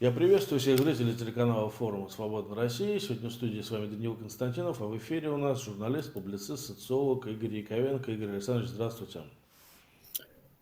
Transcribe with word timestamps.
Я 0.00 0.10
приветствую 0.12 0.60
всех 0.60 0.78
зрителей 0.78 1.12
телеканала 1.12 1.68
форума 1.68 2.08
«Свободная 2.08 2.56
Россия». 2.56 2.98
Сегодня 2.98 3.28
в 3.28 3.34
студии 3.34 3.60
с 3.60 3.70
вами 3.70 3.84
Даниил 3.84 4.16
Константинов, 4.16 4.80
а 4.80 4.86
в 4.86 4.96
эфире 4.96 5.28
у 5.28 5.36
нас 5.36 5.62
журналист, 5.62 6.14
публицист, 6.14 6.68
социолог 6.68 7.26
Игорь 7.26 7.56
Яковенко. 7.56 8.10
Игорь 8.10 8.30
Александрович, 8.30 8.70
здравствуйте. 8.70 9.20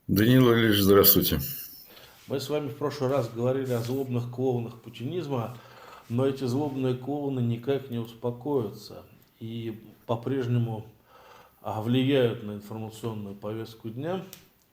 Даниил 0.09 0.53
Ильич, 0.53 0.79
здравствуйте. 0.81 1.39
Мы 2.27 2.41
с 2.41 2.51
вами 2.51 2.67
в 2.67 2.75
прошлый 2.75 3.11
раз 3.11 3.31
говорили 3.31 3.71
о 3.75 3.79
злобных 3.79 4.29
клоунах 4.29 4.81
путинизма, 4.81 5.57
но 6.09 6.27
эти 6.27 6.43
злобные 6.43 6.97
клоуны 6.97 7.39
никак 7.39 7.91
не 7.91 7.99
успокоятся 7.99 9.05
и 9.39 9.81
по-прежнему 10.07 10.85
а, 11.63 11.81
влияют 11.81 12.43
на 12.43 12.55
информационную 12.55 13.37
повестку 13.37 13.89
дня. 13.89 14.25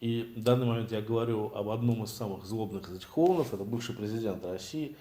И 0.06 0.36
в 0.36 0.44
данный 0.44 0.68
момент 0.68 0.92
я 0.92 1.02
говорю 1.02 1.52
об 1.56 1.68
одном 1.70 2.04
из 2.04 2.12
самых 2.12 2.46
злобных 2.46 2.88
из 2.90 2.98
этих 2.98 3.10
клоунов, 3.10 3.56
это 3.56 3.64
бывший 3.64 3.96
президент 3.96 4.46
России 4.46 4.96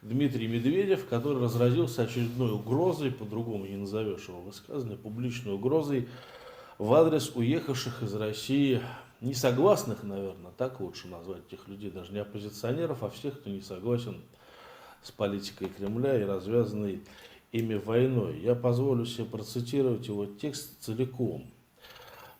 Дмитрий 0.00 0.46
Медведев, 0.46 1.08
который 1.08 1.42
разразился 1.42 2.02
очередной 2.02 2.52
угрозой, 2.52 3.10
по-другому 3.10 3.66
не 3.66 3.74
назовешь 3.74 4.28
его 4.28 4.40
высказывание, 4.40 4.96
публичной 4.96 5.54
угрозой 5.54 6.08
в 6.78 6.94
адрес 6.94 7.32
уехавших 7.34 8.04
из 8.04 8.14
России 8.14 8.80
несогласных, 9.20 10.04
наверное, 10.04 10.52
так 10.56 10.78
лучше 10.78 11.08
назвать 11.08 11.42
этих 11.48 11.66
людей, 11.66 11.90
даже 11.90 12.12
не 12.12 12.20
оппозиционеров, 12.20 13.02
а 13.02 13.10
всех, 13.10 13.40
кто 13.40 13.50
не 13.50 13.60
согласен 13.60 14.22
с 15.02 15.10
политикой 15.10 15.68
Кремля 15.68 16.16
и 16.16 16.22
развязанной 16.22 17.00
ими 17.50 17.74
войной. 17.74 18.38
Я 18.38 18.54
позволю 18.54 19.04
себе 19.04 19.24
процитировать 19.24 20.06
его 20.06 20.26
текст 20.26 20.80
целиком. 20.80 21.44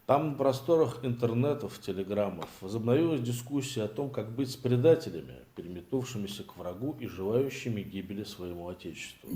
Там 0.07 0.33
на 0.33 0.35
просторах 0.35 1.03
интернетов, 1.03 1.81
телеграммов 1.81 2.49
возобновилась 2.61 3.23
дискуссия 3.23 3.85
о 3.85 3.89
том, 3.89 4.11
как 4.11 4.35
быть 4.35 4.51
с 4.51 4.57
предателями, 4.57 5.37
переметнувшимися 5.57 6.43
к 6.43 6.59
врагу 6.59 6.95
и 7.01 7.07
желающими 7.07 7.81
гибели 7.81 8.25
своему 8.25 8.69
Отечеству. 8.69 9.31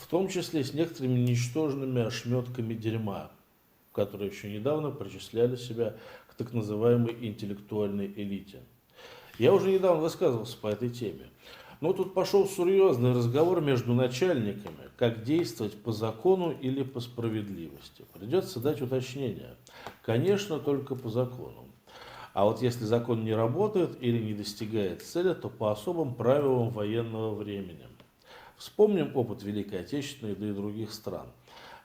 В 0.00 0.08
том 0.08 0.28
числе 0.28 0.64
с 0.64 0.74
некоторыми 0.74 1.20
ничтожными 1.20 2.02
ошметками 2.02 2.74
дерьма, 2.74 3.30
которые 3.92 4.30
еще 4.30 4.50
недавно 4.50 4.90
причисляли 4.90 5.54
себя 5.54 5.94
к 6.26 6.34
так 6.34 6.52
называемой 6.52 7.16
интеллектуальной 7.20 8.12
элите. 8.16 8.62
Я 9.38 9.52
уже 9.52 9.70
недавно 9.70 10.02
высказывался 10.02 10.56
по 10.58 10.66
этой 10.66 10.90
теме. 10.90 11.28
Но 11.84 11.92
тут 11.92 12.14
пошел 12.14 12.48
серьезный 12.48 13.12
разговор 13.12 13.60
между 13.60 13.92
начальниками, 13.92 14.88
как 14.96 15.22
действовать 15.22 15.74
по 15.74 15.92
закону 15.92 16.50
или 16.50 16.82
по 16.82 16.98
справедливости. 16.98 18.06
Придется 18.14 18.58
дать 18.58 18.80
уточнение. 18.80 19.56
Конечно, 20.00 20.58
только 20.58 20.94
по 20.94 21.10
закону. 21.10 21.66
А 22.32 22.46
вот 22.46 22.62
если 22.62 22.86
закон 22.86 23.22
не 23.22 23.34
работает 23.34 23.98
или 24.00 24.18
не 24.18 24.32
достигает 24.32 25.02
цели, 25.02 25.34
то 25.34 25.50
по 25.50 25.72
особым 25.72 26.14
правилам 26.14 26.70
военного 26.70 27.34
времени. 27.34 27.86
Вспомним 28.56 29.14
опыт 29.14 29.42
Великой 29.42 29.80
Отечественной, 29.80 30.34
да 30.34 30.48
и 30.48 30.52
других 30.52 30.90
стран. 30.90 31.26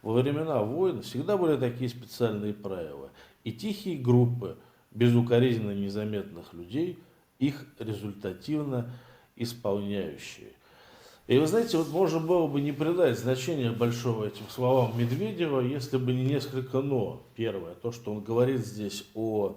Во 0.01 0.13
времена 0.13 0.63
войн 0.63 1.01
всегда 1.01 1.35
были 1.35 1.57
такие 1.57 1.89
специальные 1.89 2.53
правила. 2.53 3.09
И 3.43 3.51
тихие 3.51 3.97
группы 3.97 4.55
безукоризненно 4.91 5.75
незаметных 5.75 6.53
людей 6.53 6.99
их 7.37 7.65
результативно 7.79 8.93
исполняющие. 9.39 10.49
И 11.27 11.37
вы 11.37 11.45
знаете, 11.45 11.77
вот 11.77 11.89
можно 11.89 12.19
было 12.19 12.47
бы 12.47 12.59
не 12.59 12.71
придать 12.71 13.19
значения 13.19 13.71
большого 13.71 14.25
этим 14.25 14.47
словам 14.49 14.97
Медведева, 14.97 15.61
если 15.61 15.97
бы 15.97 16.11
не 16.11 16.25
несколько 16.25 16.81
«но». 16.81 17.23
Первое, 17.35 17.75
то, 17.75 17.91
что 17.91 18.11
он 18.11 18.21
говорит 18.21 18.65
здесь 18.65 19.05
о, 19.13 19.55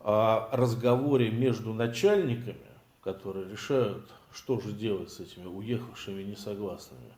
о 0.00 0.48
разговоре 0.52 1.30
между 1.30 1.72
начальниками, 1.72 2.58
которые 3.02 3.50
решают, 3.50 4.06
что 4.34 4.60
же 4.60 4.72
делать 4.72 5.10
с 5.10 5.20
этими 5.20 5.46
уехавшими 5.46 6.22
несогласными. 6.22 7.12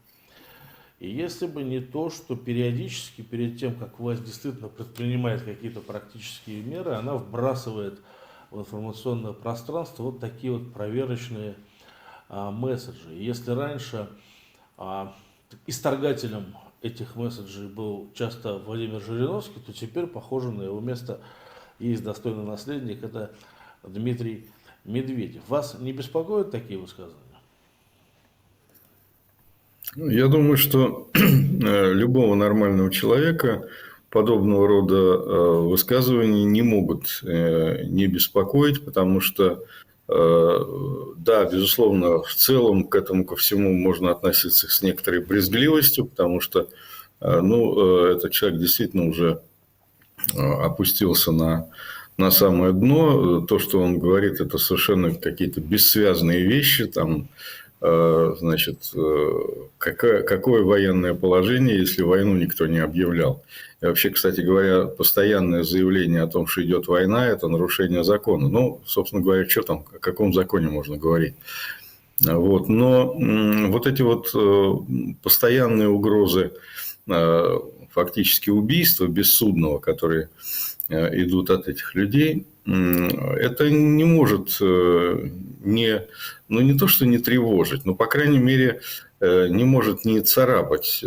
И 1.00 1.10
если 1.10 1.46
бы 1.46 1.62
не 1.62 1.80
то, 1.80 2.10
что 2.10 2.36
периодически 2.36 3.22
перед 3.22 3.58
тем, 3.58 3.74
как 3.74 3.98
власть 3.98 4.24
действительно 4.24 4.68
предпринимает 4.68 5.42
какие-то 5.42 5.80
практические 5.80 6.62
меры, 6.62 6.94
она 6.94 7.14
вбрасывает 7.14 8.00
в 8.50 8.60
информационное 8.60 9.32
пространство 9.32 10.04
вот 10.04 10.20
такие 10.20 10.52
вот 10.52 10.72
проверочные 10.72 11.54
месседжи. 12.28 13.14
И 13.14 13.24
если 13.24 13.52
раньше 13.52 14.08
а, 14.76 15.14
исторгателем 15.66 16.54
этих 16.82 17.16
месседжей 17.16 17.68
был 17.68 18.10
часто 18.14 18.58
Владимир 18.58 19.00
Жириновский, 19.00 19.60
то 19.60 19.72
теперь, 19.72 20.06
похоже, 20.06 20.50
на 20.50 20.62
его 20.62 20.80
место 20.80 21.20
есть 21.78 22.02
достойный 22.02 22.44
наследник, 22.44 23.02
это 23.02 23.32
Дмитрий 23.82 24.48
Медведев. 24.84 25.42
Вас 25.48 25.76
не 25.78 25.92
беспокоят 25.92 26.50
такие 26.50 26.78
высказывания? 26.78 27.16
Ну, 29.96 30.08
я 30.08 30.28
думаю, 30.28 30.56
что 30.56 31.08
э, 31.14 31.92
любого 31.92 32.34
нормального 32.34 32.90
человека 32.90 33.68
подобного 34.10 34.66
рода 34.66 34.96
э, 34.96 35.60
высказывания 35.68 36.44
не 36.44 36.62
могут 36.62 37.20
э, 37.22 37.84
не 37.84 38.06
беспокоить, 38.06 38.84
потому 38.84 39.20
что, 39.20 39.64
да, 40.08 41.44
безусловно, 41.44 42.22
в 42.22 42.34
целом 42.34 42.84
к 42.84 42.94
этому 42.94 43.26
ко 43.26 43.36
всему 43.36 43.72
можно 43.74 44.10
относиться 44.10 44.66
с 44.66 44.82
некоторой 44.82 45.20
брезгливостью, 45.20 46.06
потому 46.06 46.40
что 46.40 46.68
ну, 47.20 48.06
этот 48.06 48.32
человек 48.32 48.58
действительно 48.58 49.08
уже 49.08 49.42
опустился 50.34 51.30
на, 51.30 51.68
на 52.16 52.30
самое 52.30 52.72
дно. 52.72 53.42
То, 53.42 53.58
что 53.58 53.80
он 53.80 53.98
говорит, 53.98 54.40
это 54.40 54.56
совершенно 54.56 55.14
какие-то 55.14 55.60
бессвязные 55.60 56.42
вещи, 56.42 56.86
там, 56.86 57.28
значит, 57.80 58.92
какое, 59.78 60.22
какое 60.22 60.62
военное 60.64 61.14
положение, 61.14 61.78
если 61.78 62.02
войну 62.02 62.34
никто 62.34 62.66
не 62.66 62.78
объявлял. 62.78 63.44
И 63.80 63.86
вообще, 63.86 64.10
кстати 64.10 64.40
говоря, 64.40 64.86
постоянное 64.86 65.62
заявление 65.62 66.22
о 66.22 66.26
том, 66.26 66.48
что 66.48 66.64
идет 66.64 66.88
война, 66.88 67.26
это 67.26 67.46
нарушение 67.46 68.02
закона. 68.02 68.48
Ну, 68.48 68.80
собственно 68.84 69.22
говоря, 69.22 69.48
что 69.48 69.62
там, 69.62 69.84
о 69.94 69.98
каком 69.98 70.32
законе 70.32 70.68
можно 70.68 70.96
говорить? 70.96 71.34
Вот. 72.20 72.68
Но 72.68 73.14
вот 73.68 73.86
эти 73.86 74.02
вот 74.02 74.30
э, 74.34 75.14
постоянные 75.22 75.88
угрозы 75.88 76.52
э, 77.06 77.58
фактически 77.90 78.50
убийства 78.50 79.06
бессудного, 79.06 79.78
которые 79.78 80.24
э, 80.24 80.28
идут 80.88 81.50
от 81.50 81.68
этих 81.68 81.94
людей, 81.94 82.46
это 82.64 83.70
не 83.70 84.04
может 84.04 84.58
не, 84.60 86.02
ну 86.48 86.60
не 86.60 86.78
то, 86.78 86.86
что 86.86 87.06
не 87.06 87.18
тревожить, 87.18 87.84
но, 87.84 87.94
по 87.94 88.06
крайней 88.06 88.38
мере, 88.38 88.80
не 89.20 89.64
может 89.64 90.04
не 90.04 90.20
царапать 90.20 91.04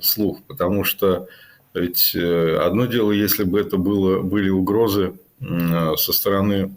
слух, 0.00 0.42
потому 0.46 0.84
что 0.84 1.28
ведь 1.74 2.14
э, 2.14 2.56
одно 2.58 2.86
дело, 2.86 3.12
если 3.12 3.44
бы 3.44 3.58
это 3.58 3.76
было, 3.76 4.20
были 4.20 4.50
угрозы 4.50 5.14
со 5.40 6.12
стороны 6.12 6.76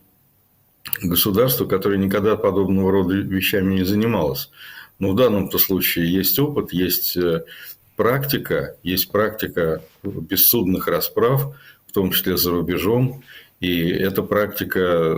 государства, 1.03 1.65
которое 1.65 1.97
никогда 1.97 2.35
подобного 2.35 2.91
рода 2.91 3.13
вещами 3.15 3.75
не 3.75 3.83
занималось. 3.83 4.49
Но 4.97 5.11
в 5.11 5.15
данном-то 5.15 5.57
случае 5.57 6.11
есть 6.11 6.39
опыт, 6.39 6.71
есть 6.71 7.17
э, 7.17 7.43
практика, 7.95 8.77
есть 8.81 9.11
практика 9.11 9.83
бессудных 10.03 10.87
расправ, 10.87 11.55
том 11.95 12.11
числе 12.11 12.37
за 12.37 12.51
рубежом. 12.51 13.23
И 13.59 13.89
эта 13.89 14.21
практика 14.21 15.17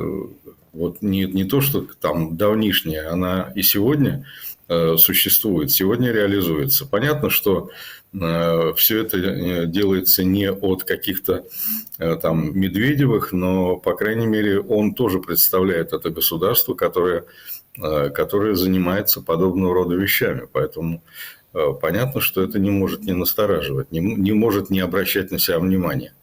вот 0.72 1.02
не, 1.02 1.26
не 1.26 1.44
то, 1.44 1.60
что 1.60 1.86
там 2.00 2.38
давнишняя, 2.38 3.12
она 3.12 3.52
и 3.56 3.62
сегодня 3.64 4.26
Э, 4.70 4.98
существует, 4.98 5.72
сегодня 5.72 6.12
реализуется. 6.12 6.86
Понятно, 6.86 7.30
что 7.30 7.70
э, 8.14 8.74
все 8.76 9.02
это 9.02 9.18
э, 9.18 9.66
делается 9.66 10.26
не 10.26 10.52
от 10.52 10.84
каких-то 10.84 11.46
там 11.98 12.58
Медведевых, 12.60 13.32
но, 13.32 13.78
по 13.78 13.96
крайней 13.96 14.28
мере, 14.28 14.60
он 14.60 14.94
тоже 14.94 15.20
представляет 15.20 15.94
это 15.94 16.12
государство, 16.12 16.76
которое, 16.76 17.26
которое 17.76 18.54
занимается 18.54 19.20
подобного 19.20 19.74
рода 19.74 19.96
вещами. 19.96 20.48
Поэтому 20.52 21.02
понятно, 21.82 22.22
что 22.22 22.44
это 22.44 22.60
не 22.60 22.70
может 22.70 23.02
не 23.02 23.14
настораживать, 23.14 23.92
не, 23.92 24.00
не 24.00 24.34
может 24.34 24.70
не 24.70 24.80
обращать 24.80 25.32
на 25.32 25.40
себя 25.40 25.58
внимания. 25.58 26.14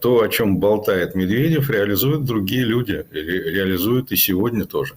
То, 0.00 0.22
о 0.22 0.28
чем 0.28 0.58
болтает 0.58 1.14
Медведев, 1.14 1.68
реализуют 1.68 2.24
другие 2.24 2.64
люди, 2.64 3.06
реализуют 3.10 4.10
и 4.10 4.16
сегодня 4.16 4.64
тоже. 4.64 4.96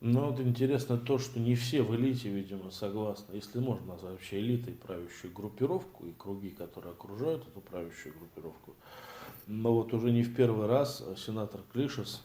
Но 0.00 0.30
вот 0.30 0.40
интересно 0.40 0.98
то, 0.98 1.18
что 1.18 1.38
не 1.38 1.54
все 1.54 1.82
в 1.82 1.94
элите, 1.94 2.28
видимо, 2.28 2.70
согласны, 2.70 3.34
если 3.34 3.60
можно 3.60 3.92
назвать 3.92 4.14
вообще 4.14 4.40
элитой 4.40 4.74
правящую 4.74 5.32
группировку 5.32 6.06
и 6.06 6.12
круги, 6.12 6.50
которые 6.50 6.92
окружают 6.92 7.46
эту 7.46 7.60
правящую 7.60 8.14
группировку. 8.18 8.74
Но 9.46 9.72
вот 9.74 9.92
уже 9.94 10.10
не 10.10 10.22
в 10.22 10.34
первый 10.34 10.66
раз 10.66 11.04
сенатор 11.16 11.60
Клишес, 11.72 12.24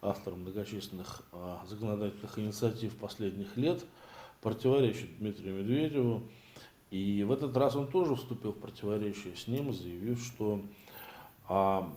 автор 0.00 0.34
многочисленных 0.34 1.22
а, 1.32 1.62
законодательных 1.68 2.38
инициатив 2.38 2.96
последних 2.96 3.56
лет, 3.56 3.84
противоречит 4.40 5.18
Дмитрию 5.18 5.56
Медведеву. 5.56 6.22
И 6.90 7.22
в 7.22 7.32
этот 7.32 7.56
раз 7.56 7.76
он 7.76 7.86
тоже 7.86 8.16
вступил 8.16 8.52
в 8.52 8.58
противоречие 8.58 9.36
с 9.36 9.46
ним, 9.46 9.72
заявив, 9.72 10.22
что 10.22 10.62
а, 11.46 11.90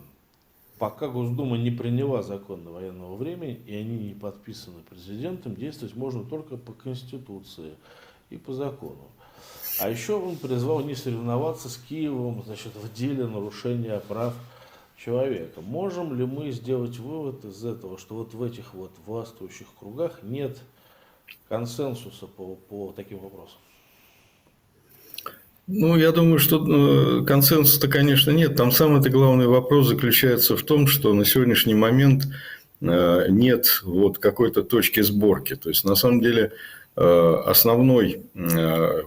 пока 0.80 1.08
Госдума 1.08 1.58
не 1.58 1.72
приняла 1.72 2.24
закон 2.24 2.64
до 2.64 2.72
военного 2.72 3.16
времени, 3.16 3.60
и 3.66 3.76
они 3.76 3.98
не 3.98 4.14
подписаны 4.14 4.82
президентом, 4.90 5.56
действовать 5.56 5.96
можно 5.96 6.24
только 6.24 6.58
по 6.58 6.74
Конституции 6.74 7.76
и 8.30 8.38
по 8.38 8.54
закону. 8.54 9.08
А 9.80 9.90
еще 9.90 10.16
он 10.16 10.36
призвал 10.36 10.82
не 10.82 10.96
соревноваться 10.96 11.70
с 11.70 11.78
Киевом 11.78 12.44
значит, 12.44 12.76
в 12.76 12.94
деле 12.94 13.26
нарушения 13.28 14.00
прав 14.00 14.34
человека. 14.98 15.62
Можем 15.62 16.16
ли 16.16 16.26
мы 16.26 16.52
сделать 16.52 16.98
вывод 16.98 17.46
из 17.46 17.64
этого, 17.64 17.98
что 17.98 18.16
вот 18.16 18.34
в 18.34 18.44
этих 18.44 18.74
вот 18.74 18.92
властвующих 19.06 19.68
кругах 19.80 20.22
нет 20.22 20.60
консенсуса 21.48 22.28
по, 22.28 22.56
по 22.56 22.92
таким 22.96 23.20
вопросам? 23.20 23.60
Ну, 25.74 25.96
я 25.96 26.12
думаю, 26.12 26.38
что 26.38 26.58
э, 27.22 27.26
консенсуса-то, 27.26 27.88
конечно, 27.88 28.32
нет. 28.32 28.58
Там 28.58 28.74
самый-то 28.74 29.10
главный 29.10 29.48
вопрос 29.48 29.88
заключается 29.88 30.58
в 30.58 30.64
том, 30.64 30.86
что 30.86 31.14
на 31.14 31.24
сегодняшний 31.24 31.76
момент 31.76 32.28
э, 32.82 33.28
нет 33.30 33.80
вот 33.84 34.18
какой-то 34.18 34.64
точки 34.64 35.00
сборки. 35.00 35.56
То 35.56 35.70
есть, 35.70 35.86
на 35.86 35.96
самом 35.96 36.20
деле, 36.20 36.52
э, 36.98 37.36
основной 37.46 38.24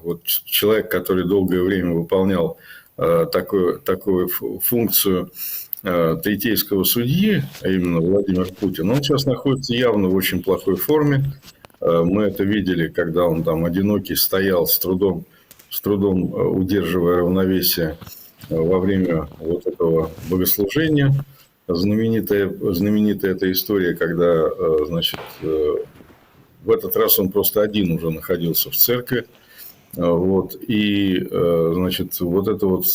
вот 0.02 0.24
человек, 0.24 0.90
который 0.90 1.24
долгое 1.24 1.60
время 1.60 1.92
выполнял 1.92 2.56
такую, 2.96 3.80
такую 3.80 4.28
функцию 4.28 5.32
третейского 5.82 6.84
судьи, 6.84 7.42
а 7.60 7.68
именно 7.68 8.00
Владимир 8.00 8.46
Путин, 8.46 8.90
он 8.90 9.02
сейчас 9.02 9.26
находится 9.26 9.74
явно 9.74 10.08
в 10.08 10.14
очень 10.14 10.42
плохой 10.42 10.76
форме. 10.76 11.24
Мы 11.80 12.22
это 12.22 12.44
видели, 12.44 12.88
когда 12.88 13.24
он 13.24 13.42
там 13.42 13.64
одинокий 13.64 14.14
стоял 14.14 14.66
с 14.66 14.78
трудом 14.78 15.26
с 15.74 15.80
трудом 15.80 16.32
э, 16.32 16.42
удерживая 16.44 17.18
равновесие 17.18 17.96
э, 18.48 18.56
во 18.56 18.78
время 18.78 19.28
вот 19.40 19.66
этого 19.66 20.10
богослужения. 20.30 21.12
Знаменитая, 21.66 22.48
знаменитая 22.72 23.32
эта 23.32 23.50
история, 23.50 23.96
когда, 23.96 24.46
э, 24.46 24.84
значит, 24.86 25.18
в 25.42 26.70
этот 26.70 26.94
раз 26.96 27.18
он 27.18 27.30
просто 27.30 27.62
один 27.62 27.90
уже 27.92 28.10
находился 28.10 28.70
в 28.70 28.76
церкви. 28.76 29.26
Вот, 29.94 30.56
и, 30.66 31.24
значит, 31.30 32.18
вот 32.18 32.48
это 32.48 32.66
вот 32.66 32.86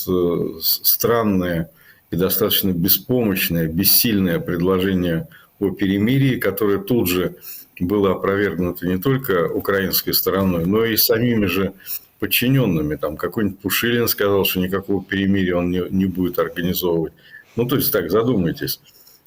странное 0.61 1.69
и 2.11 2.17
достаточно 2.17 2.71
беспомощное, 2.71 3.67
бессильное 3.67 4.39
предложение 4.39 5.27
о 5.59 5.69
перемирии, 5.69 6.39
которое 6.39 6.79
тут 6.79 7.07
же 7.07 7.35
было 7.79 8.11
опровергнуто 8.11 8.85
не 8.85 8.97
только 8.97 9.47
украинской 9.47 10.11
стороной, 10.11 10.65
но 10.65 10.83
и 10.83 10.97
самими 10.97 11.45
же 11.45 11.73
подчиненными. 12.19 12.95
Там 12.95 13.17
какой-нибудь 13.17 13.59
Пушилин 13.59 14.07
сказал, 14.07 14.45
что 14.45 14.59
никакого 14.59 15.03
перемирия 15.03 15.55
он 15.55 15.71
не, 15.71 15.83
не 15.89 16.05
будет 16.05 16.39
организовывать. 16.39 17.13
Ну, 17.55 17.65
то 17.65 17.75
есть, 17.75 17.91
так, 17.91 18.11
задумайтесь. 18.11 18.79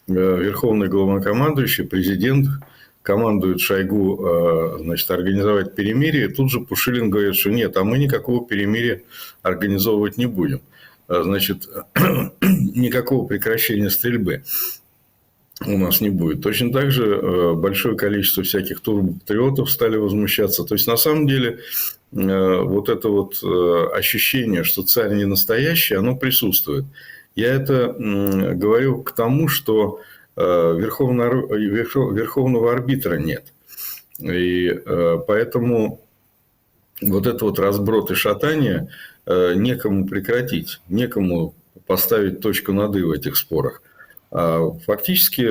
Э, 0.09 0.13
верховный 0.13 0.89
главнокомандующий, 0.89 1.85
президент 1.85 2.49
командует 3.03 3.61
Шойгу 3.61 4.25
э, 4.25 4.79
значит, 4.81 5.11
организовать 5.11 5.75
перемирие. 5.75 6.29
Тут 6.29 6.51
же 6.51 6.61
Пушилин 6.61 7.11
говорит, 7.11 7.35
что 7.35 7.51
нет, 7.51 7.77
а 7.77 7.85
мы 7.85 7.99
никакого 7.99 8.47
перемирия 8.47 9.03
организовывать 9.43 10.17
не 10.17 10.27
будем. 10.27 10.61
Э, 11.09 11.23
значит, 11.25 11.69
никакого 12.41 13.27
прекращения 13.27 13.91
стрельбы 13.91 14.45
у 15.65 15.79
нас 15.79 16.01
не 16.01 16.11
будет. 16.11 16.43
Точно 16.43 16.73
так 16.73 16.91
же 16.91 17.55
большое 17.55 17.97
количество 17.97 18.43
всяких 18.43 18.81
турбопатриотов 18.81 19.71
стали 19.71 19.97
возмущаться. 19.97 20.65
То 20.65 20.75
есть, 20.75 20.87
на 20.87 20.97
самом 20.97 21.27
деле, 21.27 21.61
Э, 22.15 22.63
вот 22.63 22.89
это 22.89 23.09
вот 23.09 23.43
э, 23.43 23.87
ощущение, 23.95 24.65
что 24.65 24.83
царь 24.83 25.15
не 25.15 25.25
настоящий, 25.25 25.95
оно 25.95 26.17
присутствует. 26.17 26.85
Я 27.35 27.55
это 27.55 27.95
говорю 28.55 29.03
к 29.03 29.13
тому, 29.13 29.49
что 29.49 30.01
э, 30.37 30.43
верховного, 30.43 31.55
верховного 31.57 32.73
арбитра 32.73 33.17
нет. 33.17 33.45
И 34.19 34.71
поэтому 35.27 36.01
вот 37.01 37.27
это 37.27 37.45
вот 37.47 37.59
разброд 37.59 38.11
и 38.11 38.15
шатание 38.15 38.89
некому 39.27 40.07
прекратить, 40.07 40.81
некому 40.89 41.55
поставить 41.87 42.41
точку 42.41 42.73
над 42.73 42.95
«и» 42.95 43.03
в 43.03 43.11
этих 43.11 43.37
спорах. 43.37 43.83
А 44.35 44.71
фактически 44.87 45.43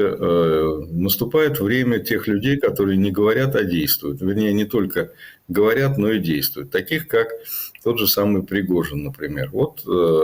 наступает 0.91 1.59
время 1.59 1.99
тех 1.99 2.27
людей, 2.27 2.57
которые 2.57 2.97
не 2.97 3.11
говорят, 3.11 3.55
а 3.55 3.63
действуют. 3.63 4.21
Вернее, 4.21 4.53
не 4.53 4.65
только 4.65 5.11
говорят, 5.47 5.99
но 5.99 6.11
и 6.11 6.19
действуют. 6.19 6.71
Таких, 6.71 7.07
как 7.07 7.29
тот 7.83 7.99
же 7.99 8.07
самый 8.07 8.43
Пригожин, 8.43 9.03
например. 9.03 9.49
Вот 9.51 9.83
э, 9.87 10.21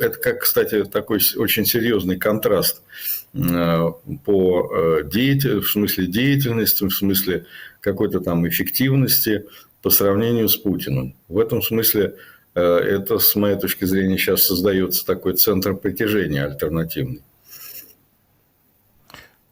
это, 0.00 0.18
как, 0.18 0.40
кстати, 0.42 0.84
такой 0.84 1.20
очень 1.36 1.64
серьезный 1.64 2.18
контраст 2.18 2.82
э, 3.34 3.92
по 4.24 4.70
э, 4.70 5.04
деятельности, 5.04 5.66
в 5.66 5.70
смысле 5.70 6.06
деятельности, 6.06 6.84
в 6.84 6.90
смысле 6.90 7.46
какой-то 7.80 8.20
там 8.20 8.46
эффективности 8.46 9.46
по 9.82 9.90
сравнению 9.90 10.48
с 10.48 10.56
Путиным. 10.56 11.14
В 11.28 11.38
этом 11.38 11.62
смысле 11.62 12.16
это, 12.54 13.20
с 13.20 13.36
моей 13.36 13.56
точки 13.56 13.84
зрения, 13.84 14.18
сейчас 14.18 14.42
создается 14.42 15.06
такой 15.06 15.34
центр 15.34 15.76
притяжения 15.76 16.44
альтернативный. 16.44 17.22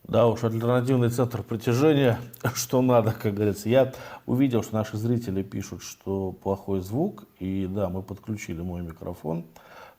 Да 0.08 0.28
уж, 0.28 0.44
альтернативный 0.44 1.08
центр 1.08 1.42
притяжения, 1.42 2.20
что 2.54 2.80
надо, 2.80 3.10
как 3.10 3.34
говорится. 3.34 3.68
Я 3.68 3.92
увидел, 4.24 4.62
что 4.62 4.76
наши 4.76 4.96
зрители 4.96 5.42
пишут, 5.42 5.82
что 5.82 6.30
плохой 6.30 6.80
звук, 6.80 7.24
и 7.40 7.66
да, 7.68 7.88
мы 7.88 8.02
подключили 8.02 8.60
мой 8.60 8.82
микрофон. 8.82 9.44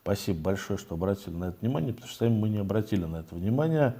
Спасибо 0.03 0.39
большое, 0.39 0.79
что 0.79 0.95
обратили 0.95 1.35
на 1.35 1.45
это 1.49 1.57
внимание, 1.59 1.91
потому 1.91 2.09
что 2.09 2.19
сами 2.19 2.39
мы 2.39 2.47
не 2.47 2.59
обратили 2.59 3.03
на 3.03 3.17
это 3.17 3.35
внимание. 3.35 3.95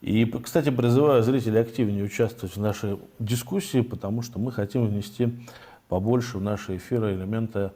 И, 0.00 0.26
кстати, 0.26 0.70
призываю 0.70 1.24
зрителей 1.24 1.60
активнее 1.60 2.04
участвовать 2.04 2.54
в 2.54 2.60
нашей 2.60 3.00
дискуссии, 3.18 3.80
потому 3.80 4.22
что 4.22 4.38
мы 4.38 4.52
хотим 4.52 4.86
внести 4.86 5.40
побольше 5.88 6.38
в 6.38 6.42
наши 6.42 6.76
эфиры 6.76 7.14
элемента 7.14 7.72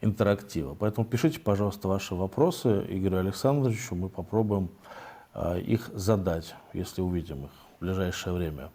интерактива. 0.00 0.74
Поэтому 0.74 1.06
пишите, 1.06 1.38
пожалуйста, 1.38 1.86
ваши 1.86 2.16
вопросы 2.16 2.84
Игорю 2.88 3.18
Александровичу, 3.18 3.94
мы 3.94 4.08
попробуем 4.08 4.70
их 5.64 5.90
задать, 5.94 6.54
если 6.72 7.02
увидим 7.02 7.44
их 7.44 7.50
в 7.78 7.84
ближайшее 7.84 8.34
время. 8.34 8.70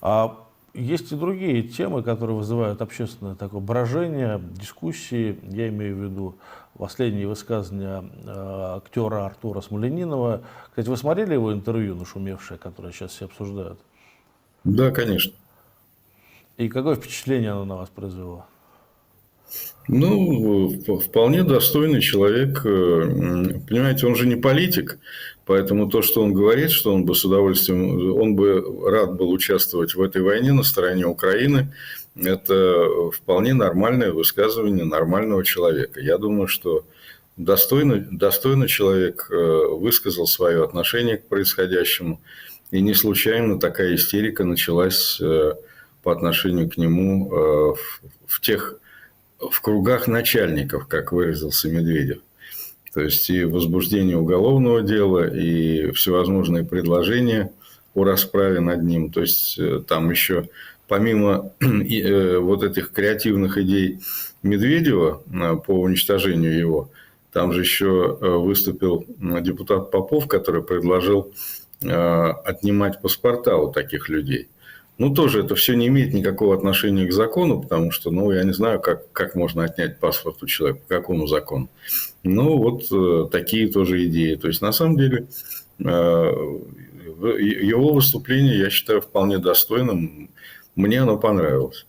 А 0.00 0.38
есть 0.74 1.12
и 1.12 1.16
другие 1.16 1.62
темы, 1.62 2.02
которые 2.02 2.36
вызывают 2.36 2.80
общественное 2.80 3.34
такое 3.34 3.60
брожение, 3.60 4.40
дискуссии. 4.52 5.38
Я 5.50 5.68
имею 5.68 5.96
в 5.96 6.02
виду 6.02 6.36
последние 6.78 7.28
высказывания 7.28 8.02
э, 8.24 8.76
актера 8.76 9.26
Артура 9.26 9.60
Смоленинова. 9.60 10.42
Кстати, 10.70 10.88
вы 10.88 10.96
смотрели 10.96 11.34
его 11.34 11.52
интервью 11.52 11.94
нашумевшее, 11.94 12.58
которое 12.58 12.92
сейчас 12.92 13.12
все 13.12 13.26
обсуждают? 13.26 13.78
Да, 14.64 14.90
конечно. 14.90 15.34
И 16.56 16.68
какое 16.68 16.96
впечатление 16.96 17.50
оно 17.50 17.64
на 17.64 17.76
вас 17.76 17.90
произвело? 17.90 18.46
Ну, 19.88 20.70
вполне 21.00 21.42
достойный 21.42 22.00
человек. 22.00 22.64
Э, 22.64 23.60
понимаете, 23.68 24.06
он 24.06 24.14
же 24.14 24.26
не 24.26 24.36
политик, 24.36 24.98
поэтому 25.46 25.88
то, 25.88 26.02
что 26.02 26.22
он 26.22 26.32
говорит, 26.32 26.70
что 26.70 26.92
он 26.94 27.04
бы 27.04 27.14
с 27.14 27.24
удовольствием, 27.24 28.14
он 28.14 28.36
бы 28.36 28.64
рад 28.90 29.16
был 29.16 29.30
участвовать 29.30 29.94
в 29.94 30.02
этой 30.02 30.22
войне 30.22 30.52
на 30.52 30.62
стороне 30.62 31.06
Украины, 31.06 31.72
это 32.16 33.10
вполне 33.10 33.54
нормальное 33.54 34.12
высказывание 34.12 34.84
нормального 34.84 35.44
человека. 35.44 36.00
Я 36.00 36.18
думаю, 36.18 36.46
что 36.46 36.84
достойный, 37.36 38.06
достойный 38.10 38.68
человек 38.68 39.28
э, 39.30 39.66
высказал 39.70 40.26
свое 40.26 40.62
отношение 40.62 41.16
к 41.16 41.26
происходящему, 41.28 42.20
и 42.70 42.80
не 42.80 42.94
случайно 42.94 43.58
такая 43.58 43.94
истерика 43.94 44.44
началась 44.44 45.18
э, 45.20 45.54
по 46.02 46.12
отношению 46.12 46.68
к 46.68 46.76
нему 46.76 47.30
в 48.26 48.40
тех 48.40 48.76
в 49.50 49.60
кругах 49.60 50.06
начальников, 50.06 50.86
как 50.86 51.12
выразился 51.12 51.68
Медведев. 51.68 52.18
То 52.92 53.00
есть 53.00 53.30
и 53.30 53.44
возбуждение 53.44 54.18
уголовного 54.18 54.82
дела, 54.82 55.26
и 55.26 55.92
всевозможные 55.92 56.64
предложения 56.64 57.50
о 57.94 58.04
расправе 58.04 58.60
над 58.60 58.82
ним. 58.82 59.10
То 59.10 59.22
есть 59.22 59.58
э, 59.58 59.82
там 59.86 60.10
еще 60.10 60.48
помимо 60.88 61.52
э, 61.60 62.38
вот 62.38 62.62
этих 62.62 62.92
креативных 62.92 63.56
идей 63.58 64.00
Медведева 64.42 65.22
э, 65.32 65.56
по 65.56 65.72
уничтожению 65.80 66.58
его, 66.58 66.90
там 67.32 67.52
же 67.52 67.62
еще 67.62 68.18
выступил 68.20 69.06
депутат 69.40 69.90
Попов, 69.90 70.28
который 70.28 70.62
предложил 70.62 71.32
отнимать 71.80 73.00
паспорта 73.00 73.56
у 73.56 73.72
таких 73.72 74.10
людей. 74.10 74.48
Ну, 74.98 75.14
тоже 75.14 75.40
это 75.40 75.54
все 75.54 75.74
не 75.74 75.88
имеет 75.88 76.12
никакого 76.12 76.54
отношения 76.54 77.06
к 77.06 77.12
закону, 77.12 77.62
потому 77.62 77.90
что, 77.90 78.10
ну, 78.10 78.30
я 78.30 78.44
не 78.44 78.52
знаю, 78.52 78.80
как, 78.80 79.10
как 79.12 79.34
можно 79.34 79.64
отнять 79.64 79.98
паспорт 79.98 80.42
у 80.42 80.46
человека, 80.46 80.80
по 80.86 80.94
какому 80.94 81.26
закону. 81.26 81.70
Ну, 82.24 82.58
вот 82.58 82.84
э, 82.92 83.28
такие 83.30 83.70
тоже 83.70 84.06
идеи. 84.06 84.36
То 84.36 84.48
есть, 84.48 84.62
на 84.62 84.72
самом 84.72 84.96
деле, 84.96 85.26
э, 85.78 85.84
его 85.84 87.92
выступление 87.92 88.58
я 88.58 88.70
считаю 88.70 89.00
вполне 89.00 89.38
достойным. 89.38 90.30
Мне 90.76 91.02
оно 91.02 91.18
понравилось. 91.18 91.84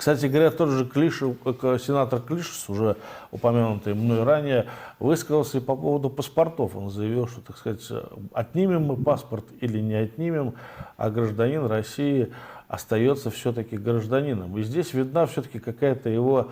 Кстати 0.00 0.26
говоря, 0.26 0.50
тот 0.50 0.70
же 0.70 0.86
Клишев, 0.86 1.36
сенатор 1.78 2.22
Клишес, 2.22 2.64
уже 2.68 2.96
упомянутый 3.30 3.92
мной 3.92 4.24
ранее, 4.24 4.66
высказался 4.98 5.58
и 5.58 5.60
по 5.60 5.76
поводу 5.76 6.08
паспортов. 6.08 6.74
Он 6.74 6.90
заявил, 6.90 7.28
что, 7.28 7.42
так 7.42 7.58
сказать, 7.58 7.86
отнимем 8.32 8.84
мы 8.84 8.96
паспорт 8.96 9.44
или 9.60 9.78
не 9.78 9.94
отнимем, 9.94 10.54
а 10.96 11.10
гражданин 11.10 11.66
России 11.66 12.32
остается 12.66 13.30
все-таки 13.30 13.76
гражданином. 13.76 14.56
И 14.56 14.62
здесь 14.62 14.94
видна 14.94 15.26
все-таки 15.26 15.58
какая-то 15.58 16.08
его 16.08 16.48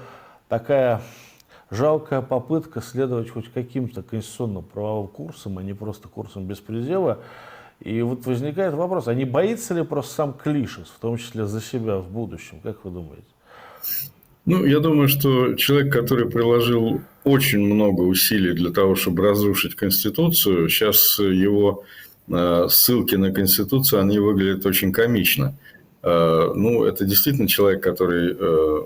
такая 0.49 1.01
жалкая 1.71 2.23
попытка 2.23 2.81
следовать 2.81 3.31
хоть 3.31 3.51
каким-то 3.53 4.03
конституционным 4.03 4.63
правовым 4.63 5.09
курсам, 5.09 5.59
а 5.59 5.63
не 5.63 5.75
просто 5.75 6.09
курсом 6.09 6.47
беспредела. 6.47 7.19
И 7.81 8.03
вот 8.03 8.27
возникает 8.27 8.75
вопрос, 8.75 9.07
а 9.09 9.15
не 9.15 9.25
боится 9.25 9.75
ли 9.75 9.85
просто 9.85 10.15
сам 10.15 10.33
Клишес, 10.33 10.89
в 10.89 10.99
том 10.99 11.17
числе 11.17 11.47
за 11.47 11.61
себя 11.61 11.99
в 11.99 12.11
будущем? 12.11 12.61
Как 12.63 12.85
вы 12.85 12.91
думаете? 12.91 13.27
Ну, 14.47 14.65
я 14.65 14.81
думаю, 14.81 15.09
что 15.09 15.55
человек, 15.55 15.93
который 15.93 16.29
приложил 16.29 17.03
очень 17.23 17.61
много 17.61 18.01
усилий 18.01 18.55
для 18.55 18.71
того, 18.71 18.95
чтобы 18.95 19.23
разрушить 19.23 19.75
Конституцию, 19.75 20.71
сейчас 20.71 21.19
его 21.19 21.85
э, 22.29 22.67
ссылки 22.71 23.15
на 23.15 23.31
Конституцию, 23.31 24.01
они 24.01 24.19
выглядят 24.19 24.65
очень 24.65 24.91
комично. 24.91 25.55
Э, 26.03 26.51
ну, 26.55 26.85
это 26.85 27.05
действительно 27.05 27.47
человек, 27.47 27.83
который 27.83 28.37
э, 28.41 28.81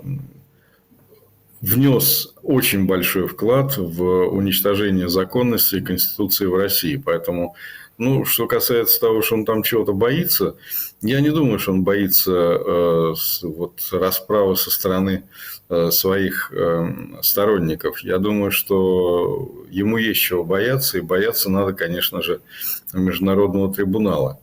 внес 1.63 2.33
очень 2.43 2.85
большой 2.85 3.25
вклад 3.25 3.77
в 3.77 4.03
уничтожение 4.27 5.07
законности 5.07 5.75
и 5.75 5.81
Конституции 5.81 6.45
в 6.45 6.55
России. 6.55 6.97
Поэтому 6.97 7.55
ну, 7.97 8.25
что 8.25 8.47
касается 8.47 8.99
того, 8.99 9.21
что 9.21 9.35
он 9.35 9.45
там 9.45 9.63
чего-то 9.63 9.93
боится, 9.93 10.57
я 11.01 11.21
не 11.21 11.29
думаю, 11.29 11.59
что 11.59 11.71
он 11.71 11.83
боится 11.83 12.31
э, 12.31 13.13
вот, 13.43 13.79
расправы 13.93 14.57
со 14.57 14.71
стороны 14.71 15.23
э, 15.69 15.89
своих 15.91 16.51
э, 16.51 16.85
сторонников. 17.21 17.99
Я 17.99 18.17
думаю, 18.17 18.51
что 18.51 19.65
ему 19.69 19.97
есть 19.97 20.19
чего 20.19 20.43
бояться, 20.43 20.97
и 20.97 21.01
бояться 21.01 21.49
надо, 21.49 21.71
конечно 21.71 22.21
же, 22.21 22.41
Международного 22.91 23.73
трибунала. 23.73 24.39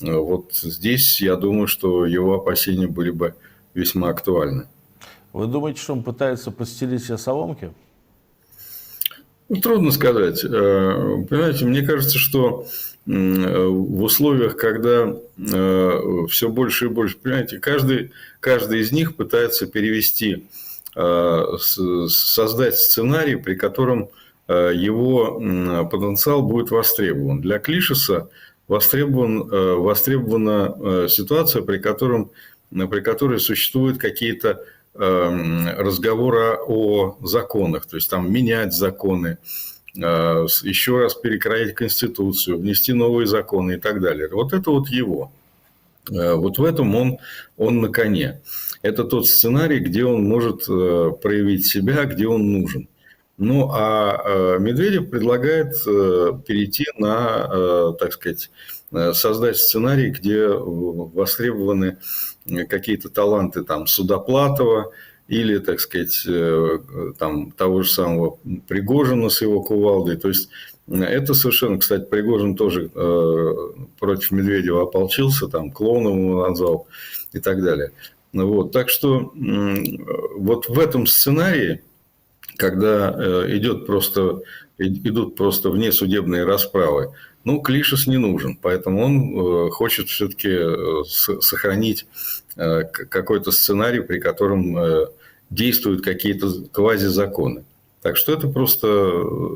Вот 0.00 0.54
здесь 0.54 1.20
я 1.20 1.36
думаю, 1.36 1.66
что 1.66 2.06
его 2.06 2.34
опасения 2.34 2.86
были 2.86 3.10
бы 3.10 3.34
весьма 3.74 4.08
актуальны. 4.08 4.68
Вы 5.32 5.46
думаете, 5.46 5.80
что 5.80 5.94
он 5.94 6.02
пытается 6.02 6.50
подстелить 6.50 7.04
себе 7.04 7.18
соломки? 7.18 7.72
Ну, 9.48 9.60
трудно 9.60 9.90
сказать. 9.90 10.44
Э, 10.44 11.24
понимаете, 11.28 11.64
мне 11.64 11.82
кажется, 11.82 12.18
что 12.18 12.66
в 13.04 14.02
условиях, 14.02 14.56
когда 14.56 15.14
э, 15.36 16.00
все 16.28 16.48
больше 16.48 16.86
и 16.86 16.88
больше, 16.88 17.16
понимаете, 17.18 17.58
каждый, 17.58 18.12
каждый 18.38 18.80
из 18.80 18.92
них 18.92 19.16
пытается 19.16 19.66
перевести, 19.66 20.46
э, 20.94 21.42
создать 21.58 22.76
сценарий, 22.76 23.36
при 23.36 23.54
котором 23.56 24.08
э, 24.46 24.72
его 24.74 25.34
потенциал 25.90 26.42
будет 26.42 26.70
востребован. 26.70 27.40
Для 27.40 27.58
Клишеса 27.58 28.28
востребован, 28.68 29.48
востребована 29.80 31.08
ситуация, 31.08 31.62
при, 31.62 31.78
котором, 31.78 32.30
при 32.70 33.00
которой 33.00 33.40
существуют 33.40 33.98
какие-то 33.98 34.64
разговоры 34.94 36.58
о 36.66 37.16
законах, 37.22 37.86
то 37.86 37.96
есть 37.96 38.10
там 38.10 38.30
менять 38.30 38.74
законы, 38.74 39.38
Э, 39.96 40.46
еще 40.62 40.98
раз 40.98 41.14
перекроить 41.14 41.74
Конституцию, 41.74 42.58
внести 42.58 42.92
новые 42.92 43.26
законы 43.26 43.72
и 43.72 43.76
так 43.76 44.00
далее. 44.00 44.28
Вот 44.32 44.52
это 44.52 44.70
вот 44.70 44.88
его. 44.88 45.32
Э, 46.10 46.34
вот 46.34 46.58
в 46.58 46.64
этом 46.64 46.94
он, 46.94 47.18
он 47.58 47.80
на 47.80 47.88
коне. 47.88 48.40
Это 48.80 49.04
тот 49.04 49.26
сценарий, 49.26 49.80
где 49.80 50.04
он 50.04 50.24
может 50.24 50.68
э, 50.68 51.10
проявить 51.22 51.66
себя, 51.66 52.04
где 52.04 52.26
он 52.26 52.52
нужен. 52.52 52.88
Ну, 53.38 53.70
а 53.72 54.58
Медведев 54.58 55.10
предлагает 55.10 55.72
перейти 56.44 56.84
на, 56.96 57.92
так 57.98 58.12
сказать, 58.12 58.50
создать 59.14 59.56
сценарий, 59.56 60.10
где 60.10 60.48
востребованы 60.48 61.98
какие-то 62.68 63.08
таланты 63.08 63.62
там 63.62 63.86
Судоплатова, 63.86 64.92
или, 65.28 65.58
так 65.58 65.80
сказать, 65.80 66.24
э, 66.26 66.78
там, 67.18 67.52
того 67.52 67.82
же 67.82 67.90
самого 67.90 68.38
Пригожина 68.68 69.30
с 69.30 69.40
его 69.40 69.62
кувалдой. 69.62 70.16
То 70.16 70.28
есть 70.28 70.50
это 70.88 71.32
совершенно, 71.32 71.78
кстати, 71.78 72.04
Пригожин 72.04 72.56
тоже 72.56 72.90
э, 72.94 73.54
против 73.98 74.30
Медведева 74.30 74.82
ополчился, 74.82 75.48
там 75.48 75.70
клоуном 75.70 76.28
его 76.28 76.48
назвал 76.48 76.86
и 77.32 77.38
так 77.38 77.62
далее. 77.62 77.92
Вот. 78.32 78.72
Так 78.72 78.90
что 78.90 79.32
вот 80.36 80.68
в 80.68 80.78
этом 80.78 81.06
сценарии, 81.06 81.82
когда 82.56 83.14
э, 83.16 83.56
идет 83.56 83.86
просто, 83.86 84.42
идут 84.76 85.36
просто 85.36 85.70
внесудебные 85.70 86.44
расправы, 86.44 87.14
ну, 87.44 87.60
Клишес 87.60 88.06
не 88.06 88.18
нужен, 88.18 88.56
поэтому 88.60 89.02
он 89.04 89.70
хочет 89.70 90.08
все-таки 90.08 91.04
сохранить 91.04 92.06
какой-то 92.54 93.50
сценарий, 93.50 94.00
при 94.00 94.18
котором 94.18 94.76
действуют 95.52 96.02
какие-то 96.02 96.50
квазизаконы. 96.72 97.64
Так 98.00 98.16
что 98.16 98.32
это 98.32 98.48
просто 98.48 98.88
э, 98.88 99.48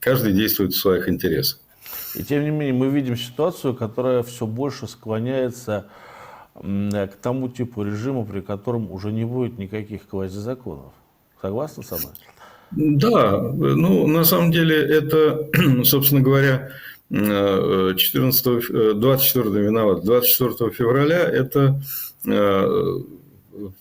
каждый 0.00 0.32
действует 0.32 0.72
в 0.72 0.78
своих 0.78 1.08
интересах. 1.08 1.60
И 2.14 2.24
тем 2.24 2.42
не 2.42 2.50
менее 2.50 2.72
мы 2.72 2.88
видим 2.88 3.16
ситуацию, 3.16 3.74
которая 3.74 4.22
все 4.22 4.46
больше 4.46 4.88
склоняется 4.88 5.86
к 6.54 7.10
тому 7.22 7.48
типу 7.48 7.84
режима, 7.84 8.24
при 8.24 8.40
котором 8.40 8.90
уже 8.90 9.12
не 9.12 9.24
будет 9.24 9.58
никаких 9.58 10.08
квазизаконов. 10.08 10.92
Согласны 11.40 11.84
со 11.84 11.96
мной? 11.98 12.12
Да, 12.72 13.40
ну 13.40 14.08
на 14.08 14.24
самом 14.24 14.50
деле 14.50 14.76
это, 14.76 15.48
собственно 15.84 16.20
говоря, 16.20 16.70
14, 17.10 18.98
24 18.98 19.64
виноват, 19.64 20.04
24 20.04 20.70
февраля 20.70 21.20
это 21.20 21.80
э, 22.26 22.98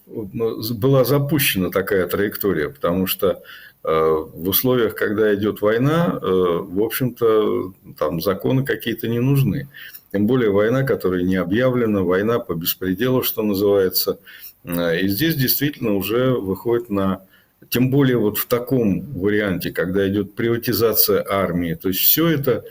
была 0.06 1.04
запущена 1.04 1.70
такая 1.70 2.08
траектория, 2.08 2.70
потому 2.70 3.06
что 3.06 3.44
э, 3.84 3.90
в 3.90 4.48
условиях, 4.48 4.96
когда 4.96 5.36
идет 5.36 5.62
война, 5.62 6.18
э, 6.22 6.26
в 6.26 6.82
общем-то, 6.82 7.74
там 8.00 8.22
законы 8.22 8.64
какие-то 8.64 9.10
не 9.10 9.20
нужны. 9.20 9.68
Тем 10.14 10.26
более 10.26 10.52
война, 10.52 10.84
которая 10.84 11.24
не 11.24 11.36
объявлена, 11.36 12.04
война 12.04 12.40
по 12.40 12.54
беспределу, 12.54 13.24
что 13.24 13.44
называется. 13.44 14.20
И 14.64 15.08
здесь 15.08 15.36
действительно 15.36 15.96
уже 15.96 16.32
выходит 16.32 16.90
на... 16.90 17.24
Тем 17.70 17.90
более 17.90 18.18
вот 18.18 18.38
в 18.38 18.48
таком 18.48 19.02
варианте, 19.02 19.72
когда 19.72 20.08
идет 20.08 20.34
приватизация 20.34 21.26
армии. 21.30 21.74
То 21.74 21.90
есть 21.90 22.00
все 22.00 22.30
это 22.30 22.64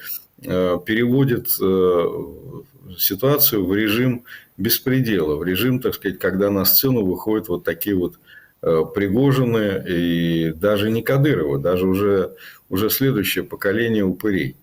переводит 0.42 1.48
ситуацию 2.98 3.64
в 3.64 3.74
режим 3.74 4.24
беспредела, 4.56 5.36
в 5.36 5.44
режим, 5.44 5.80
так 5.80 5.94
сказать, 5.94 6.18
когда 6.18 6.50
на 6.50 6.64
сцену 6.64 7.04
выходят 7.04 7.48
вот 7.48 7.64
такие 7.64 7.96
вот 7.96 8.14
э, 8.62 8.82
Пригожины 8.94 9.84
и 9.86 10.52
даже 10.52 10.90
не 10.90 11.02
Кадырова, 11.02 11.58
даже 11.58 11.86
уже, 11.86 12.34
уже 12.68 12.90
следующее 12.90 13.44
поколение 13.44 14.04
упырей. 14.04 14.56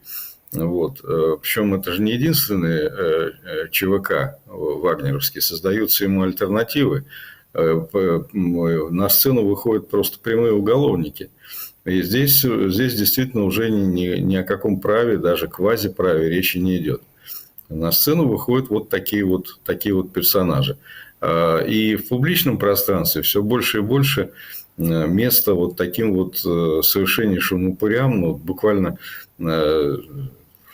Вот. 0.51 1.03
Э, 1.03 1.37
Причем 1.41 1.75
это 1.75 1.91
же 1.91 2.01
не 2.01 2.13
единственные 2.13 2.89
э, 2.89 3.67
ЧВК 3.71 4.39
вагнеровские, 4.47 5.41
создаются 5.41 6.03
ему 6.03 6.23
альтернативы. 6.23 7.05
На 7.53 9.09
сцену 9.09 9.45
выходят 9.45 9.87
просто 9.87 10.17
прямые 10.17 10.53
уголовники. 10.53 11.29
И 11.85 12.01
здесь, 12.01 12.41
здесь 12.41 12.95
действительно 12.95 13.43
уже 13.43 13.69
ни, 13.69 14.17
ни 14.19 14.35
о 14.35 14.43
каком 14.43 14.79
праве, 14.79 15.17
даже 15.17 15.47
квазиправе 15.47 16.29
речи 16.29 16.57
не 16.57 16.77
идет 16.77 17.01
на 17.73 17.91
сцену 17.91 18.27
выходят 18.27 18.69
вот 18.69 18.89
такие 18.89 19.25
вот, 19.25 19.59
такие 19.65 19.95
вот 19.95 20.11
персонажи. 20.11 20.77
А, 21.21 21.59
и 21.59 21.95
в 21.95 22.07
публичном 22.07 22.57
пространстве 22.57 23.21
все 23.21 23.41
больше 23.41 23.79
и 23.79 23.81
больше 23.81 24.31
э, 24.77 25.07
места 25.07 25.53
вот 25.53 25.75
таким 25.75 26.13
вот 26.13 26.35
э, 26.45 26.81
совершеннейшим 26.83 27.69
упырям. 27.69 28.21
Ну, 28.21 28.35
буквально 28.35 28.97
э, 29.39 29.97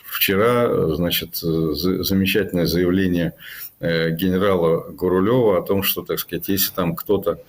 вчера, 0.04 0.94
значит, 0.94 1.36
замечательное 1.36 2.66
заявление 2.66 3.34
генерала 3.80 4.90
Гурулева 4.90 5.56
о 5.56 5.62
том, 5.62 5.82
что, 5.82 6.02
так 6.02 6.18
сказать, 6.18 6.48
если 6.48 6.70
там 6.74 6.94
кто-то 6.94 7.40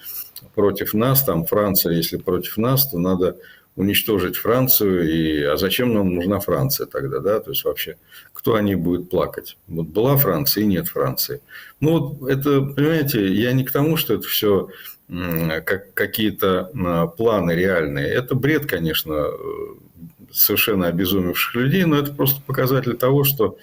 против 0.55 0.93
нас, 0.93 1.23
там 1.23 1.45
Франция, 1.45 1.93
если 1.93 2.17
против 2.17 2.57
нас, 2.57 2.89
то 2.89 2.99
надо 2.99 3.37
уничтожить 3.75 4.35
Францию, 4.35 5.09
и, 5.09 5.43
а 5.43 5.55
зачем 5.55 5.93
нам 5.93 6.13
нужна 6.13 6.39
Франция 6.39 6.87
тогда, 6.87 7.19
да, 7.19 7.39
то 7.39 7.51
есть 7.51 7.63
вообще, 7.63 7.97
кто 8.33 8.55
о 8.55 8.61
ней 8.61 8.75
будет 8.75 9.09
плакать? 9.09 9.57
Вот 9.67 9.87
была 9.87 10.17
Франция 10.17 10.63
и 10.63 10.67
нет 10.67 10.87
Франции. 10.87 11.41
Ну, 11.79 11.99
вот 11.99 12.29
это, 12.29 12.61
понимаете, 12.61 13.27
я 13.33 13.53
не 13.53 13.63
к 13.63 13.71
тому, 13.71 13.97
что 13.97 14.15
это 14.15 14.27
все 14.27 14.69
как 15.65 15.93
какие-то 15.93 16.71
а, 16.73 17.07
планы 17.07 17.51
реальные. 17.51 18.07
Это 18.07 18.33
бред, 18.33 18.65
конечно, 18.65 19.27
совершенно 20.31 20.87
обезумевших 20.87 21.55
людей, 21.55 21.83
но 21.83 21.97
это 21.97 22.13
просто 22.13 22.41
показатель 22.41 22.95
того, 22.95 23.25
что 23.25 23.57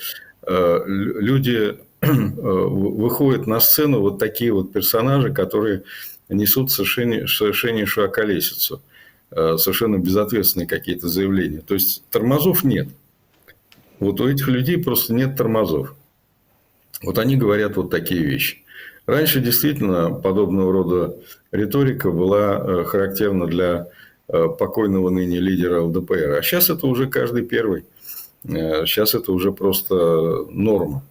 э, 0.47 0.80
люди 0.87 1.78
э, 2.00 2.11
выходят 2.11 3.47
на 3.47 3.61
сцену 3.61 4.00
вот 4.00 4.18
такие 4.18 4.52
вот 4.52 4.73
персонажи, 4.73 5.32
которые 5.32 5.85
несут 6.28 6.70
совершенно, 6.70 7.26
совершеннейшую 7.26 8.06
околесицу, 8.06 8.82
совершенно 9.30 9.99
безответственные 9.99 10.66
какие-то 10.66 11.08
заявления. 11.08 11.61
То 11.61 11.75
есть 11.75 12.04
тормозов 12.11 12.64
нет. 12.64 12.88
Вот 13.99 14.20
у 14.20 14.28
этих 14.28 14.49
людей 14.49 14.78
просто 14.82 15.12
нет 15.14 15.37
тормозов. 15.37 15.94
Вот 17.02 17.18
они 17.18 17.37
говорят 17.37 17.76
вот 17.76 17.90
такие 17.90 18.23
вещи. 18.23 18.64
Раньше 19.06 19.40
действительно 19.40 20.11
подобного 20.11 20.73
рода 20.73 21.16
риторика 21.50 22.11
была 22.11 22.85
характерна 22.85 23.47
для 23.47 23.88
покойного 24.26 25.08
ныне 25.08 25.38
лидера 25.38 25.80
ЛДПР. 25.80 26.37
А 26.38 26.42
сейчас 26.42 26.68
это 26.68 26.87
уже 26.87 27.06
каждый 27.06 27.44
первый. 27.44 27.85
Сейчас 28.44 29.14
это 29.14 29.32
уже 29.32 29.52
просто 29.52 30.44
норма. 30.50 31.02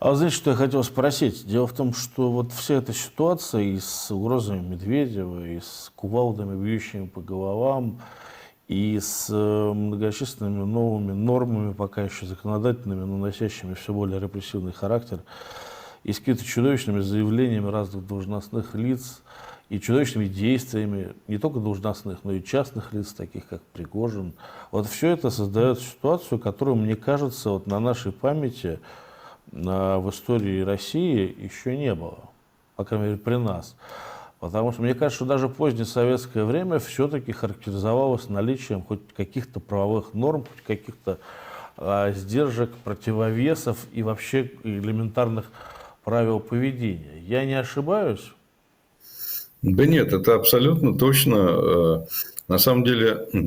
А 0.00 0.14
знаете, 0.14 0.36
что 0.36 0.50
я 0.50 0.56
хотел 0.56 0.84
спросить? 0.84 1.44
Дело 1.44 1.66
в 1.66 1.72
том, 1.72 1.92
что 1.92 2.30
вот 2.30 2.52
вся 2.52 2.74
эта 2.74 2.92
ситуация 2.92 3.62
и 3.62 3.80
с 3.80 4.12
угрозами 4.12 4.60
Медведева, 4.60 5.44
и 5.44 5.58
с 5.58 5.90
кувалдами, 5.96 6.54
бьющими 6.54 7.08
по 7.08 7.20
головам, 7.20 8.00
и 8.68 9.00
с 9.00 9.26
э, 9.28 9.72
многочисленными 9.72 10.62
новыми 10.62 11.10
нормами, 11.10 11.72
пока 11.72 12.02
еще 12.02 12.26
законодательными, 12.26 13.00
но 13.00 13.18
носящими 13.18 13.74
все 13.74 13.92
более 13.92 14.20
репрессивный 14.20 14.72
характер, 14.72 15.18
и 16.04 16.12
с 16.12 16.20
какими-то 16.20 16.44
чудовищными 16.44 17.00
заявлениями 17.00 17.68
разных 17.68 18.06
должностных 18.06 18.76
лиц, 18.76 19.20
и 19.68 19.80
чудовищными 19.80 20.28
действиями 20.28 21.16
не 21.26 21.38
только 21.38 21.58
должностных, 21.58 22.20
но 22.22 22.30
и 22.34 22.44
частных 22.44 22.92
лиц, 22.92 23.14
таких 23.14 23.48
как 23.48 23.62
Пригожин. 23.72 24.34
Вот 24.70 24.86
все 24.86 25.08
это 25.08 25.30
создает 25.30 25.80
ситуацию, 25.80 26.38
которую, 26.38 26.76
мне 26.76 26.94
кажется, 26.94 27.50
вот 27.50 27.66
на 27.66 27.80
нашей 27.80 28.12
памяти– 28.12 28.78
в 29.52 30.10
истории 30.10 30.60
России 30.62 31.34
еще 31.38 31.76
не 31.76 31.94
было, 31.94 32.18
по 32.76 32.84
крайней 32.84 33.06
мере 33.06 33.18
при 33.18 33.36
нас. 33.36 33.76
Потому 34.40 34.72
что 34.72 34.82
мне 34.82 34.94
кажется, 34.94 35.16
что 35.16 35.24
даже 35.24 35.48
позднее 35.48 35.84
советское 35.84 36.44
время 36.44 36.78
все-таки 36.78 37.32
характеризовалось 37.32 38.28
наличием 38.28 38.82
хоть 38.82 39.00
каких-то 39.16 39.58
правовых 39.58 40.14
норм, 40.14 40.44
хоть 40.44 40.64
каких-то 40.64 41.18
а, 41.76 42.12
сдержек, 42.12 42.70
противовесов 42.84 43.78
и 43.92 44.02
вообще 44.02 44.52
элементарных 44.62 45.46
правил 46.04 46.38
поведения. 46.38 47.20
Я 47.26 47.44
не 47.44 47.54
ошибаюсь? 47.54 48.32
Да 49.62 49.86
нет, 49.86 50.12
это 50.12 50.36
абсолютно 50.36 50.96
точно. 50.96 51.34
Э, 51.34 52.00
на 52.46 52.58
самом 52.58 52.84
деле, 52.84 53.26
э, 53.32 53.38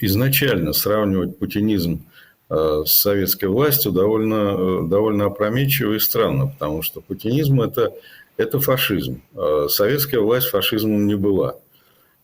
изначально 0.00 0.72
сравнивать 0.72 1.38
путинизм 1.38 2.04
Э, 2.04 2.13
с 2.50 2.92
советской 2.92 3.46
властью 3.46 3.92
довольно, 3.92 4.34
э, 4.34 4.88
довольно 4.88 5.26
опрометчиво 5.26 5.94
и 5.94 5.98
странно, 5.98 6.48
потому 6.48 6.82
что 6.82 7.00
путинизм 7.00 7.60
это,– 7.60 7.92
это 8.36 8.60
фашизм. 8.60 9.22
Э, 9.34 9.66
советская 9.70 10.20
власть 10.20 10.48
фашизмом 10.48 11.06
не 11.06 11.14
была. 11.14 11.56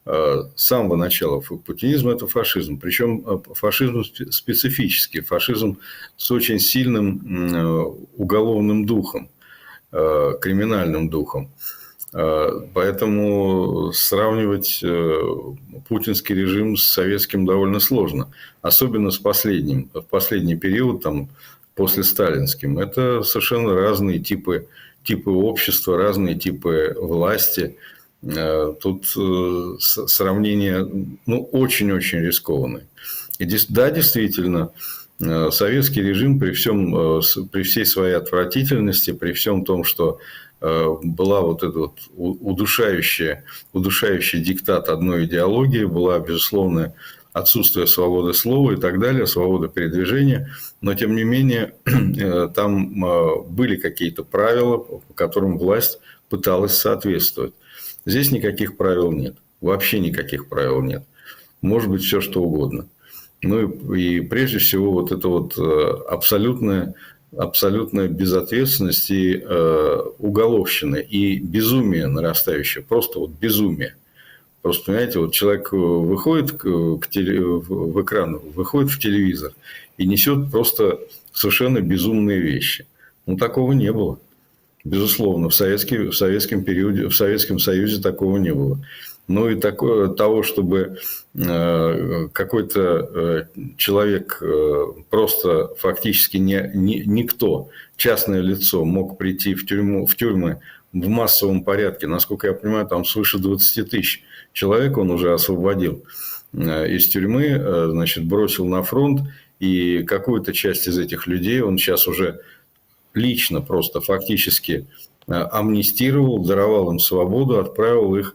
С 0.07 0.49
самого 0.57 0.97
начала 0.97 1.41
путинизм– 1.41 2.09
это 2.11 2.27
фашизм. 2.27 2.79
Причем 2.81 3.43
фашизм 3.55 4.03
специфический, 4.31 5.21
фашизм 5.21 5.79
с 6.17 6.31
очень 6.31 6.59
сильным 6.59 8.09
уголовным 8.17 8.87
духом, 8.87 9.29
криминальным 9.91 11.11
духом. 11.11 11.53
А, 12.13 12.67
поэтому 12.75 13.93
сравнивать 13.93 14.81
э, 14.83 15.21
путинский 15.89 16.35
режим 16.35 16.77
с 16.77 16.87
советским 16.87 17.47
довольно 17.47 17.81
сложно. 17.81 18.29
Особенно 18.63 19.11
с 19.11 19.19
последним. 19.19 19.91
В 19.95 20.03
последний 20.03 20.57
период, 20.57 21.03
там, 21.03 21.29
после 21.75 22.03
сталинским. 22.03 22.79
Это 22.79 23.23
совершенно 23.23 23.75
разные 23.75 24.19
типы, 24.19 24.67
типы 25.05 25.31
общества, 25.31 25.97
разные 25.97 26.35
типы 26.35 26.97
власти. 27.01 27.77
Э, 28.23 28.75
тут 28.81 29.05
э, 29.17 29.77
сравнение 29.79 30.87
ну, 31.27 31.49
очень-очень 31.53 32.19
рискованное. 32.19 32.87
И, 33.39 33.47
да, 33.69 33.91
действительно, 33.91 34.71
советский 35.51 36.03
режим 36.03 36.39
при, 36.39 36.53
всем, 36.53 37.23
при 37.51 37.63
всей 37.63 37.87
своей 37.87 38.15
отвратительности, 38.15 39.13
при 39.13 39.33
всем 39.33 39.65
том, 39.65 39.85
что 39.85 40.19
Э, 40.19 40.50
была 40.61 41.41
вот 41.41 41.63
эта 41.63 41.79
вот 41.79 41.99
удушающая, 42.17 43.45
удушающий 43.73 44.41
диктат 44.41 44.89
одной 44.89 45.25
идеологии, 45.25 45.85
была, 45.85 46.19
безусловно, 46.19 46.95
отсутствие 47.33 47.87
свободы 47.87 48.35
слова 48.35 48.73
и 48.73 48.77
так 48.77 48.99
далее, 48.99 49.27
свобода 49.27 49.69
передвижения. 49.69 50.51
Но, 50.81 50.95
тем 50.95 51.15
не 51.15 51.25
менее, 51.25 51.75
э, 51.87 52.49
там 52.55 53.05
э, 53.05 53.43
были 53.49 53.77
какие-то 53.77 54.25
правила, 54.25 54.79
по 54.79 55.15
которым 55.15 55.59
власть 55.59 56.01
пыталась 56.29 56.77
соответствовать. 56.77 57.55
Здесь 58.05 58.31
никаких 58.31 58.77
правил 58.77 59.13
нет. 59.13 59.37
Вообще 59.61 60.01
никаких 60.01 60.49
правил 60.49 60.83
нет. 60.83 61.05
Может 61.61 61.91
быть, 61.91 62.03
все 62.03 62.21
что 62.21 62.43
угодно. 62.43 62.89
Ну 63.43 63.95
и, 63.95 64.17
и 64.17 64.21
прежде 64.21 64.59
всего 64.59 64.93
вот 64.93 65.13
это 65.13 65.29
вот 65.29 65.59
абсолютное 66.09 66.95
абсолютная 67.37 68.09
безответственность 68.09 69.11
и 69.11 69.43
э, 69.43 70.03
уголовщина, 70.19 70.97
и 70.97 71.39
безумие 71.39 72.07
нарастающее, 72.07 72.83
просто 72.83 73.19
вот 73.21 73.31
безумие. 73.31 73.97
Просто, 74.63 74.87
понимаете, 74.87 75.21
вот 75.21 75.33
человек 75.33 75.73
выходит 75.73 76.53
к, 76.53 76.99
к 76.99 77.09
теле, 77.09 77.41
в 77.43 78.03
экран, 78.03 78.39
выходит 78.55 78.91
в 78.91 78.99
телевизор 78.99 79.53
и 79.97 80.07
несет 80.07 80.51
просто 80.51 80.99
совершенно 81.33 81.81
безумные 81.81 82.41
вещи. 82.41 82.87
Ну, 83.27 83.37
такого 83.37 83.73
не 83.73 83.93
было. 83.93 84.19
Безусловно, 84.85 85.49
в, 85.49 85.55
советский, 85.55 86.09
в 86.09 86.13
советском 86.13 86.65
периоде, 86.65 87.09
в 87.09 87.15
Советском 87.15 87.59
Союзе 87.59 88.03
такого 88.03 88.39
не 88.39 88.53
было 88.53 88.79
ну 89.31 89.49
и 89.49 89.55
такое, 89.55 90.09
того, 90.09 90.43
чтобы 90.43 90.99
э, 91.35 92.29
какой-то 92.33 92.81
э, 92.81 93.45
человек 93.77 94.39
э, 94.43 94.87
просто 95.09 95.73
фактически 95.79 96.37
не, 96.37 96.69
не, 96.75 97.05
никто, 97.07 97.69
частное 97.97 98.41
лицо, 98.41 98.85
мог 98.85 99.19
прийти 99.19 99.55
в, 99.55 99.65
тюрьму, 99.67 100.05
в 100.05 100.17
тюрьмы 100.17 100.59
в 100.93 101.07
массовом 101.07 101.63
порядке. 101.63 102.09
Насколько 102.09 102.49
я 102.49 102.55
понимаю, 102.55 102.89
там 102.89 103.05
свыше 103.05 103.39
20 103.39 103.89
тысяч 103.89 104.25
человек 104.53 104.99
он 104.99 105.13
уже 105.13 105.33
освободил 105.33 106.05
из 106.53 107.09
тюрьмы, 107.09 107.89
значит, 107.93 108.25
бросил 108.25 108.67
на 108.67 108.83
фронт, 108.83 109.21
и 109.61 110.03
какую-то 110.03 110.53
часть 110.53 110.89
из 110.89 110.99
этих 110.99 111.29
людей 111.29 111.61
он 111.61 111.79
сейчас 111.79 112.09
уже 112.09 112.41
лично 113.15 113.61
просто 113.61 114.01
фактически 114.01 114.89
амнистировал, 115.29 116.41
даровал 116.45 116.91
им 116.91 116.99
свободу, 116.99 117.61
отправил 117.61 118.17
их 118.17 118.35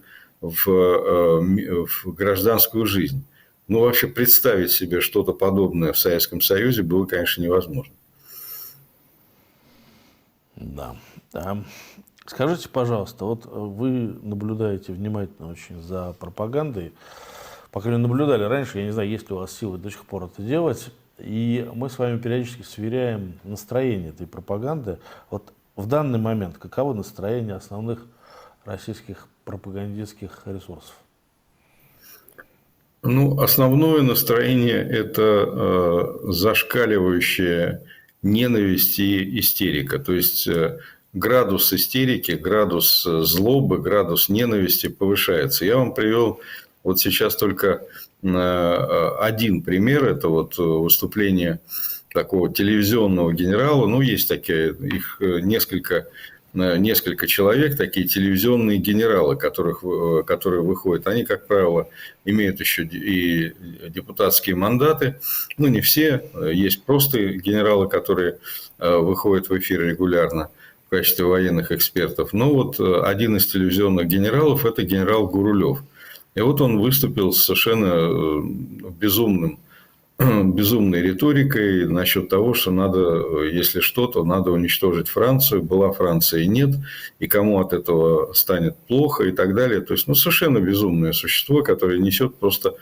э, 0.50 1.86
в 1.86 2.14
гражданскую 2.14 2.86
жизнь. 2.86 3.26
Ну, 3.68 3.80
вообще 3.82 4.08
представить 4.08 4.72
себе 4.72 5.02
что-то 5.02 5.34
подобное 5.34 5.92
в 5.92 5.98
Советском 5.98 6.42
Союзе 6.42 6.84
было, 6.84 7.06
конечно, 7.06 7.42
невозможно. 7.42 7.94
Да. 10.56 10.96
да. 11.34 11.64
Скажите, 12.26 12.70
пожалуйста, 12.70 13.26
вот 13.26 13.46
вы 13.46 13.90
наблюдаете 14.24 14.94
внимательно 14.94 15.50
очень 15.50 15.82
за 15.82 16.16
пропагандой, 16.20 16.94
пока 17.72 17.90
не 17.90 17.98
наблюдали 17.98 18.44
раньше, 18.44 18.80
я 18.80 18.86
не 18.86 18.92
знаю, 18.92 19.10
есть 19.10 19.30
ли 19.30 19.36
у 19.36 19.40
вас 19.40 19.52
силы 19.52 19.78
до 19.78 19.92
сих 19.92 20.06
пор 20.06 20.26
это 20.26 20.42
делать, 20.42 20.92
и 21.18 21.70
мы 21.74 21.90
с 21.90 21.98
вами 21.98 22.18
периодически 22.20 22.64
сверяем 22.64 23.40
настроение 23.44 24.10
этой 24.10 24.28
пропаганды. 24.28 25.00
Вот 25.30 25.54
в 25.76 25.88
данный 25.88 26.20
момент 26.20 26.58
каково 26.58 26.94
настроение 26.94 27.56
основных 27.56 28.06
российских 28.64 29.28
пропагандистских 29.46 30.42
ресурсов? 30.46 30.96
Ну, 33.04 33.40
основное 33.40 34.02
настроение– 34.02 34.82
это 34.90 35.22
э, 35.48 36.32
зашкаливающая 36.32 37.84
ненависть 38.24 39.00
и 39.00 39.40
истерика. 39.40 40.00
То 40.00 40.14
есть, 40.14 40.48
э, 40.48 40.80
градус 41.14 41.72
истерики, 41.72 42.32
градус 42.32 43.06
э, 43.06 43.22
злобы, 43.22 43.78
градус 43.78 44.28
ненависти 44.28 44.88
повышается. 44.88 45.66
Я 45.66 45.78
вам 45.78 45.94
привел 45.94 46.40
вот 46.84 47.00
сейчас 47.00 47.36
только 47.36 47.84
э, 48.24 49.10
один 49.20 49.62
пример. 49.62 50.06
Это 50.06 50.30
вот 50.30 50.58
выступление 50.58 51.60
такого 52.12 52.52
телевизионного 52.52 53.34
генерала. 53.34 53.86
Ну, 53.86 54.02
есть 54.02 54.28
такие, 54.28 54.74
их 54.74 55.18
несколько 55.20 56.08
несколько 56.56 57.28
человек, 57.28 57.78
такие 57.78 58.08
телевизионные 58.08 58.78
генералы, 58.78 59.36
которых, 59.36 59.84
э, 59.84 60.24
которые 60.26 60.62
выходят, 60.62 61.08
они, 61.08 61.26
как 61.26 61.48
правило, 61.48 61.88
имеют 62.24 62.60
еще 62.60 62.84
и 62.84 63.54
депутатские 63.90 64.56
мандаты. 64.56 65.20
Ну, 65.58 65.68
не 65.68 65.82
все, 65.82 66.24
есть 66.52 66.84
просто 66.84 67.20
генералы, 67.20 67.90
которые 67.90 68.40
э, 68.80 68.98
выходят 68.98 69.50
в 69.50 69.58
эфир 69.58 69.82
регулярно 69.82 70.50
в 70.88 70.90
качестве 70.90 71.26
военных 71.26 71.72
экспертов. 71.72 72.34
Но 72.34 72.54
вот 72.54 72.80
э, 72.80 73.02
один 73.04 73.36
из 73.36 73.48
телевизионных 73.48 74.08
генералов– 74.08 74.66
это 74.68 74.84
генерал 74.84 75.28
Гурулев. 75.28 75.84
И 76.36 76.42
вот 76.42 76.62
он 76.62 76.80
выступил 76.80 77.32
совершенно 77.32 78.42
безумным 78.92 79.60
безумной 80.20 81.02
риторикой 81.02 81.88
насчет 81.88 82.30
того, 82.30 82.54
что 82.54 82.72
надо, 82.72 83.44
если 83.44 83.82
что, 83.82 84.08
то 84.08 84.24
надо 84.24 84.52
уничтожить 84.52 85.10
Францию, 85.10 85.62
была 85.62 85.92
Франция 85.92 86.42
и 86.42 86.48
нет, 86.48 86.76
и 87.20 87.28
кому 87.28 87.60
от 87.60 87.74
этого 87.74 88.32
станет 88.34 88.78
плохо 88.88 89.26
и 89.26 89.32
так 89.32 89.54
далее. 89.54 89.82
То 89.82 89.94
есть, 89.94 90.08
ну, 90.08 90.16
совершенно 90.16 90.60
безумное 90.60 91.12
существо, 91.12 91.64
которое 91.64 92.00
несет 92.00 92.36
просто 92.36 92.76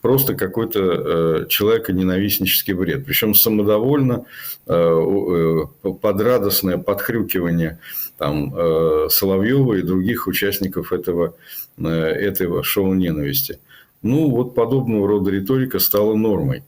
просто 0.00 0.34
какой-то 0.34 0.80
э, 0.80 1.46
человеконенавистнический 1.50 2.72
бред. 2.72 3.04
Причем 3.04 3.34
самодовольно, 3.34 4.24
э, 4.66 4.72
э, 4.72 5.92
подрадостное 6.00 6.78
подхрюкивание 6.78 7.78
там, 8.16 8.54
э, 8.56 9.08
Соловьева 9.10 9.74
и 9.74 9.82
других 9.82 10.26
участников 10.26 10.92
этого, 10.92 11.34
э, 11.76 11.86
этого 11.86 12.62
шоу 12.62 12.94
ненависти. 12.94 13.58
Ну, 14.02 14.30
вот 14.30 14.54
подобного 14.54 15.06
рода 15.06 15.30
риторика 15.30 15.78
стала 15.78 16.14
нормой. 16.14 16.62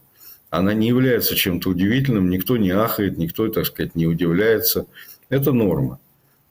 Она 0.53 0.75
не 0.75 0.89
является 0.89 1.35
чем-то 1.35 1.71
удивительным, 1.71 2.29
никто 2.29 2.59
не 2.59 2.69
ахает, 2.69 3.17
никто, 3.17 3.49
так 3.49 3.65
сказать, 3.65 3.95
не 3.95 4.07
удивляется. 4.07 4.85
Это 5.31 5.51
норма. 5.51 5.99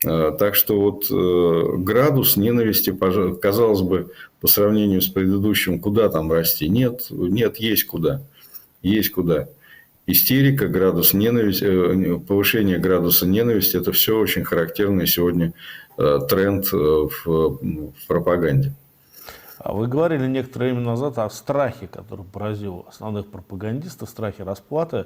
Э, 0.03 0.31
так 0.39 0.55
что 0.55 0.81
вот 0.81 1.05
э, 1.11 1.77
градус 1.77 2.35
ненависти, 2.35 2.91
казалось 3.39 3.81
бы, 3.81 4.11
по 4.39 4.47
сравнению 4.47 5.03
с 5.03 5.07
предыдущим, 5.07 5.79
куда 5.79 6.09
там 6.09 6.31
расти? 6.31 6.67
Нет, 6.67 7.05
нет, 7.11 7.57
есть 7.57 7.83
куда. 7.83 8.23
Есть 8.81 9.11
куда. 9.11 9.49
Истерика, 10.07 10.67
градус 10.67 11.13
ненависти, 11.13 11.65
э, 11.65 12.17
повышение 12.17 12.79
градуса 12.79 13.27
ненависти– 13.27 13.77
это 13.77 13.91
все 13.91 14.17
очень 14.17 14.43
характерный 14.43 15.05
сегодня 15.05 15.53
тренд 15.95 16.71
в, 16.71 17.11
в 17.25 18.07
пропаганде. 18.07 18.73
А 19.63 19.73
вы 19.73 19.87
говорили 19.87 20.25
некоторое 20.25 20.71
время 20.71 20.81
назад 20.81 21.19
о 21.19 21.29
страхе, 21.29 21.87
который 21.87 22.25
поразил 22.25 22.85
основных 22.89 23.27
пропагандистов, 23.27 24.09
страхе 24.09 24.43
расплаты 24.43 25.05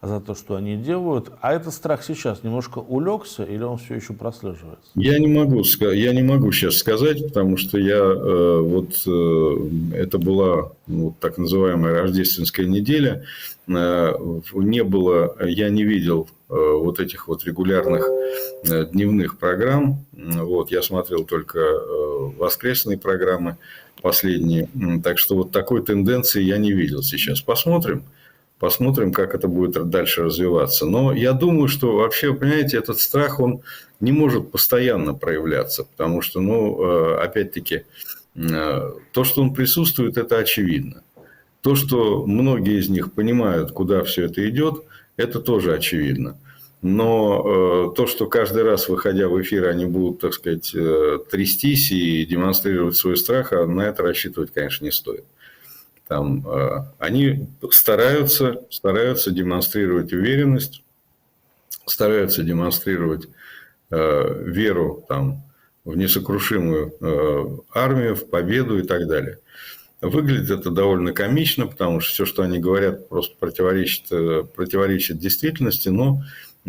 за 0.00 0.20
то, 0.20 0.36
что 0.36 0.54
они 0.54 0.76
делают. 0.76 1.32
А 1.40 1.52
этот 1.52 1.74
страх 1.74 2.04
сейчас 2.04 2.44
немножко 2.44 2.78
улегся 2.78 3.42
или 3.42 3.64
он 3.64 3.78
все 3.78 3.96
еще 3.96 4.12
прослеживается? 4.12 4.88
Я 4.94 5.18
не 5.18 5.26
могу, 5.26 5.64
я 5.64 6.12
не 6.12 6.22
могу 6.22 6.52
сейчас 6.52 6.76
сказать, 6.76 7.26
потому 7.26 7.56
что 7.56 7.78
я 7.78 7.96
э, 7.96 8.60
вот 8.60 9.02
э, 9.04 9.96
это 9.96 10.18
была 10.18 10.70
ну, 10.86 11.12
так 11.18 11.36
называемая 11.36 12.02
рождественская 12.02 12.66
неделя. 12.66 13.24
Э, 13.66 14.12
не 14.54 14.84
было, 14.84 15.36
я 15.44 15.70
не 15.70 15.82
видел 15.82 16.28
вот 16.48 16.98
этих 16.98 17.28
вот 17.28 17.44
регулярных 17.44 18.08
дневных 18.64 19.38
программ. 19.38 20.06
Вот, 20.12 20.70
я 20.70 20.80
смотрел 20.80 21.24
только 21.24 21.58
воскресные 22.38 22.96
программы 22.96 23.58
последние. 24.02 24.68
Так 25.02 25.18
что 25.18 25.36
вот 25.36 25.52
такой 25.52 25.84
тенденции 25.84 26.42
я 26.42 26.58
не 26.58 26.72
видел 26.72 27.02
сейчас. 27.02 27.40
Посмотрим. 27.40 28.04
Посмотрим, 28.58 29.12
как 29.12 29.34
это 29.34 29.46
будет 29.46 29.88
дальше 29.88 30.24
развиваться. 30.24 30.84
Но 30.84 31.12
я 31.12 31.32
думаю, 31.32 31.68
что 31.68 31.96
вообще, 31.96 32.34
понимаете, 32.34 32.78
этот 32.78 32.98
страх, 32.98 33.38
он 33.38 33.60
не 34.00 34.10
может 34.10 34.50
постоянно 34.50 35.14
проявляться. 35.14 35.84
Потому 35.84 36.22
что, 36.22 36.40
ну, 36.40 36.82
э, 36.82 37.18
опять-таки, 37.22 37.84
э, 38.34 38.92
то, 39.12 39.24
что 39.24 39.42
он 39.42 39.54
присутствует, 39.54 40.16
это 40.16 40.38
очевидно. 40.38 41.02
То, 41.60 41.76
что 41.76 42.26
многие 42.26 42.80
из 42.80 42.88
них 42.88 43.12
понимают, 43.12 43.70
куда 43.70 44.02
все 44.02 44.24
это 44.24 44.48
идет, 44.48 44.82
это 45.16 45.40
тоже 45.40 45.74
очевидно. 45.74 46.36
Но 46.80 47.90
э, 47.92 47.96
то, 47.96 48.06
что 48.06 48.26
каждый 48.26 48.62
раз, 48.62 48.88
выходя 48.88 49.28
в 49.28 49.40
эфир, 49.42 49.66
они 49.66 49.86
будут, 49.86 50.20
так 50.20 50.34
сказать, 50.34 50.70
трястись 51.30 51.90
и 51.90 52.24
демонстрировать 52.24 52.96
свой 52.96 53.16
страх, 53.16 53.52
а 53.52 53.66
на 53.66 53.82
это 53.82 54.02
рассчитывать, 54.02 54.52
конечно, 54.52 54.84
не 54.84 54.92
стоит. 54.92 55.24
Там, 56.08 56.42
э, 56.48 56.84
они 56.98 57.48
стараются, 57.70 58.62
стараются 58.70 59.30
демонстрировать 59.30 60.10
уверенность, 60.14 60.82
стараются 61.84 62.42
демонстрировать 62.42 63.28
э, 63.90 64.42
веру 64.44 65.04
там, 65.06 65.42
в 65.84 65.96
несокрушимую 65.96 66.94
э, 66.98 67.58
армию, 67.74 68.16
в 68.16 68.30
победу 68.30 68.78
и 68.78 68.82
так 68.82 69.06
далее. 69.06 69.38
Выглядит 70.00 70.50
это 70.50 70.70
довольно 70.70 71.12
комично, 71.12 71.66
потому 71.66 72.00
что 72.00 72.12
все, 72.12 72.24
что 72.24 72.42
они 72.42 72.58
говорят, 72.58 73.08
просто 73.08 73.36
противоречит, 73.38 74.08
противоречит 74.54 75.18
действительности, 75.18 75.88
но, 75.88 76.22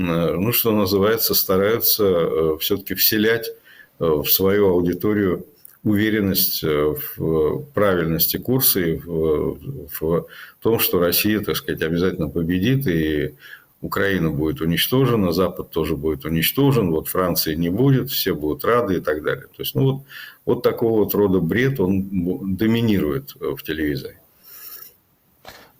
ну, 0.05 0.51
что 0.53 0.71
называется, 0.71 1.33
стараются 1.35 2.57
все-таки 2.57 2.93
вселять 2.93 3.51
в 3.99 4.25
свою 4.25 4.69
аудиторию 4.69 5.45
уверенность 5.83 6.63
э, 6.63 6.95
в 7.17 7.63
правильности 7.73 8.37
курса 8.37 8.81
и 8.81 8.97
в, 8.97 9.57
в 9.99 10.25
том, 10.61 10.79
что 10.79 10.99
Россия, 10.99 11.39
так 11.39 11.55
сказать, 11.55 11.81
обязательно 11.81 12.29
победит, 12.29 12.87
и 12.87 13.35
Украина 13.81 14.29
будет 14.29 14.59
уничтожена, 14.59 15.31
Запад 15.31 15.69
тоже 15.69 15.95
будет 15.95 16.25
уничтожен, 16.25 16.91
вот 16.91 17.07
Франции 17.07 17.55
не 17.55 17.69
будет, 17.69 18.09
все 18.09 18.35
будут 18.35 18.65
рады 18.65 18.97
и 18.97 18.99
так 18.99 19.23
далее. 19.23 19.45
То 19.45 19.63
есть, 19.63 19.73
ну 19.73 19.83
вот, 19.83 20.03
вот 20.45 20.63
такого 20.63 21.03
вот 21.03 21.15
рода 21.15 21.39
бред, 21.39 21.79
он 21.79 22.57
доминирует 22.57 23.33
э, 23.39 23.55
в 23.57 23.63
телевизоре. 23.63 24.18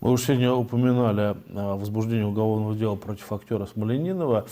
Мы 0.02 0.12
уже 0.12 0.24
сегодня 0.24 0.54
упоминали 0.54 1.36
возбуждение 1.50 2.26
уголовного 2.26 2.74
дела 2.74 2.96
против 2.96 3.34
актера 3.34 3.66
Смоленинова. 3.66 4.46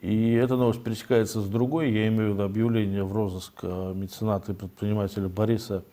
И 0.00 0.32
эта 0.32 0.56
новость 0.56 0.82
пересекается 0.82 1.40
с 1.40 1.46
другой, 1.46 1.92
я 1.92 2.08
имею 2.08 2.30
в 2.30 2.34
виду 2.34 2.42
объявление 2.42 3.04
в 3.04 3.12
розыск 3.12 3.52
э, 3.62 3.92
мецената 3.94 4.50
и 4.50 4.54
предпринимателя 4.54 5.28
Бориса 5.28 5.84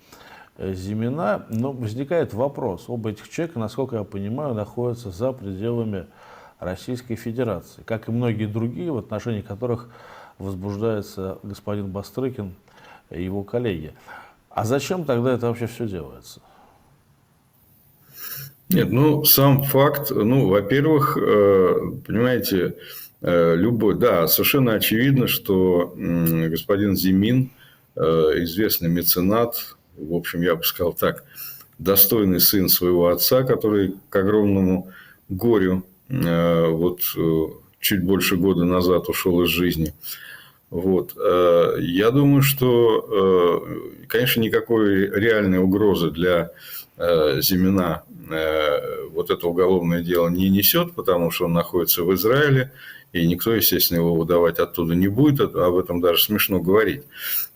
э, 0.56 0.74
Зимина. 0.74 1.46
Но 1.50 1.74
возникает 1.74 2.34
вопрос, 2.34 2.86
оба 2.88 3.12
этих 3.12 3.30
человека, 3.30 3.60
насколько 3.60 3.98
я 3.98 4.04
понимаю, 4.04 4.56
находятся 4.56 5.12
за 5.12 5.32
пределами 5.32 6.08
Российской 6.60 7.16
Федерации, 7.16 7.84
как 7.84 8.08
и 8.08 8.12
многие 8.12 8.46
другие, 8.46 8.92
в 8.92 8.98
отношении 8.98 9.42
которых 9.42 9.90
возбуждается 10.40 11.38
господин 11.44 11.92
Бастрыкин 11.92 12.56
и 13.12 13.24
его 13.24 13.44
коллеги. 13.44 13.94
А 14.50 14.64
зачем 14.64 15.04
тогда 15.04 15.34
это 15.34 15.48
вообще 15.48 15.68
все 15.68 15.88
делается? 15.88 16.40
Нет, 18.70 18.92
ну, 18.92 19.24
сам 19.24 19.64
факт, 19.64 20.12
ну, 20.12 20.48
во-первых, 20.48 21.18
э, 21.18 21.76
понимаете, 22.06 22.76
Э, 23.22 23.56
любой, 23.56 23.96
да, 23.96 24.28
совершенно 24.28 24.74
очевидно, 24.74 25.28
что 25.28 25.94
господин 25.96 26.96
Зимин, 26.96 27.50
э, 27.96 28.02
известный 28.44 28.90
меценат, 28.90 29.76
в 29.98 30.14
общем, 30.14 30.42
я 30.42 30.56
бы 30.56 30.64
сказал 30.64 30.94
так, 30.94 31.24
достойный 31.80 32.40
сын 32.40 32.70
своего 32.70 33.08
отца, 33.08 33.44
который 33.44 33.96
к 34.10 34.16
огромному 34.16 34.92
горю 35.30 35.84
вот 36.10 37.02
чуть 37.82 38.04
больше 38.04 38.38
года 38.38 38.64
назад 38.64 39.10
ушел 39.10 39.44
из 39.44 39.50
жизни. 39.50 39.94
Вот. 40.70 41.14
Я 41.18 42.12
думаю, 42.12 42.42
что, 42.44 43.68
конечно, 44.08 44.40
никакой 44.40 45.10
реальной 45.10 45.58
угрозы 45.58 46.10
для 46.10 46.52
Зимина 46.98 48.04
вот 49.12 49.30
это 49.30 49.48
уголовное 49.48 50.02
дело 50.02 50.30
не 50.30 50.50
несет, 50.50 50.94
потому 50.94 51.32
что 51.32 51.46
он 51.46 51.54
находится 51.54 52.04
в 52.04 52.14
Израиле, 52.14 52.72
и 53.14 53.26
никто, 53.26 53.54
естественно, 53.54 54.00
его 54.00 54.16
выдавать 54.16 54.60
оттуда 54.60 54.94
не 54.94 55.08
будет, 55.08 55.56
об 55.56 55.78
этом 55.78 56.02
даже 56.02 56.24
смешно 56.24 56.60
говорить. 56.60 57.04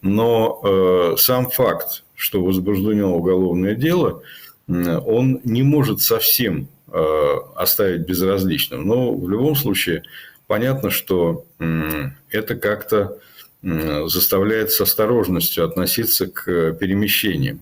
Но 0.01 0.61
э, 0.63 1.15
сам 1.17 1.49
факт, 1.49 2.03
что 2.15 2.43
возбуждено 2.43 3.15
уголовное 3.15 3.75
дело, 3.75 4.23
он 4.67 5.41
не 5.43 5.63
может 5.63 6.01
совсем 6.01 6.67
э, 6.87 7.35
оставить 7.55 8.07
безразличным. 8.07 8.87
Но 8.87 9.13
в 9.13 9.29
любом 9.29 9.55
случае 9.55 10.03
понятно, 10.47 10.89
что 10.89 11.45
э, 11.59 12.11
это 12.29 12.55
как-то 12.55 13.17
э, 13.63 14.07
заставляет 14.07 14.71
с 14.71 14.79
осторожностью 14.79 15.65
относиться 15.65 16.27
к 16.27 16.73
перемещениям. 16.73 17.61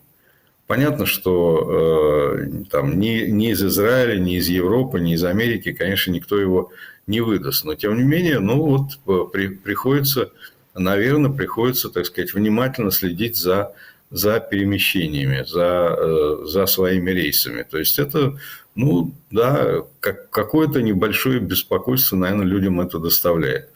Понятно, 0.69 1.07
что 1.07 2.37
э, 2.37 2.47
там, 2.69 2.99
ни, 2.99 3.25
ни 3.25 3.53
из 3.53 3.63
Израиля, 3.63 4.19
ни 4.19 4.37
из 4.37 4.49
Европы, 4.49 4.99
ни 4.99 5.15
из 5.15 5.23
Америки, 5.23 5.73
конечно, 5.73 6.11
никто 6.11 6.39
его 6.39 6.71
не 7.07 7.21
выдаст. 7.21 7.65
Но, 7.65 7.73
тем 7.73 7.97
не 7.97 8.03
менее, 8.03 8.37
ну 8.37 8.61
вот 8.61 8.99
э, 9.07 9.31
при, 9.33 9.47
приходится, 9.47 10.31
наверное, 10.75 11.31
приходится, 11.31 11.89
так 11.89 12.05
сказать, 12.05 12.35
внимательно 12.35 12.91
следить 12.91 13.35
за, 13.35 13.73
за 14.11 14.39
перемещениями, 14.39 15.43
за, 15.43 15.97
э, 15.97 16.45
за 16.45 16.67
своими 16.67 17.09
рейсами. 17.09 17.63
То 17.63 17.79
есть, 17.79 17.97
это, 17.97 18.37
ну, 18.75 19.11
да, 19.31 19.85
как, 19.99 20.29
какое-то 20.29 20.83
небольшое 20.83 21.39
беспокойство, 21.39 22.15
наверное, 22.15 22.45
людям 22.45 22.79
это 22.79 22.99
доставляет. 22.99 23.71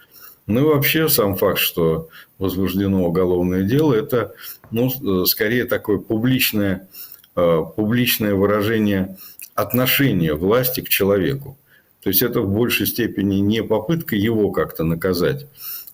Ну 0.45 0.59
и 0.59 0.63
вообще 0.63 1.07
сам 1.07 1.35
факт, 1.35 1.59
что 1.59 2.09
возбуждено 2.37 3.05
уголовное 3.05 3.63
дело, 3.63 3.93
это 3.93 4.33
ну, 4.71 4.89
э, 4.89 5.25
скорее 5.25 5.65
такое 5.65 5.99
публичное, 5.99 6.89
э, 7.35 7.61
публичное 7.75 8.35
выражение 8.35 9.17
отношения 9.55 10.33
власти 10.33 10.81
к 10.81 10.89
человеку. 10.89 11.57
То 12.01 12.09
есть 12.09 12.21
это 12.21 12.41
в 12.41 12.53
большей 12.53 12.87
степени 12.87 13.35
не 13.35 13.63
попытка 13.63 14.17
его 14.17 14.51
как-то 14.51 14.83
наказать, 14.83 15.47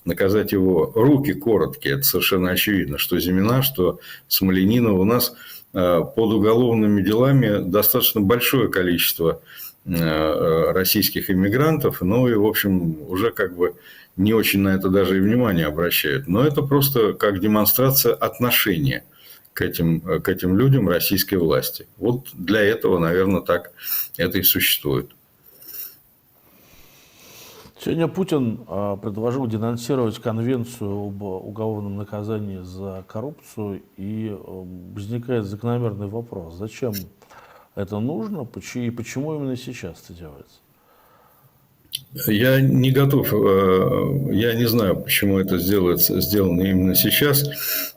наказать 0.06 0.52
его 0.52 0.92
руки 0.96 1.34
короткие, 1.34 1.96
это 1.96 2.04
совершенно 2.04 2.50
очевидно, 2.50 2.98
что 2.98 3.20
Зимина, 3.20 3.62
что 3.62 4.00
Смоленинова. 4.28 5.02
У 5.02 5.06
нас 5.06 5.36
под 5.72 6.18
уголовными 6.18 7.04
делами 7.04 7.60
достаточно 7.64 8.22
большое 8.22 8.70
количество 8.70 9.40
российских 9.86 11.30
иммигрантов, 11.30 12.02
ну 12.02 12.28
и, 12.28 12.34
в 12.34 12.46
общем, 12.46 12.98
уже 13.08 13.30
как 13.30 13.56
бы 13.56 13.76
не 14.20 14.34
очень 14.34 14.60
на 14.60 14.76
это 14.76 14.90
даже 14.90 15.18
и 15.18 15.22
внимание 15.22 15.66
обращают. 15.66 16.28
Но 16.28 16.44
это 16.44 16.62
просто 16.62 17.14
как 17.14 17.40
демонстрация 17.40 18.14
отношения 18.14 19.06
к 19.54 19.62
этим, 19.62 20.02
к 20.02 20.28
этим 20.28 20.58
людям 20.58 20.90
российской 20.90 21.36
власти. 21.36 21.88
Вот 21.98 22.28
для 22.34 22.60
этого, 22.60 23.00
наверное, 23.00 23.40
так 23.40 23.72
это 24.18 24.38
и 24.38 24.44
существует. 24.44 25.12
Сегодня 27.80 28.10
Путин 28.10 28.60
а, 28.68 28.98
предложил 28.98 29.48
денонсировать 29.48 30.20
конвенцию 30.20 31.08
об 31.08 31.24
уголовном 31.24 31.96
наказании 31.96 32.62
за 32.62 33.06
коррупцию, 33.08 33.84
и 33.96 34.32
а, 34.32 34.68
возникает 34.96 35.46
закономерный 35.46 36.08
вопрос, 36.08 36.56
зачем 36.56 36.92
это 37.76 38.00
нужно 38.00 38.46
и 38.76 38.90
почему 38.90 39.36
именно 39.36 39.56
сейчас 39.56 40.04
это 40.04 40.20
делается? 40.20 40.60
Я 42.28 42.60
не 42.60 42.92
готов, 42.92 43.34
э, 43.34 44.34
я 44.34 44.54
не 44.54 44.68
знаю, 44.68 44.96
почему 44.96 45.40
это 45.40 45.58
сделается, 45.60 46.20
сделано 46.22 46.62
именно 46.62 46.96
сейчас. 46.96 47.50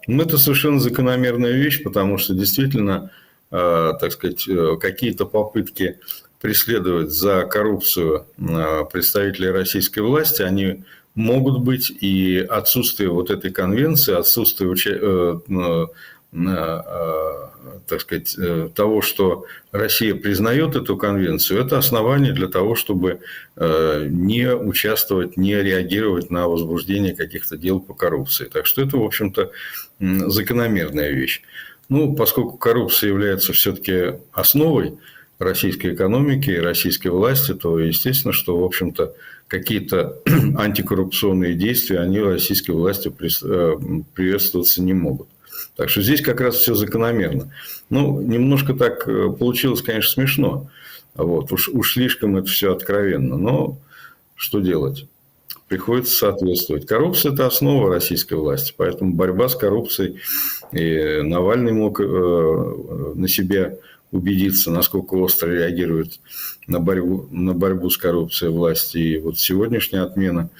Но 0.06 0.22
это 0.22 0.38
совершенно 0.38 0.80
закономерная 0.80 1.52
вещь, 1.52 1.82
потому 1.82 2.18
что 2.18 2.34
действительно, 2.34 3.10
э, 3.50 3.92
так 4.00 4.12
сказать, 4.12 4.46
э, 4.48 4.76
какие-то 4.80 5.24
попытки 5.24 5.98
преследовать 6.40 7.10
за 7.10 7.42
коррупцию 7.44 8.26
представителей 8.92 9.50
российской 9.50 10.00
власти, 10.00 10.42
они 10.42 10.82
могут 11.14 11.62
быть, 11.62 11.90
и 11.90 12.38
отсутствие 12.38 13.10
вот 13.10 13.30
этой 13.30 13.52
конвенции, 13.52 14.12
отсутствие 14.14 14.68
так 16.32 18.00
сказать, 18.00 18.34
э, 18.38 18.70
того, 18.74 19.02
что 19.02 19.46
Россия 19.70 20.14
признает 20.14 20.76
эту 20.76 20.96
конвенцию, 20.96 21.60
это 21.60 21.78
основание 21.78 22.32
для 22.32 22.48
того, 22.48 22.74
чтобы 22.74 23.20
э, 23.56 24.06
не 24.08 24.54
участвовать, 24.54 25.36
не 25.36 25.54
реагировать 25.54 26.30
на 26.30 26.48
возбуждение 26.48 27.14
каких-то 27.14 27.56
дел 27.56 27.80
по 27.80 27.92
коррупции. 27.94 28.46
Так 28.46 28.66
что 28.66 28.82
это, 28.82 28.96
в 28.96 29.02
общем-то, 29.02 29.50
закономерная 30.00 31.10
вещь. 31.10 31.42
Ну, 31.88 32.14
поскольку 32.14 32.56
коррупция 32.56 33.08
является 33.08 33.52
все-таки 33.52 34.14
основой 34.32 34.98
российской 35.38 35.94
экономики 35.94 36.50
и 36.50 36.58
российской 36.58 37.08
власти, 37.08 37.52
то 37.52 37.78
естественно, 37.78 38.32
что, 38.32 38.56
в 38.56 38.64
общем-то, 38.64 39.14
какие-то 39.48 40.18
антикоррупционные 40.56 41.54
действия, 41.54 42.00
они 42.00 42.20
российской 42.20 42.70
власти 42.70 43.12
э, 43.44 43.74
приветствоваться 44.14 44.82
не 44.82 44.94
могут. 44.94 45.28
Так 45.76 45.88
что 45.88 46.02
здесь 46.02 46.20
как 46.20 46.40
раз 46.40 46.56
все 46.56 46.74
закономерно. 46.74 47.52
Ну, 47.88 48.20
немножко 48.20 48.74
так 48.74 49.08
э, 49.08 49.30
получилось, 49.30 49.82
конечно, 49.82 50.12
смешно. 50.12 50.70
Вот. 51.14 51.50
Уж, 51.50 51.68
уж 51.68 51.94
слишком 51.94 52.36
это 52.36 52.46
все 52.48 52.72
откровенно. 52.72 53.36
Но 53.36 53.78
что 54.34 54.60
делать? 54.60 55.06
Приходится 55.68 56.14
соответствовать. 56.14 56.86
Коррупция– 56.86 57.32
это 57.34 57.46
основа 57.46 57.88
российской 57.88 58.34
власти. 58.34 58.74
Поэтому 58.76 59.14
борьба 59.14 59.48
с 59.48 59.56
коррупцией. 59.56 60.20
И 60.72 61.22
Навальный 61.22 61.72
мог 61.72 62.00
э, 62.00 62.04
на 62.04 63.26
себя 63.28 63.76
убедиться, 64.10 64.70
насколько 64.70 65.14
остро 65.14 65.48
реагирует 65.48 66.20
на 66.66 66.80
борьбу, 66.80 67.26
на 67.30 67.54
борьбу 67.54 67.88
с 67.88 67.96
коррупцией 67.96 68.52
власти. 68.52 68.98
И 68.98 69.18
вот 69.18 69.38
сегодняшняя 69.38 70.02
отмена 70.02 70.50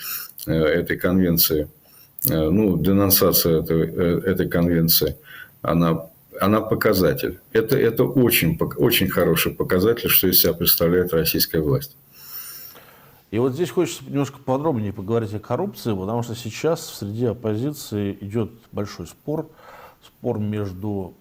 э, 0.47 0.53
этой 0.53 0.97
конвенции– 0.97 1.69
ну, 2.29 2.79
денонсация 2.79 3.61
этой, 3.61 3.89
э, 3.89 4.21
этой 4.27 4.49
конвенции, 4.49 5.17
она, 5.61 6.07
она 6.41 6.61
показатель. 6.61 7.41
Это, 7.53 7.77
это 7.77 8.05
очень, 8.05 8.59
очень 8.77 9.09
хороший 9.09 9.53
показатель, 9.53 10.09
что 10.09 10.29
из 10.29 10.41
себя 10.41 10.53
представляет 10.53 11.13
российская 11.13 11.61
власть. 11.61 11.97
И 13.33 13.39
вот 13.39 13.55
здесь 13.55 13.71
хочется 13.71 14.05
немножко 14.05 14.39
подробнее 14.39 14.93
поговорить 14.93 15.33
о 15.35 15.41
коррупции, 15.41 15.95
потому 15.95 16.23
что 16.23 16.35
сейчас 16.35 16.99
среди 16.99 17.25
оппозиции 17.25 18.17
идет 18.21 18.51
большой 18.73 19.07
спор, 19.07 19.49
спор 20.05 20.39
между 20.39 21.15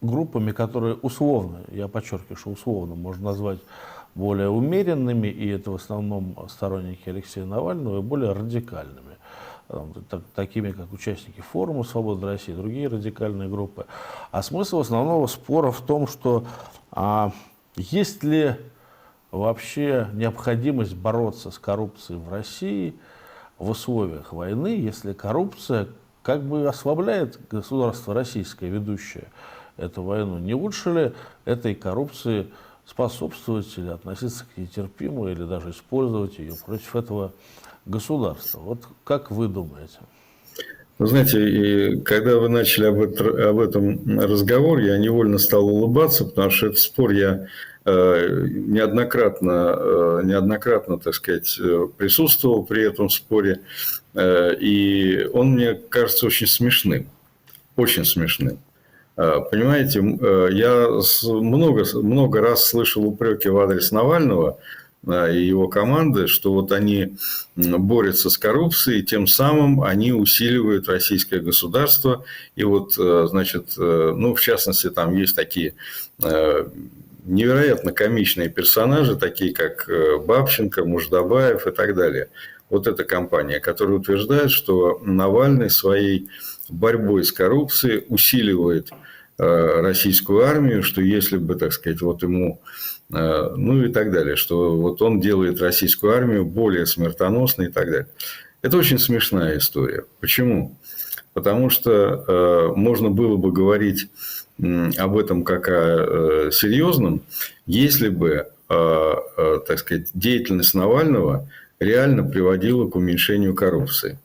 группами, 0.00 0.50
которые 0.50 0.96
условно, 0.96 1.60
я 1.70 1.86
подчеркиваю, 1.86 2.36
что 2.36 2.50
условно 2.50 2.96
можно 2.96 3.26
назвать 3.26 3.60
более 4.16 4.48
умеренными, 4.48 5.28
и 5.28 5.48
это 5.48 5.70
в 5.70 5.76
основном 5.76 6.36
сторонники 6.50 7.08
Алексея 7.08 7.46
Навального, 7.46 8.00
и 8.00 8.02
более 8.02 8.32
радикальными 8.32 9.11
там, 9.72 9.94
так, 10.08 10.22
такими 10.34 10.70
как 10.70 10.92
участники 10.92 11.40
форума 11.40 11.82
«Свобода 11.82 12.26
России», 12.26 12.52
другие 12.52 12.88
радикальные 12.88 13.48
группы. 13.48 13.86
А 14.30 14.42
смысл 14.42 14.80
основного 14.80 15.26
спора 15.26 15.70
в 15.70 15.80
том, 15.80 16.06
что 16.06 16.44
а, 16.90 17.32
есть 17.74 18.22
ли 18.22 18.54
вообще 19.30 20.08
необходимость 20.12 20.94
бороться 20.94 21.50
с 21.50 21.58
коррупцией 21.58 22.20
в 22.20 22.30
России 22.30 22.94
в 23.58 23.70
условиях 23.70 24.34
войны, 24.34 24.68
если 24.68 25.14
коррупция 25.14 25.88
как 26.22 26.42
бы 26.42 26.68
ослабляет 26.68 27.40
государство 27.50 28.12
российское, 28.12 28.68
ведущее 28.68 29.28
эту 29.78 30.02
войну. 30.02 30.38
Не 30.38 30.54
лучше 30.54 30.92
ли 30.92 31.12
этой 31.46 31.74
коррупции 31.74 32.48
способствовать 32.84 33.72
или 33.78 33.88
относиться 33.88 34.44
к 34.44 34.58
ней 34.58 34.66
терпимо, 34.66 35.30
или 35.30 35.44
даже 35.44 35.70
использовать 35.70 36.38
ее 36.38 36.54
против 36.66 36.94
этого 36.94 37.32
государства. 37.86 38.60
Вот 38.60 38.80
как 39.04 39.30
вы 39.30 39.48
думаете? 39.48 39.98
Вы 40.98 41.06
знаете, 41.06 41.48
и 41.48 42.00
когда 42.00 42.38
вы 42.38 42.48
начали 42.48 42.86
об, 42.86 43.00
это, 43.00 43.50
об 43.50 43.58
этом 43.58 44.20
разговор, 44.20 44.78
я 44.78 44.98
невольно 44.98 45.38
стал 45.38 45.66
улыбаться, 45.66 46.24
потому 46.24 46.50
что 46.50 46.66
этот 46.66 46.78
спор 46.78 47.10
я 47.10 47.46
э, 47.84 48.46
неоднократно, 48.48 49.74
э, 49.76 50.20
неоднократно, 50.24 50.98
так 50.98 51.14
сказать, 51.14 51.58
присутствовал 51.96 52.64
при 52.64 52.84
этом 52.84 53.08
споре, 53.08 53.62
э, 54.14 54.54
и 54.60 55.28
он 55.32 55.54
мне 55.54 55.74
кажется 55.74 56.26
очень 56.26 56.46
смешным, 56.46 57.08
очень 57.76 58.04
смешным. 58.04 58.60
Э, 59.16 59.40
понимаете, 59.50 60.00
э, 60.00 60.48
я 60.52 60.88
много, 61.24 61.84
много 61.94 62.40
раз 62.40 62.64
слышал 62.64 63.04
упреки 63.04 63.48
в 63.48 63.58
адрес 63.58 63.92
Навального, 63.92 64.58
и 65.04 65.44
его 65.44 65.66
команды, 65.66 66.28
что 66.28 66.52
вот 66.52 66.70
они 66.70 67.16
борются 67.56 68.30
с 68.30 68.38
коррупцией, 68.38 69.02
тем 69.02 69.26
самым 69.26 69.82
они 69.82 70.12
усиливают 70.12 70.88
российское 70.88 71.40
государство. 71.40 72.24
И 72.54 72.62
вот, 72.62 72.94
э, 72.98 73.26
значит, 73.28 73.74
э, 73.76 74.12
ну, 74.16 74.34
в 74.34 74.40
частности, 74.40 74.90
там 74.90 75.16
есть 75.16 75.34
такие 75.34 75.74
э, 76.22 76.68
невероятно 77.24 77.92
комичные 77.92 78.48
персонажи, 78.48 79.16
такие 79.16 79.52
как 79.52 79.88
Бабченко, 80.24 80.84
Муждабаев 80.84 81.66
и 81.66 81.72
так 81.72 81.96
далее. 81.96 82.28
Вот 82.70 82.86
эта 82.86 83.04
компания, 83.04 83.58
которая 83.60 83.96
утверждает, 83.96 84.50
что 84.50 85.00
Навальный 85.04 85.68
своей 85.68 86.28
борьбой 86.68 87.24
с 87.24 87.32
коррупцией 87.32 88.04
усиливает 88.08 88.90
российскую 89.38 90.44
армию, 90.44 90.82
что 90.82 91.00
если 91.00 91.36
бы, 91.36 91.54
так 91.54 91.72
сказать, 91.72 92.00
вот 92.00 92.22
ему 92.22 92.60
ну 93.12 93.84
и 93.84 93.92
так 93.92 94.10
далее, 94.10 94.36
что 94.36 94.76
вот 94.76 95.02
он 95.02 95.20
делает 95.20 95.60
российскую 95.60 96.14
армию 96.14 96.46
более 96.46 96.86
смертоносной 96.86 97.66
и 97.66 97.70
так 97.70 97.86
далее. 97.86 98.08
Это 98.62 98.78
очень 98.78 98.98
смешная 98.98 99.58
история. 99.58 100.04
Почему? 100.20 100.76
Потому 101.34 101.68
что 101.68 102.24
э, 102.26 102.72
можно 102.76 103.10
было 103.10 103.36
бы 103.36 103.52
говорить 103.52 104.08
э, 104.62 104.90
об 104.96 105.18
этом 105.18 105.44
как 105.44 105.68
о 105.68 105.72
э, 105.72 106.50
серьезном, 106.52 107.22
если 107.66 108.08
бы, 108.08 108.46
э, 108.68 109.14
э, 109.36 109.58
так 109.66 109.78
сказать, 109.78 110.08
деятельность 110.14 110.74
Навального 110.74 111.48
реально 111.80 112.22
приводила 112.22 112.88
к 112.88 112.94
уменьшению 112.94 113.54
коррупции. 113.54 114.18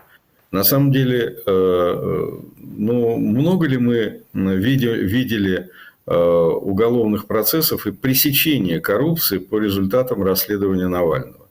На 0.51 0.63
самом 0.63 0.91
деле, 0.91 1.35
э, 1.45 1.51
э 1.51 2.31
ну, 2.79 3.17
много 3.17 3.67
ли 3.67 3.77
мы 3.77 4.21
видели, 4.33 5.03
видели 5.03 5.57
Э, 5.63 5.86
уголовных 6.07 7.27
процессов 7.27 7.85
и 7.85 7.91
пресечения 7.91 8.79
коррупции 8.79 9.39
по 9.39 9.59
результатам 9.59 10.23
расследования 10.23 10.87
Навального. 10.87 11.47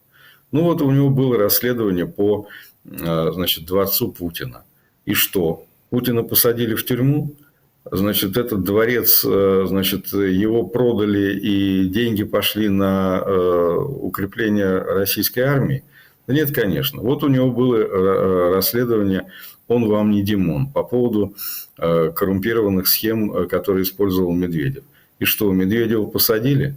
Ну 0.51 0.63
вот 0.63 0.81
у 0.81 0.91
него 0.91 1.11
было 1.11 1.37
расследование 1.37 2.07
по 2.07 2.47
э, 2.85 3.31
значит, 3.33 3.67
дворцу 3.67 4.13
Путина. 4.13 4.65
И 5.05 5.13
что? 5.13 5.65
Путина 5.91 6.23
посадили 6.23 6.75
в 6.75 6.87
тюрьму, 6.87 7.35
значит, 7.85 8.37
этот 8.39 8.65
дворец, 8.65 9.25
э, 9.27 9.65
значит, 9.69 10.13
его 10.13 10.63
продали 10.63 11.39
и 11.39 11.89
деньги 11.89 12.25
пошли 12.25 12.69
на 12.69 13.23
укрепление 13.79 14.79
российской 14.79 15.41
армии. 15.41 15.85
Да 16.27 16.35
нет, 16.35 16.53
конечно. 16.55 17.03
Вот 17.03 17.23
у 17.23 17.29
него 17.29 17.51
было 17.51 18.55
расследование 18.55 19.31
«Он 19.69 19.89
вам 19.89 20.11
не 20.11 20.23
Димон» 20.23 20.69
по 20.69 20.83
поводу 20.83 21.35
Э, 21.79 22.11
коррумпированных 22.11 22.87
схем, 22.87 23.37
э, 23.37 23.47
которые 23.47 23.83
использовал 23.83 24.33
Медведев. 24.33 24.85
И 25.19 25.27
что, 25.27 25.53
Медведева 25.53 26.07
посадили? 26.07 26.75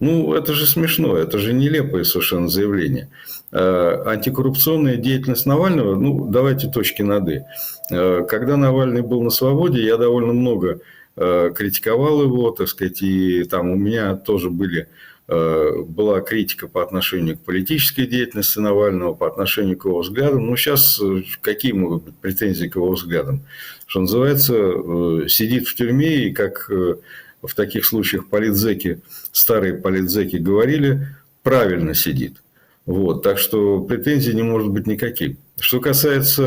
Ну, 0.00 0.34
это 0.34 0.52
же 0.52 0.66
смешно, 0.66 1.16
это 1.16 1.38
же 1.38 1.54
нелепое 1.54 2.04
совершенно 2.04 2.48
заявление. 2.48 3.08
Э, 3.52 4.02
антикоррупционная 4.04 4.96
деятельность 4.96 5.46
Навального, 5.46 5.94
ну, 5.94 6.26
давайте 6.30 6.68
точки 6.68 7.00
над 7.00 7.28
«и». 7.28 7.42
Когда 7.88 8.58
Навальный 8.58 9.00
был 9.00 9.22
на 9.22 9.30
свободе, 9.30 9.82
я 9.82 9.96
довольно 9.96 10.34
много 10.34 10.80
э, 11.16 11.50
критиковал 11.54 12.22
его, 12.22 12.50
так 12.50 12.68
сказать, 12.68 13.00
и 13.00 13.44
там 13.44 13.70
у 13.70 13.76
меня 13.76 14.14
тоже 14.14 14.50
были 14.50 14.80
Э, 14.82 14.88
была 15.26 16.20
критика 16.20 16.68
по 16.68 16.82
отношению 16.82 17.38
к 17.38 17.40
политической 17.40 18.06
деятельности 18.06 18.58
Навального, 18.58 19.14
по 19.14 19.26
отношению 19.26 19.78
к 19.78 19.86
его 19.86 20.00
взглядам. 20.00 20.46
Ну, 20.46 20.56
сейчас 20.56 21.00
э, 21.00 21.22
какие 21.40 21.72
могут 21.72 22.04
быть 22.04 22.14
претензии 22.16 22.66
к 22.66 22.76
его 22.76 22.92
взглядам? 22.92 23.42
Что 23.86 24.00
называется, 24.00 24.54
э, 24.54 25.28
сидит 25.28 25.66
в 25.66 25.74
тюрьме, 25.76 26.26
и 26.26 26.32
как 26.32 26.68
в 26.68 27.54
таких 27.54 27.86
случаях 27.86 28.28
политзеки, 28.28 29.00
старые 29.32 29.74
политзеки 29.74 30.36
говорили, 30.36 31.08
правильно 31.42 31.94
сидит. 31.94 32.42
Вот, 32.84 33.22
так 33.22 33.38
что 33.38 33.80
претензий 33.80 34.34
не 34.34 34.42
может 34.42 34.68
быть 34.68 34.86
никаких. 34.86 35.36
Что 35.58 35.80
касается 35.80 36.42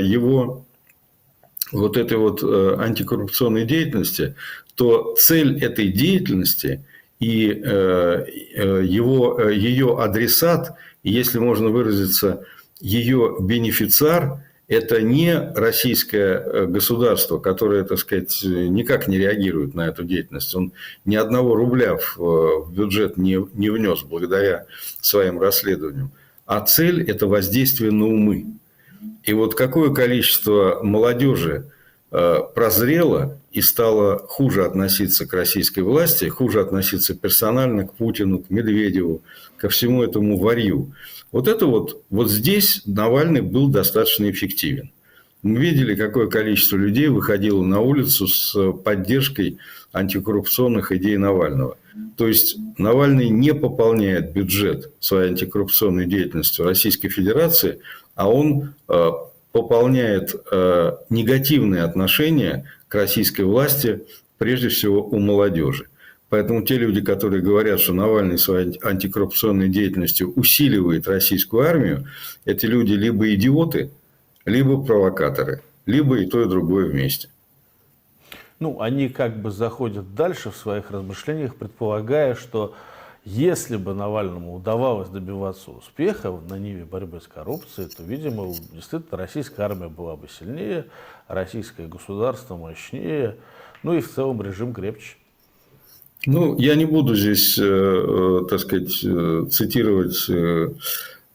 его 0.00 0.64
вот 1.70 1.96
этой 1.96 2.16
вот 2.16 2.42
антикоррупционной 2.42 3.64
деятельности, 3.64 4.34
то 4.74 5.14
цель 5.16 5.62
этой 5.62 5.88
деятельности 5.88 6.84
и 7.20 7.52
э, 7.52 8.24
э, 8.54 8.82
его, 8.84 9.38
э, 9.38 9.54
ее 9.54 9.98
адресат, 9.98 10.74
если 11.02 11.38
можно 11.38 11.68
выразиться, 11.68 12.44
ее 12.80 13.36
бенефициар– 13.40 14.42
это 14.68 15.02
не 15.02 15.36
российское 15.54 16.66
государство, 16.66 17.38
которое, 17.38 17.82
так 17.84 17.98
сказать, 17.98 18.40
никак 18.44 19.08
не 19.08 19.18
реагирует 19.18 19.74
на 19.74 19.88
эту 19.88 20.04
деятельность. 20.04 20.54
Он 20.54 20.72
ни 21.04 21.16
одного 21.16 21.56
рубля 21.56 21.98
в 22.16 22.72
бюджет 22.72 23.16
не, 23.16 23.44
не 23.54 23.68
внес 23.68 24.02
благодаря 24.02 24.66
своим 25.00 25.40
расследованиям. 25.40 26.12
А 26.46 26.60
цель– 26.60 27.02
это 27.10 27.26
воздействие 27.26 27.90
на 27.90 28.06
умы. 28.06 28.46
И 29.24 29.32
вот 29.32 29.56
какое 29.56 29.92
количество 29.92 30.78
молодежи 30.84 31.66
прозрело 32.10 33.38
и 33.52 33.60
стала 33.60 34.18
хуже 34.18 34.64
относиться 34.64 35.26
к 35.26 35.32
российской 35.32 35.80
власти, 35.80 36.24
хуже 36.26 36.60
относиться 36.60 37.14
персонально 37.14 37.86
к 37.86 37.94
Путину, 37.94 38.40
к 38.40 38.50
Медведеву, 38.50 39.22
ко 39.56 39.68
всему 39.68 40.02
этому 40.02 40.38
варью. 40.38 40.92
Вот 41.32 41.46
это 41.46 41.66
вот, 41.66 42.02
вот 42.10 42.30
здесь 42.30 42.82
Навальный 42.86 43.40
был 43.40 43.68
достаточно 43.68 44.30
эффективен. 44.30 44.90
Мы 45.42 45.58
видели, 45.58 45.94
какое 45.94 46.26
количество 46.26 46.76
людей 46.76 47.08
выходило 47.08 47.62
на 47.62 47.80
улицу 47.80 48.26
с 48.26 48.72
поддержкой 48.84 49.58
антикоррупционных 49.92 50.92
идей 50.92 51.16
Навального. 51.16 51.78
То 52.16 52.28
есть 52.28 52.56
Навальный 52.76 53.30
не 53.30 53.54
пополняет 53.54 54.32
бюджет 54.32 54.92
своей 55.00 55.30
антикоррупционной 55.30 56.06
деятельностью 56.06 56.66
Российской 56.66 57.08
Федерации, 57.08 57.80
а 58.14 58.30
он 58.30 58.74
э, 58.88 59.10
пополняет 59.52 60.34
э, 60.50 60.92
негативные 61.08 61.82
отношения 61.82 62.64
к 62.88 62.94
российской 62.94 63.42
власти, 63.42 64.04
прежде 64.38 64.68
всего 64.68 65.04
у 65.04 65.18
молодежи. 65.18 65.86
Поэтому 66.28 66.62
те 66.62 66.76
люди, 66.76 67.00
которые 67.00 67.42
говорят, 67.42 67.80
что 67.80 67.92
Навальный 67.92 68.38
своей 68.38 68.78
антикоррупционной 68.82 69.68
деятельностью 69.68 70.32
усиливает 70.34 71.08
российскую 71.08 71.66
армию, 71.66 72.06
эти 72.44 72.66
люди 72.66 72.92
либо 72.92 73.34
идиоты, 73.34 73.90
либо 74.44 74.80
провокаторы, 74.82 75.62
либо 75.86 76.18
и 76.18 76.26
то, 76.26 76.42
и 76.42 76.48
другое 76.48 76.86
вместе. 76.86 77.28
Ну, 78.60 78.80
они 78.80 79.08
как 79.08 79.40
бы 79.40 79.50
заходят 79.50 80.14
дальше 80.14 80.50
в 80.50 80.56
своих 80.56 80.90
размышлениях, 80.90 81.56
предполагая, 81.56 82.34
что 82.36 82.74
если 83.24 83.76
бы 83.76 83.92
Навальному 83.94 84.54
удавалось 84.54 85.08
добиваться 85.08 85.70
успеха 85.70 86.32
на 86.48 86.58
ниве 86.58 86.84
борьбы 86.84 87.20
с 87.20 87.26
коррупцией, 87.26 87.88
то, 87.88 88.02
видимо, 88.02 88.54
действительно 88.72 89.18
российская 89.18 89.62
армия 89.62 89.88
была 89.88 90.16
бы 90.16 90.26
сильнее, 90.28 90.86
российское 91.28 91.86
государство 91.86 92.56
мощнее, 92.56 93.36
ну 93.82 93.94
и 93.94 94.00
в 94.00 94.10
целом 94.10 94.40
режим 94.42 94.72
крепче. 94.72 95.16
Ну, 96.26 96.58
я 96.58 96.74
не 96.74 96.84
буду 96.84 97.14
здесь, 97.14 97.58
э, 97.58 97.62
э, 97.64 98.46
так 98.48 98.60
сказать, 98.60 99.00
э, 99.04 99.46
цитировать 99.50 100.30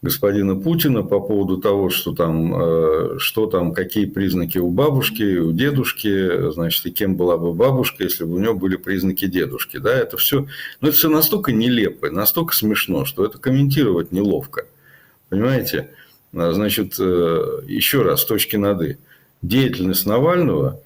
господина 0.06 0.56
Путина 0.56 1.02
по 1.02 1.20
поводу 1.20 1.58
того, 1.58 1.90
что 1.90 2.14
там, 2.14 3.18
что 3.18 3.46
там, 3.46 3.74
какие 3.74 4.06
признаки 4.06 4.58
у 4.58 4.70
бабушки, 4.70 5.38
у 5.38 5.52
дедушки, 5.52 6.50
значит, 6.50 6.86
и 6.86 6.90
кем 6.90 7.16
была 7.16 7.36
бы 7.36 7.52
бабушка, 7.52 8.04
если 8.04 8.24
бы 8.24 8.36
у 8.36 8.38
него 8.38 8.54
были 8.54 8.76
признаки 8.76 9.26
дедушки. 9.26 9.76
Да, 9.76 9.94
это 9.94 10.16
все, 10.16 10.46
ну, 10.80 10.88
это 10.88 10.96
все 10.96 11.08
настолько 11.08 11.52
нелепо, 11.52 12.10
настолько 12.10 12.54
смешно, 12.54 13.04
что 13.04 13.24
это 13.24 13.38
комментировать 13.38 14.12
неловко. 14.12 14.66
Понимаете? 15.28 15.90
Значит, 16.32 16.98
еще 16.98 18.02
раз, 18.02 18.24
точки 18.24 18.56
над 18.56 18.82
«и» 18.82 18.96
деятельность 19.42 20.06
Навального, 20.06 20.80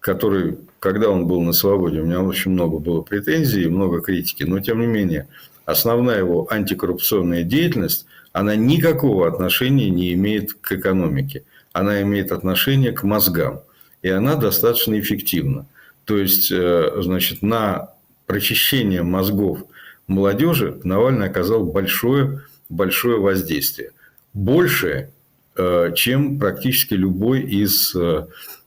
который, 0.00 0.58
когда 0.78 1.10
он 1.10 1.26
был 1.26 1.42
на 1.42 1.52
свободе, 1.52 2.00
у 2.00 2.06
меня 2.06 2.22
очень 2.22 2.52
много 2.52 2.78
было 2.78 3.02
претензий 3.02 3.66
много 3.66 4.00
критики, 4.00 4.44
но 4.44 4.60
тем 4.60 4.80
не 4.80 4.86
менее, 4.86 5.28
основная 5.66 6.18
его 6.18 6.46
антикоррупционная 6.50 7.42
деятельность, 7.42 8.06
она 8.32 8.56
никакого 8.56 9.26
отношения 9.26 9.90
не 9.90 10.12
имеет 10.14 10.54
к 10.54 10.72
экономике. 10.72 11.44
Она 11.72 12.02
имеет 12.02 12.32
отношение 12.32 12.92
к 12.92 13.02
мозгам. 13.02 13.60
И 14.02 14.08
она 14.08 14.34
достаточно 14.36 14.98
эффективна. 14.98 15.66
То 16.04 16.18
есть, 16.18 16.50
э, 16.50 16.92
значит, 16.98 17.42
на 17.42 17.90
прочищение 18.26 19.02
мозгов 19.02 19.64
молодежи 20.06 20.80
Навальный 20.84 21.26
оказал 21.26 21.64
большое, 21.64 22.42
большое 22.68 23.20
воздействие. 23.20 23.90
Большее, 24.32 25.10
Э, 25.56 25.92
чем 25.94 26.38
практически 26.38 26.94
любой 26.94 27.42
из 27.42 27.94
э, 27.94 28.26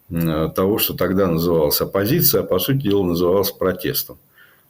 того, 0.10 0.78
что 0.78 0.93
тогда 0.93 1.28
называлось 1.28 1.82
оппозиция, 1.82 2.41
а 2.41 2.43
по 2.43 2.60
сути 2.60 2.84
дела 2.84 3.04
называлось 3.04 3.52
протестом. 3.52 4.19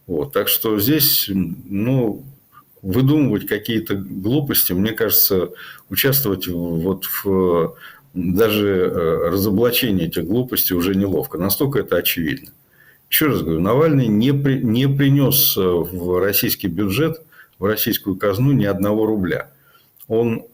Вот. 0.07 0.31
Так 0.31 0.47
что 0.47 0.79
здесь 0.79 1.29
ну, 1.29 2.23
выдумывать 2.83 3.47
какие-то 3.47 3.95
глупости, 3.95 4.73
мне 4.73 4.91
кажется, 4.91 5.49
участвовать 5.89 6.47
вот 6.47 7.05
в 7.23 7.75
даже 8.13 8.67
э, 8.67 9.29
разоблачении 9.29 10.05
этих 10.05 10.25
глупостей 10.25 10.75
уже 10.75 10.93
неловко. 10.93 11.39
Настолько 11.39 11.79
это 11.79 11.97
очевидно. 11.97 12.51
Еще 13.09 13.25
раз 13.27 13.41
говорю, 13.41 13.59
Навальный 13.59 14.05
не, 14.07 14.31
при, 14.31 14.59
не 14.61 14.87
принес 14.87 15.55
в 15.55 16.19
российский 16.19 16.67
бюджет, 16.67 17.21
в 17.57 17.65
российскую 17.65 18.15
казну 18.15 18.51
ни 18.51 18.65
одного 18.65 19.07
рубля. 19.07 19.49
Он 20.07 20.45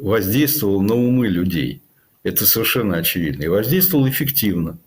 воздействовал 0.00 0.82
на 0.82 0.94
умы 0.94 1.28
людей. 1.28 1.82
Это 2.22 2.46
совершенно 2.46 2.96
очевидно. 2.96 3.44
И 3.44 3.48
воздействовал 3.48 4.08
эффективно. 4.08 4.78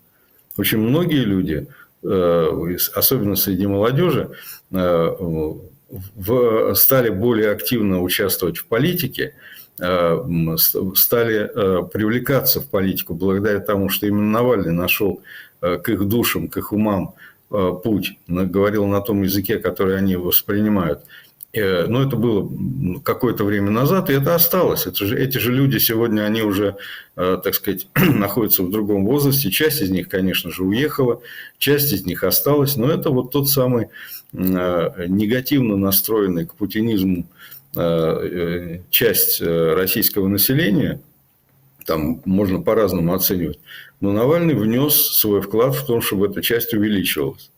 Очень 0.56 0.78
многие 0.78 1.24
люди, 1.24 1.66
э, 2.02 2.76
особенно 2.94 3.34
среди 3.36 3.66
молодежи, 3.66 4.30
э, 5.94 6.72
стали 6.74 7.10
более 7.10 7.50
активно 7.50 8.02
участвовать 8.02 8.58
в 8.58 8.66
политике, 8.66 9.34
э, 9.78 10.56
стали 10.94 11.50
привлекаться 11.92 12.60
в 12.60 12.68
политику 12.68 13.14
благодаря 13.14 13.60
тому, 13.60 13.88
что 13.88 14.06
именно 14.06 14.30
Навальный 14.30 14.72
нашел 14.72 15.22
к 15.60 15.88
их 15.88 16.04
душам, 16.06 16.48
к 16.48 16.58
их 16.58 16.72
умам 16.72 17.14
путь, 17.48 18.18
говорил 18.28 18.86
на 18.86 19.00
том 19.00 19.22
языке, 19.22 19.58
который 19.58 19.96
они 19.96 20.16
воспринимают. 20.16 21.00
Э, 21.54 21.86
но 21.86 22.02
это 22.02 22.16
было 22.16 22.50
какое-то 23.04 23.44
время 23.44 23.70
назад, 23.70 24.10
и 24.10 24.14
это 24.14 24.34
осталось. 24.34 24.86
Это 24.86 25.06
же, 25.06 25.18
эти 25.18 25.38
же 25.38 25.52
люди 25.52 25.78
сегодня, 25.78 26.22
они 26.22 26.42
уже, 26.42 26.76
э, 27.16 27.38
так 27.42 27.54
сказать, 27.54 27.86
находятся 27.94 28.64
в 28.64 28.70
другом 28.70 29.06
возрасте. 29.06 29.50
Часть 29.50 29.80
из 29.80 29.90
них, 29.90 30.08
конечно 30.08 30.50
же, 30.50 30.64
уехала, 30.64 31.22
часть 31.58 31.92
из 31.92 32.04
них 32.04 32.24
осталась. 32.24 32.76
Но 32.76 32.90
это 32.90 33.10
вот 33.10 33.30
тот 33.30 33.48
самый 33.48 33.88
э, 34.32 35.06
негативно 35.06 35.76
настроенный 35.76 36.46
к 36.46 36.54
путинизму 36.54 37.26
часть 38.90 39.40
российского 39.40 40.28
населения, 40.28 41.00
там 41.84 42.22
можно 42.24 42.60
по-разному 42.60 43.12
оценивать, 43.12 43.58
но 44.00 44.12
Навальный 44.12 44.54
внес 44.54 44.94
свой 44.94 45.42
вклад 45.42 45.74
в 45.74 45.84
том, 45.84 46.00
чтобы 46.00 46.28
эта 46.28 46.40
часть 46.40 46.72
увеличивалась. 46.72 47.50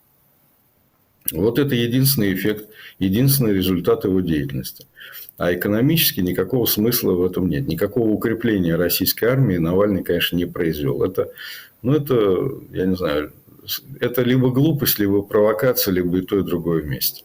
Вот 1.31 1.59
это 1.59 1.75
единственный 1.75 2.33
эффект, 2.33 2.67
единственный 2.99 3.53
результат 3.53 4.05
его 4.05 4.21
деятельности. 4.21 4.85
А 5.37 5.53
экономически 5.53 6.21
никакого 6.21 6.65
смысла 6.65 7.13
в 7.13 7.23
этом 7.23 7.47
нет. 7.47 7.67
Никакого 7.67 8.09
укрепления 8.09 8.75
российской 8.75 9.25
армии 9.25 9.57
Навальный, 9.57 10.03
конечно, 10.03 10.35
не 10.35 10.45
произвел. 10.45 11.03
Это, 11.03 11.29
ну, 11.83 11.93
это, 11.93 12.51
я 12.71 12.85
не 12.85 12.95
знаю, 12.95 13.33
это 13.99 14.23
либо 14.23 14.49
глупость, 14.51 14.97
либо 14.99 15.21
провокация, 15.21 15.93
либо 15.93 16.17
и 16.17 16.21
то, 16.21 16.39
и 16.39 16.43
другое 16.43 16.81
вместе. 16.81 17.23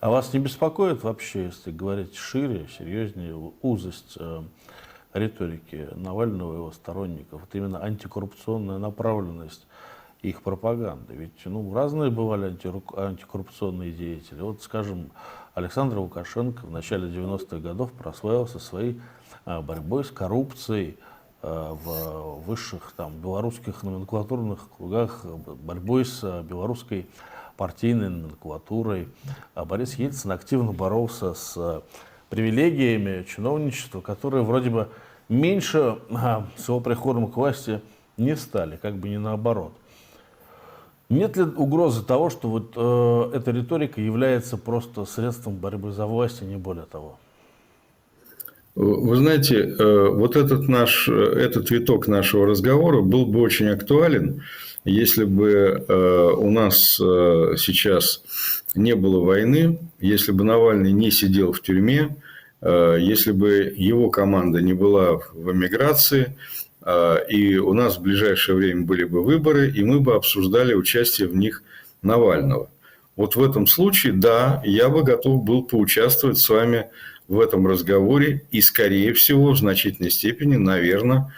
А 0.00 0.10
вас 0.10 0.32
не 0.32 0.38
беспокоит 0.38 1.02
вообще, 1.02 1.44
если 1.44 1.70
говорить 1.72 2.16
шире, 2.16 2.66
серьезнее, 2.78 3.52
узость 3.60 4.16
э, 4.18 4.42
риторики 5.12 5.88
Навального 5.94 6.52
и 6.52 6.56
его 6.56 6.70
сторонников? 6.70 7.40
Вот 7.40 7.54
именно 7.54 7.82
антикоррупционная 7.82 8.78
направленность 8.78 9.66
их 10.22 10.42
пропаганды. 10.42 11.14
Ведь 11.14 11.40
ну, 11.44 11.72
разные 11.74 12.10
бывали 12.10 12.56
антикоррупционные 12.96 13.92
деятели. 13.92 14.40
Вот, 14.40 14.62
скажем, 14.62 15.10
Александр 15.54 15.98
Лукашенко 15.98 16.66
в 16.66 16.70
начале 16.70 17.08
90-х 17.08 17.58
годов 17.58 17.92
прославился 17.92 18.58
своей 18.58 19.00
а, 19.44 19.62
борьбой 19.62 20.04
с 20.04 20.10
коррупцией 20.10 20.98
э, 21.42 21.74
в 21.84 22.42
высших 22.46 22.92
там, 22.96 23.14
белорусских 23.20 23.82
номенклатурных 23.82 24.68
кругах 24.76 25.24
борьбой 25.24 26.04
с 26.04 26.42
белорусской 26.42 27.06
партийной 27.56 28.10
номенклатурой. 28.10 29.08
А 29.54 29.64
Борис 29.64 29.94
Ельцин 29.94 30.32
активно 30.32 30.72
боролся 30.72 31.34
с 31.34 31.82
привилегиями 32.28 33.24
чиновничества, 33.24 34.00
которые 34.00 34.44
вроде 34.44 34.70
бы 34.70 34.88
меньше 35.28 35.98
а, 36.10 36.46
с 36.56 36.68
его 36.68 36.80
приходом 36.80 37.30
к 37.30 37.36
власти 37.36 37.80
не 38.16 38.36
стали, 38.36 38.76
как 38.76 38.96
бы 38.96 39.08
не 39.08 39.18
наоборот. 39.18 39.72
Нет 41.10 41.36
ли 41.36 41.42
угрозы 41.42 42.04
того, 42.04 42.30
что 42.30 42.48
вот 42.48 42.72
э, 42.76 43.36
эта 43.36 43.50
риторика 43.50 44.00
является 44.00 44.56
просто 44.56 45.04
средством 45.04 45.56
борьбы 45.56 45.90
за 45.90 46.06
власть, 46.06 46.40
и 46.40 46.44
не 46.44 46.56
более 46.56 46.86
того? 46.86 47.18
Вы 48.76 49.16
знаете, 49.16 49.56
э, 49.56 50.08
вот 50.08 50.36
этот 50.36 50.68
наш, 50.68 51.08
этот 51.08 51.68
виток 51.72 52.06
нашего 52.06 52.46
разговора 52.46 53.00
был 53.00 53.26
бы 53.26 53.40
очень 53.40 53.68
актуален, 53.68 54.42
если 54.84 55.24
бы 55.24 55.84
э, 55.86 56.30
у 56.36 56.48
нас 56.50 57.00
э, 57.00 57.56
сейчас 57.58 58.22
не 58.76 58.94
было 58.94 59.18
войны, 59.24 59.80
если 59.98 60.30
бы 60.30 60.44
Навальный 60.44 60.92
не 60.92 61.10
сидел 61.10 61.52
в 61.52 61.60
тюрьме, 61.60 62.16
если 62.62 63.32
бы 63.32 63.72
его 63.74 64.10
команда 64.10 64.60
не 64.60 64.74
была 64.74 65.14
в 65.32 65.50
эмиграции, 65.50 66.26
а, 66.26 66.69
и 67.30 67.58
у 67.58 67.72
нас 67.74 67.98
в 67.98 68.02
ближайшее 68.02 68.56
время 68.56 68.86
были 68.86 69.04
бы 69.04 69.22
выборы, 69.22 69.70
и 69.70 69.84
мы 69.84 70.00
бы 70.00 70.14
обсуждали 70.14 70.74
участие 70.74 71.28
в 71.28 71.36
них 71.36 71.62
Навального. 72.02 72.70
Вот 73.16 73.36
в 73.36 73.42
этом 73.42 73.66
случае, 73.66 74.14
да, 74.14 74.62
я 74.64 74.88
бы 74.88 75.02
готов 75.02 75.44
был 75.44 75.62
поучаствовать 75.62 76.38
с 76.38 76.48
вами 76.48 76.86
в 77.28 77.38
этом 77.38 77.66
разговоре 77.66 78.42
и, 78.50 78.60
скорее 78.60 79.12
всего, 79.12 79.52
в 79.52 79.58
значительной 79.58 80.10
степени, 80.10 80.56
наверное, 80.56 81.32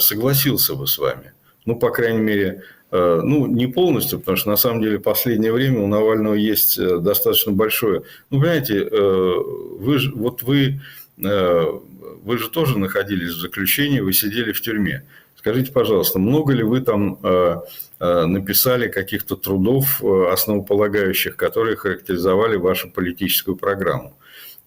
согласился 0.00 0.74
бы 0.74 0.86
с 0.86 0.98
вами. 0.98 1.32
Ну, 1.64 1.76
по 1.76 1.90
крайней 1.90 2.20
мере, 2.20 2.62
э, 2.90 3.20
ну, 3.22 3.46
не 3.46 3.66
полностью, 3.66 4.20
потому 4.20 4.36
что 4.36 4.50
на 4.50 4.56
самом 4.56 4.80
деле 4.80 4.98
в 4.98 5.02
последнее 5.02 5.52
время 5.52 5.80
у 5.80 5.86
Навального 5.86 6.34
есть 6.34 6.78
э, 6.78 6.98
достаточно 6.98 7.52
большое. 7.52 8.02
Ну, 8.30 8.40
понимаете, 8.40 8.88
э, 8.90 9.34
вы, 9.78 9.98
вот 10.14 10.42
вы 10.44 10.80
вы 11.18 12.38
же 12.38 12.48
тоже 12.50 12.78
находились 12.78 13.30
в 13.30 13.40
заключении, 13.40 14.00
вы 14.00 14.12
сидели 14.12 14.52
в 14.52 14.60
тюрьме. 14.60 15.04
Скажите, 15.38 15.70
пожалуйста, 15.70 16.18
много 16.18 16.52
ли 16.52 16.64
вы 16.64 16.80
там 16.80 17.18
э, 17.22 17.56
э, 18.00 18.26
написали 18.26 18.88
каких-то 18.88 19.36
трудов 19.36 20.02
э, 20.02 20.30
основополагающих, 20.32 21.36
которые 21.36 21.76
характеризовали 21.76 22.56
вашу 22.56 22.90
политическую 22.90 23.56
программу? 23.56 24.14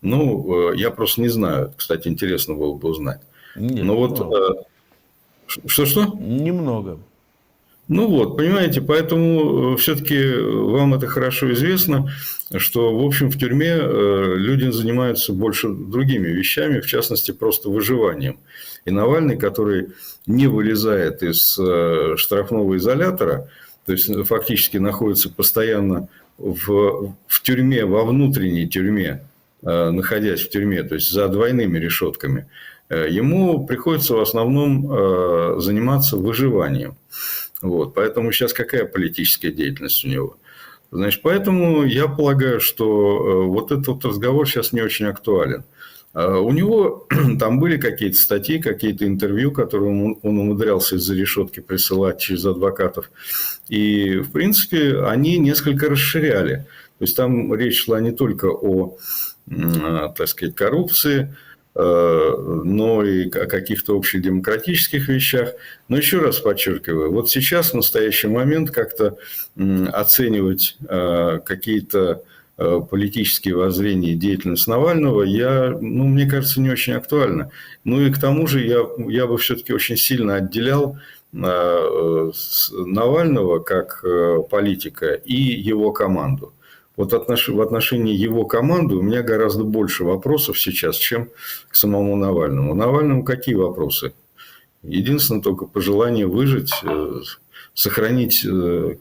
Ну, 0.01 0.73
я 0.73 0.89
просто 0.89 1.21
не 1.21 1.27
знаю. 1.27 1.73
Кстати, 1.75 2.07
интересно 2.07 2.55
было 2.55 2.73
бы 2.73 2.89
узнать. 2.89 3.21
Нет, 3.55 3.83
Но 3.83 3.95
вот 3.95 4.65
что-что? 5.67 6.05
Немного. 6.17 6.99
Ну 7.93 8.07
вот, 8.07 8.37
понимаете, 8.37 8.79
поэтому 8.79 9.73
э, 9.73 9.77
все-таки 9.77 10.33
вам 10.33 10.93
это 10.93 11.07
хорошо 11.07 11.51
известно, 11.51 12.09
что, 12.55 12.97
в 12.97 13.05
общем, 13.05 13.29
в 13.29 13.37
тюрьме 13.37 13.67
э, 13.67 14.35
люди 14.37 14.71
занимаются 14.71 15.33
больше 15.33 15.67
другими 15.67 16.29
вещами, 16.29 16.79
в 16.79 16.85
частности, 16.85 17.31
просто 17.31 17.69
выживанием. 17.69 18.39
И 18.85 18.91
Навальный, 18.91 19.35
который 19.35 19.89
не 20.25 20.47
вылезает 20.47 21.21
из 21.21 21.59
э, 21.59 22.13
штрафного 22.15 22.77
изолятора, 22.77 23.49
то 23.85 23.91
есть 23.91 24.09
фактически 24.25 24.77
находится 24.77 25.29
постоянно 25.29 26.07
в, 26.37 27.13
в 27.27 27.41
тюрьме, 27.41 27.83
во 27.83 28.05
внутренней 28.05 28.69
тюрьме, 28.69 29.21
находясь 29.63 30.45
в 30.45 30.49
тюрьме, 30.49 30.83
то 30.83 30.95
есть 30.95 31.11
за 31.11 31.27
двойными 31.27 31.77
решетками, 31.77 32.47
ему 32.89 33.65
приходится 33.65 34.15
в 34.15 34.21
основном 34.21 35.59
заниматься 35.59 36.15
выживанием. 36.15 36.95
Вот, 37.61 37.93
поэтому 37.93 38.31
сейчас 38.31 38.53
какая 38.53 38.85
политическая 38.85 39.51
деятельность 39.51 40.03
у 40.03 40.07
него? 40.07 40.37
Значит, 40.91 41.21
поэтому 41.21 41.85
я 41.85 42.07
полагаю, 42.07 42.59
что 42.59 42.85
э, 42.85 43.45
вот 43.47 43.71
этот 43.71 44.03
разговор 44.03 44.47
сейчас 44.47 44.73
не 44.73 44.81
очень 44.81 45.05
актуален. 45.05 45.63
А 46.13 46.39
у 46.39 46.51
него 46.51 47.07
там 47.39 47.59
были 47.59 47.77
какие-то 47.77 48.17
статьи, 48.17 48.61
какие-то 48.61 49.05
интервью, 49.05 49.51
которые 49.51 50.17
он 50.21 50.37
умудрялся 50.39 50.95
из-за 50.97 51.13
решетки 51.15 51.61
присылать 51.61 52.19
через 52.19 52.45
адвокатов. 52.45 53.09
И, 53.69 54.17
в 54.17 54.31
принципе, 54.31 55.01
они 55.03 55.37
несколько 55.37 55.89
расширяли. 55.89 56.67
То 56.97 57.05
есть, 57.05 57.15
там 57.15 57.53
речь 57.53 57.83
шла 57.83 58.01
не 58.01 58.11
только 58.11 58.47
о, 58.47 58.97
так 59.47 60.27
сказать, 60.27 60.55
коррупции, 60.55 61.29
Э, 61.29 61.50
но 61.73 63.03
и 63.03 63.29
о 63.29 63.45
каких-то 63.45 63.95
общих 63.95 64.21
демократических 64.21 65.07
вещах. 65.07 65.53
Но 65.87 65.97
еще 65.97 66.19
раз 66.19 66.39
подчеркиваю, 66.39 67.11
вот 67.11 67.29
сейчас, 67.29 67.71
в 67.71 67.75
настоящий 67.75 68.27
момент, 68.27 68.71
как-то 68.71 69.17
оценивать 69.55 70.77
э, 70.87 71.39
какие-то 71.45 72.23
э, 72.57 72.79
политические 72.89 73.55
воззрения 73.55 74.13
и 74.13 74.15
деятельность 74.15 74.67
Навального, 74.67 75.23
я, 75.23 75.77
ну, 75.79 76.07
мне 76.07 76.29
кажется, 76.29 76.59
не 76.59 76.69
очень 76.69 76.93
актуально. 76.93 77.51
Ну 77.85 78.01
и 78.01 78.11
к 78.11 78.19
тому 78.19 78.47
же 78.47 78.65
я, 78.65 78.85
я 79.07 79.25
бы 79.25 79.37
все-таки 79.37 79.73
очень 79.73 79.97
сильно 79.97 80.35
отделял 80.35 80.97
Навального 81.31 82.33
как 83.59 84.03
политика 84.49 85.13
и 85.13 85.41
его 85.41 85.93
команду. 85.93 86.53
Вот 87.01 87.13
в 87.53 87.61
отношении 87.61 88.15
его 88.15 88.45
команды 88.45 88.93
у 88.93 89.01
меня 89.01 89.23
гораздо 89.23 89.63
больше 89.63 90.03
вопросов 90.03 90.59
сейчас, 90.59 90.97
чем 90.97 91.29
к 91.67 91.75
самому 91.75 92.15
Навальному. 92.15 92.75
Навальному 92.75 93.23
какие 93.23 93.55
вопросы? 93.55 94.13
Единственное 94.83 95.41
только 95.41 95.65
пожелание 95.65 96.27
выжить, 96.27 96.71
э, 96.83 97.21
сохранить 97.73 98.45
э, 98.45 98.97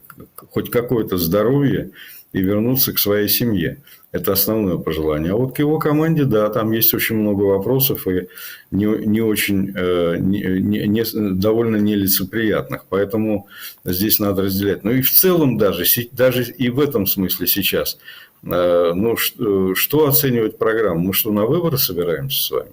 хоть 0.49 0.71
какое-то 0.71 1.17
здоровье 1.17 1.91
и 2.33 2.41
вернуться 2.41 2.93
к 2.93 2.99
своей 2.99 3.27
семье. 3.27 3.81
Это 4.11 4.33
основное 4.33 4.77
пожелание. 4.77 5.31
А 5.31 5.35
вот 5.35 5.55
к 5.55 5.59
его 5.59 5.79
команде, 5.79 6.25
да, 6.25 6.49
там 6.49 6.71
есть 6.71 6.93
очень 6.93 7.15
много 7.15 7.43
вопросов 7.43 8.07
и 8.07 8.27
не, 8.69 8.85
не 8.85 9.21
очень, 9.21 9.73
э, 9.75 10.17
не, 10.19 10.87
не, 10.87 11.33
довольно 11.33 11.77
нелицеприятных. 11.77 12.85
Поэтому 12.89 13.47
здесь 13.85 14.19
надо 14.19 14.43
разделять. 14.43 14.83
Ну 14.83 14.91
и 14.91 15.01
в 15.01 15.11
целом 15.11 15.57
даже, 15.57 15.85
даже 16.11 16.43
и 16.43 16.69
в 16.69 16.79
этом 16.79 17.05
смысле 17.05 17.47
сейчас. 17.47 17.99
Э, 18.43 18.91
ну, 18.93 19.15
что, 19.15 19.75
что 19.75 20.07
оценивать 20.07 20.57
программу? 20.57 21.07
Мы 21.07 21.13
что, 21.13 21.31
на 21.31 21.45
выборы 21.45 21.77
собираемся 21.77 22.43
с 22.43 22.51
вами? 22.51 22.71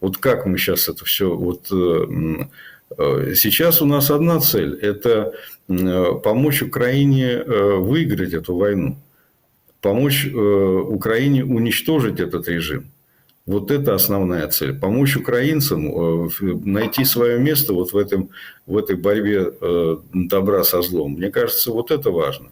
Вот 0.00 0.18
как 0.18 0.46
мы 0.46 0.58
сейчас 0.58 0.88
это 0.88 1.04
все... 1.04 1.34
Вот, 1.34 1.68
э, 1.70 3.34
сейчас 3.34 3.82
у 3.82 3.86
нас 3.86 4.10
одна 4.10 4.40
цель– 4.40 4.74
это 4.82 5.32
помочь 5.66 6.62
Украине 6.62 7.42
выиграть 7.44 8.32
эту 8.32 8.56
войну 8.56 8.96
помочь 9.86 10.26
э, 10.26 10.30
Украине 10.36 11.44
уничтожить 11.44 12.20
этот 12.20 12.48
режим. 12.48 12.84
Вот 13.46 13.70
это 13.70 13.94
основная 13.94 14.48
цель. 14.48 14.72
Помочь 14.74 15.16
украинцам 15.16 15.86
э, 15.86 16.28
найти 16.64 17.04
свое 17.04 17.38
место 17.38 17.72
вот 17.72 17.92
в, 17.92 17.96
этом, 17.96 18.30
в 18.66 18.76
этой 18.76 18.96
борьбе 18.96 19.52
э, 19.60 19.96
добра 20.12 20.64
со 20.64 20.82
злом. 20.82 21.12
Мне 21.12 21.30
кажется, 21.30 21.70
вот 21.70 21.90
это 21.90 22.10
важно. 22.10 22.48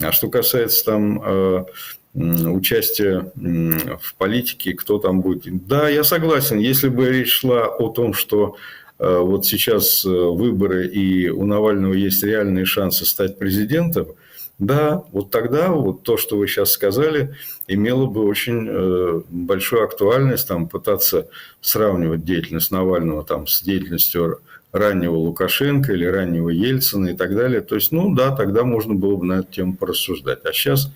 А 0.00 0.12
что 0.12 0.28
касается 0.30 0.84
там 0.84 1.66
участия 2.14 3.30
в 3.34 4.14
политике, 4.18 4.72
кто 4.72 4.98
там 4.98 5.20
будет. 5.20 5.66
Да, 5.66 5.88
я 5.88 6.04
согласен, 6.04 6.58
если 6.58 6.88
бы 6.88 7.10
речь 7.10 7.40
шла 7.40 7.66
о 7.66 7.88
том, 7.88 8.14
что 8.14 8.56
вот 9.04 9.46
сейчас 9.46 10.04
выборы 10.04 10.86
и 10.86 11.28
у 11.28 11.44
Навального 11.44 11.92
есть 11.92 12.22
реальные 12.22 12.66
шансы 12.66 13.04
стать 13.04 13.38
президентом, 13.38 14.14
да, 14.58 15.02
вот 15.10 15.30
тогда 15.30 15.72
вот 15.72 16.02
то, 16.04 16.16
что 16.16 16.36
вы 16.36 16.46
сейчас 16.46 16.70
сказали, 16.70 17.34
имело 17.66 18.06
бы 18.06 18.24
очень 18.24 18.68
э, 18.68 19.22
большую 19.28 19.82
актуальность, 19.84 20.46
там, 20.46 20.68
пытаться 20.68 21.28
сравнивать 21.60 22.24
деятельность 22.24 22.70
Навального 22.70 23.24
там, 23.24 23.48
с 23.48 23.62
деятельностью 23.62 24.40
раннего 24.70 25.16
Лукашенко 25.16 25.92
или 25.92 26.04
раннего 26.04 26.48
Ельцина 26.48 27.08
и 27.08 27.16
так 27.16 27.34
далее. 27.34 27.60
То 27.60 27.74
есть, 27.74 27.92
ну 27.92 28.14
да, 28.14 28.34
тогда 28.34 28.62
можно 28.62 28.94
было 28.94 29.16
бы 29.16 29.24
на 29.24 29.40
эту 29.40 29.52
тему 29.52 29.76
порассуждать. 29.76 30.44
А 30.44 30.52
сейчас, 30.52 30.92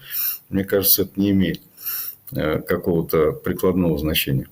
мне 0.49 0.65
кажется, 0.65 1.03
это 1.03 1.13
не 1.17 1.31
имеет 1.31 1.61
э, 2.33 2.61
какого-то 2.61 3.33
прикладного 3.33 3.99
значения. 3.99 4.49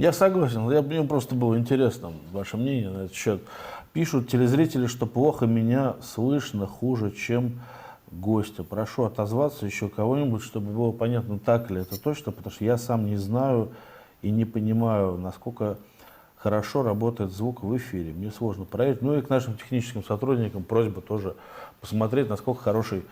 Я 0.00 0.14
согласен. 0.14 0.70
Я, 0.70 0.80
мне 0.80 1.02
просто 1.02 1.34
было 1.34 1.58
интересно 1.58 2.12
ваше 2.32 2.56
мнение 2.56 2.88
на 2.88 2.98
этот 3.04 3.14
счет. 3.14 3.42
Пишут 3.92 4.30
телезрители, 4.30 4.86
что 4.86 5.04
плохо 5.04 5.44
меня 5.44 5.96
слышно, 6.00 6.66
хуже, 6.66 7.10
чем 7.10 7.60
гостя. 8.10 8.64
Прошу 8.64 9.04
отозваться 9.04 9.66
еще 9.66 9.90
кого-нибудь, 9.90 10.42
чтобы 10.42 10.72
было 10.72 10.90
понятно, 10.90 11.38
так 11.38 11.70
ли 11.70 11.82
это 11.82 12.00
точно, 12.00 12.32
потому 12.32 12.50
что 12.50 12.64
я 12.64 12.78
сам 12.78 13.04
не 13.04 13.16
знаю 13.16 13.72
и 14.22 14.30
не 14.30 14.46
понимаю, 14.46 15.18
насколько 15.18 15.76
хорошо 16.34 16.82
работает 16.82 17.30
звук 17.30 17.62
в 17.62 17.76
эфире. 17.76 18.14
Мне 18.14 18.30
сложно 18.30 18.64
проверить. 18.64 19.02
Ну 19.02 19.18
и 19.18 19.20
к 19.20 19.28
нашим 19.28 19.58
техническим 19.58 20.02
сотрудникам 20.02 20.62
просьба 20.62 21.02
тоже 21.02 21.36
посмотреть, 21.82 22.30
насколько 22.30 22.62
хороший 22.62 23.04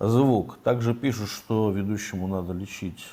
звук. 0.00 0.58
Также 0.64 0.94
пишут, 0.94 1.28
что 1.28 1.70
ведущему 1.70 2.26
надо 2.26 2.54
лечить 2.54 3.04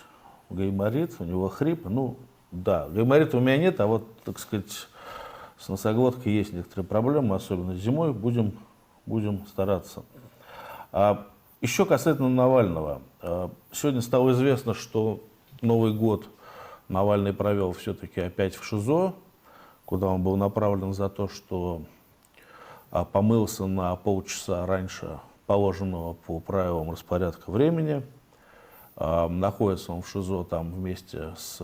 гайморит, 0.49 1.17
у 1.19 1.23
него 1.23 1.49
хрип. 1.49 1.85
Ну, 1.85 2.17
да, 2.55 2.87
гайморита 2.87 3.37
у 3.37 3.39
меня 3.39 3.57
нет, 3.57 3.79
а 3.79 3.87
вот, 3.87 4.07
так 4.23 4.39
сказать, 4.39 4.87
с 5.59 5.69
носоглоткой 5.69 6.33
есть 6.33 6.53
некоторые 6.53 6.85
проблемы, 6.85 7.35
особенно 7.35 7.75
зимой, 7.75 8.13
будем, 8.13 8.57
будем 9.05 9.45
стараться. 9.47 10.03
А 10.91 11.27
еще 11.61 11.85
касательно 11.85 12.29
Навального. 12.29 13.01
А, 13.21 13.51
сегодня 13.71 14.01
стало 14.01 14.31
известно, 14.31 14.73
что 14.73 15.21
Новый 15.61 15.93
год 15.93 16.27
Навальный 16.87 17.33
провел 17.33 17.73
все-таки 17.73 18.21
опять 18.21 18.55
в 18.55 18.63
ШИЗО, 18.63 19.13
куда 19.85 20.07
он 20.07 20.23
был 20.23 20.37
направлен 20.37 20.93
за 20.93 21.09
то, 21.09 21.27
что 21.27 21.81
а, 22.91 23.03
помылся 23.03 23.65
на 23.65 23.95
полчаса 23.95 24.65
раньше 24.65 25.19
положенного 25.47 26.13
по 26.13 26.39
правилам 26.39 26.91
распорядка 26.91 27.51
времени. 27.51 28.03
А, 28.95 29.27
находится 29.27 29.91
он 29.91 30.01
в 30.01 30.09
ШИЗО 30.09 30.45
там 30.45 30.71
вместе 30.71 31.33
с 31.37 31.61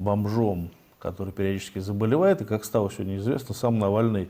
бомжом, 0.00 0.70
который 0.98 1.32
периодически 1.32 1.78
заболевает. 1.78 2.40
И, 2.40 2.44
как 2.44 2.64
стало 2.64 2.90
сегодня 2.90 3.18
известно, 3.18 3.54
сам 3.54 3.78
Навальный 3.78 4.28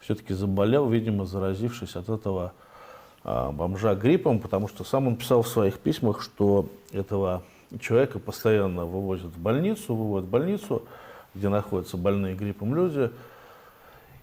все-таки 0.00 0.34
заболел, 0.34 0.88
видимо, 0.88 1.24
заразившись 1.24 1.96
от 1.96 2.08
этого 2.10 2.52
а, 3.24 3.52
бомжа 3.52 3.94
гриппом, 3.94 4.40
потому 4.40 4.68
что 4.68 4.84
сам 4.84 5.06
он 5.06 5.16
писал 5.16 5.42
в 5.42 5.48
своих 5.48 5.78
письмах, 5.78 6.20
что 6.20 6.66
этого 6.92 7.42
человека 7.80 8.18
постоянно 8.18 8.84
вывозят 8.84 9.32
в 9.34 9.38
больницу, 9.38 9.94
выводят 9.94 10.26
в 10.26 10.30
больницу, 10.30 10.82
где 11.34 11.48
находятся 11.48 11.96
больные 11.96 12.34
гриппом 12.34 12.74
люди, 12.74 13.10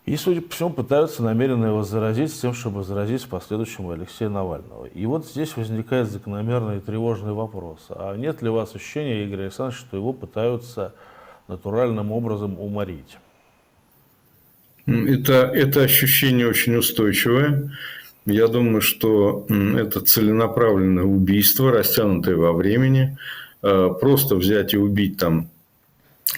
и, 0.10 0.18
судя 0.18 0.41
по 0.41 0.49
всему, 0.49 0.72
пытаются 0.72 1.22
намеренно 1.22 1.68
его 1.68 1.84
заразить 1.84 2.34
с 2.34 2.39
тем, 2.39 2.55
чтобы 2.55 2.84
заразить 2.84 3.22
в 3.22 3.28
последующем 3.28 3.91
Алексея 3.91 4.30
Навального. 4.30 4.86
И 4.86 5.05
вот 5.05 5.28
здесь 5.28 5.55
возникает 5.55 6.10
закономерный 6.10 6.78
и 6.78 6.80
тревожный 6.80 7.34
вопрос. 7.34 7.86
А 7.89 8.18
нет 8.18 8.41
ли 8.41 8.49
у 8.49 8.53
вас 8.53 8.74
ощущения, 8.74 9.24
Игорь 9.24 9.41
Александрович, 9.41 9.80
что 9.82 9.97
его 9.97 10.12
пытаются 10.12 10.95
натуральным 11.47 12.12
образом 12.12 12.60
уморить? 12.60 13.20
Это, 14.88 15.43
это 15.53 15.84
ощущение 15.84 16.47
очень 16.47 16.76
устойчивое. 16.76 17.72
Я 18.26 18.47
думаю, 18.47 18.82
что 18.82 19.45
это 19.47 20.01
целенаправленное 20.01 21.03
убийство, 21.03 21.72
растянутое 21.72 22.36
во 22.36 22.53
времени. 22.53 23.16
Э, 23.62 23.89
просто 24.01 24.36
взять 24.36 24.74
и 24.74 24.78
убить 24.78 25.18
там 25.18 25.49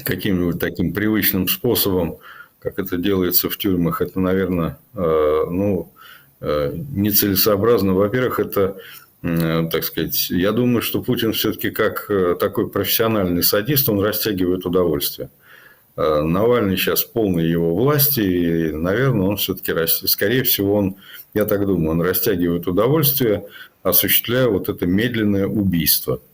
каким-нибудь 0.04 0.60
таким 0.60 0.92
привычным 0.92 1.48
способом, 1.48 2.18
как 2.62 2.80
это 2.80 2.98
делается 2.98 3.50
в 3.50 3.58
тюрьмах, 3.58 4.02
это, 4.02 4.20
наверное, 4.20 4.78
э, 4.94 5.46
ну, 5.50 5.92
э, 6.40 6.74
нецелесообразно. 6.92 7.94
Во-первых, 7.94 8.40
это, 8.40 8.78
так 9.22 9.84
сказать, 9.84 10.30
я 10.30 10.52
думаю, 10.52 10.82
что 10.82 11.04
Путин 11.04 11.34
все-таки 11.34 11.70
как 11.70 12.10
такой 12.40 12.70
профессиональный 12.70 13.44
садист, 13.44 13.88
он 13.88 14.00
растягивает 14.00 14.66
удовольствие. 14.66 15.30
Навальный 15.96 16.76
сейчас 16.76 17.04
полный 17.04 17.48
его 17.48 17.76
власти, 17.76 18.22
и, 18.22 18.72
наверное, 18.72 19.28
он 19.28 19.38
все-таки, 19.38 19.74
скорее 20.08 20.42
всего, 20.42 20.74
он, 20.74 20.96
я 21.36 21.46
так 21.46 21.68
думаю, 21.68 21.92
он 21.92 22.02
растягивает 22.02 22.66
удовольствие, 22.68 23.46
осуществляя 23.84 24.48
вот 24.48 24.70
это 24.70 24.88
медленное 24.88 25.46
убийство– 25.46 26.20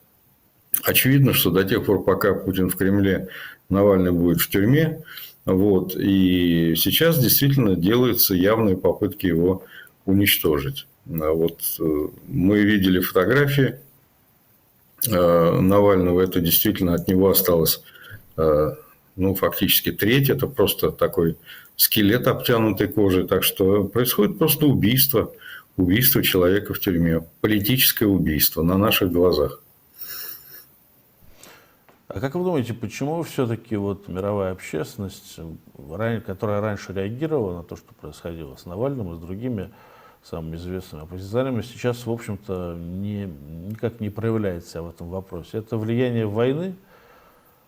Очевидно, 0.84 1.34
что 1.34 1.52
до 1.52 1.64
тех 1.64 1.86
пор, 1.86 2.04
пока 2.04 2.34
Путин 2.34 2.70
в 2.70 2.76
Кремле, 2.76 3.30
Навальный 3.70 4.12
будет 4.12 4.40
в 4.40 4.50
тюрьме. 4.50 5.02
Вот, 5.48 5.96
и 5.96 6.76
сейчас 6.76 7.18
действительно 7.20 7.78
делаются 7.78 8.36
явные 8.36 8.76
попытки 8.76 9.28
его 9.28 9.64
уничтожить. 10.06 10.88
А 11.10 11.32
вот 11.32 11.62
э, 11.80 12.08
мы 12.28 12.60
видели 12.64 13.00
фотографии 13.00 13.80
э, 15.08 15.62
Навального, 15.62 16.20
это 16.20 16.42
действительно 16.42 16.96
от 16.96 17.08
него 17.08 17.30
осталось 17.30 17.82
э, 18.36 18.72
ну, 19.16 19.36
фактически 19.36 19.94
треть, 19.94 20.30
это 20.30 20.48
просто 20.48 20.92
такой 20.92 21.38
скелет, 21.78 22.28
обтянутый 22.28 22.90
кожей. 22.90 23.26
Так 23.26 23.46
что 23.46 23.86
происходит 23.86 24.38
просто 24.38 24.66
убийство, 24.66 25.32
убийство 25.78 26.22
человека 26.24 26.74
в 26.74 26.80
тюрьме, 26.82 27.24
политическое 27.40 28.08
убийство 28.08 28.64
на 28.64 28.78
наших 28.78 29.14
глазах. 29.14 29.62
А 32.18 32.20
как 32.20 32.34
вы 32.34 32.44
думаете, 32.44 32.74
почему 32.74 33.22
все-таки 33.22 33.76
вот 33.76 34.08
мировая 34.08 34.52
общественность, 34.52 35.40
которая 36.26 36.62
раньше 36.62 36.92
реагировала 36.92 37.58
на 37.58 37.64
то, 37.64 37.76
что 37.76 37.94
происходило 37.94 38.56
с 38.56 38.66
Навальным 38.66 39.14
и 39.14 39.18
с 39.18 39.20
другими 39.20 39.70
самыми 40.24 40.56
известными 40.56 41.04
оппозиционерами, 41.04 41.62
сейчас, 41.62 42.08
в 42.08 42.12
общем-то, 42.12 42.76
не, 42.76 43.26
никак 43.70 44.00
не 44.00 44.10
проявляет 44.10 44.66
себя 44.66 44.82
в 44.82 44.90
этом 44.90 45.10
вопросе? 45.10 45.60
Это 45.60 45.78
влияние 45.78 46.26
войны? 46.26 46.74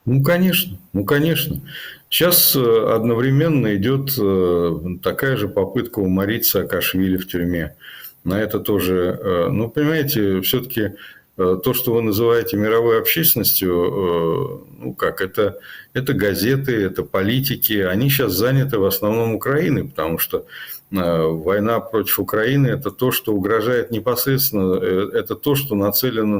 Ну, 0.06 0.24
конечно, 0.24 0.80
ну, 0.94 1.06
конечно. 1.06 1.62
Сейчас 2.10 2.56
э, 2.56 2.94
одновременно 2.96 3.76
идет 3.76 4.18
э, 4.20 4.98
такая 5.04 5.38
же 5.38 5.48
попытка 5.48 6.00
уморить 6.00 6.48
Саакашвили 6.48 7.18
в 7.18 7.28
тюрьме. 7.28 7.76
На 8.24 8.42
это 8.42 8.60
тоже, 8.60 9.20
э, 9.22 9.50
ну, 9.50 9.70
понимаете, 9.70 10.42
все-таки 10.42 10.94
то, 11.40 11.74
что 11.74 11.94
вы 11.94 12.02
называете 12.02 12.58
мировой 12.58 13.00
общественностью, 13.00 13.72
э, 13.72 14.84
ну 14.84 14.94
как, 14.94 15.22
это, 15.22 15.60
это 15.94 16.14
газеты, 16.14 16.76
это 16.84 17.04
политики, 17.04 17.80
они 17.80 18.10
сейчас 18.10 18.34
заняты 18.34 18.78
в 18.78 18.84
основном 18.84 19.36
Украиной, 19.36 19.86
потому 19.86 20.18
что 20.18 20.46
э, 20.92 20.96
война 20.98 21.80
против 21.80 22.20
Украины– 22.20 22.68
это 22.68 22.92
то, 22.92 23.12
что 23.12 23.34
угрожает 23.34 23.90
непосредственно, 23.90 24.76
это 24.76 25.36
то, 25.36 25.56
что 25.56 25.76
нацелено 25.76 26.40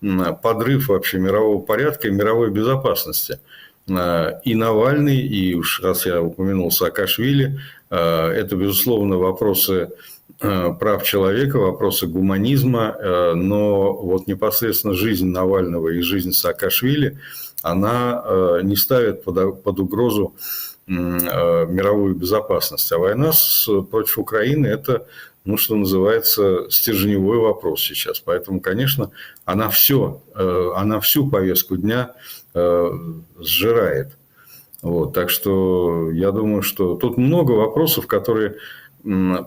на 0.00 0.32
подрыв 0.32 0.88
вообще 0.88 1.18
мирового 1.18 1.62
порядка 1.62 2.08
и 2.08 2.10
мировой 2.10 2.50
безопасности. 2.50 3.38
И 3.88 4.54
Навальный, 4.54 5.20
и 5.20 5.54
уж 5.54 5.80
раз 5.80 6.06
я 6.06 6.20
упомянул 6.20 6.72
Саакашвили, 6.72 7.60
это, 7.88 8.56
безусловно, 8.56 9.16
вопросы 9.16 9.88
Э, 9.88 9.88
прав 10.38 11.02
человека, 11.02 11.58
вопросы 11.58 12.06
гуманизма, 12.06 12.94
э, 12.98 13.32
но 13.34 13.94
вот 13.94 14.26
непосредственно 14.26 14.94
жизнь 14.94 15.28
Навального 15.28 15.88
и 15.88 16.00
жизнь 16.00 16.32
Саакашвили, 16.32 17.18
она 17.62 18.22
э, 18.24 18.60
не 18.62 18.76
ставит 18.76 19.24
под, 19.24 19.62
под 19.62 19.80
угрозу 19.80 20.34
мировую 20.88 22.14
безопасность. 22.14 22.92
А 22.92 22.98
война 22.98 23.32
против 23.90 24.18
Украины– 24.18 24.66
это, 24.68 25.08
ну, 25.44 25.56
что 25.56 25.74
называется, 25.74 26.70
стержневой 26.70 27.38
вопрос 27.38 27.80
сейчас. 27.80 28.20
Поэтому, 28.20 28.60
конечно, 28.60 29.10
она 29.44 29.68
все, 29.68 30.22
она 30.76 31.00
всю 31.00 31.28
повестку 31.28 31.76
дня 31.76 32.12
сжирает. 32.54 34.16
Вот, 34.82 35.12
так 35.12 35.30
что 35.30 36.12
я 36.12 36.30
думаю, 36.30 36.62
что 36.62 36.94
тут 36.94 37.16
много 37.18 37.50
вопросов, 37.50 38.06
которые 38.06 38.54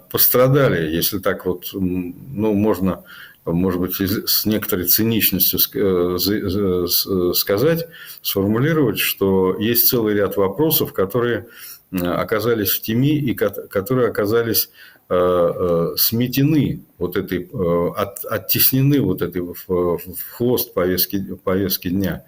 пострадали, 0.10 0.90
если 0.90 1.20
так 1.20 1.46
вот, 1.46 1.70
ну, 1.74 2.54
можно, 2.54 3.04
может 3.46 3.82
быть, 3.82 4.00
с 4.00 4.46
некоторой 4.46 4.86
циничностью 4.86 5.60
э, 5.76 7.34
сказать, 7.34 7.88
сформулировать, 8.22 9.00
что 9.00 9.58
есть 9.60 9.90
целый 9.90 10.16
ряд 10.16 10.38
вопросов, 10.38 10.94
которые 10.94 11.48
оказались 11.92 12.70
в 12.70 12.82
теме 12.82 13.18
и 13.18 13.34
которые 13.34 14.10
оказались 14.10 14.70
э, 15.10 15.16
э, 15.16 15.94
сметены 15.98 16.82
вот 16.98 17.18
этой, 17.18 17.50
от, 17.98 18.24
оттеснены 18.26 19.02
вот 19.02 19.22
этой 19.22 19.42
в, 19.42 19.56
в 19.68 20.00
хвост 20.32 20.74
повестки, 20.74 21.36
повестки 21.44 21.90
дня 21.90 22.24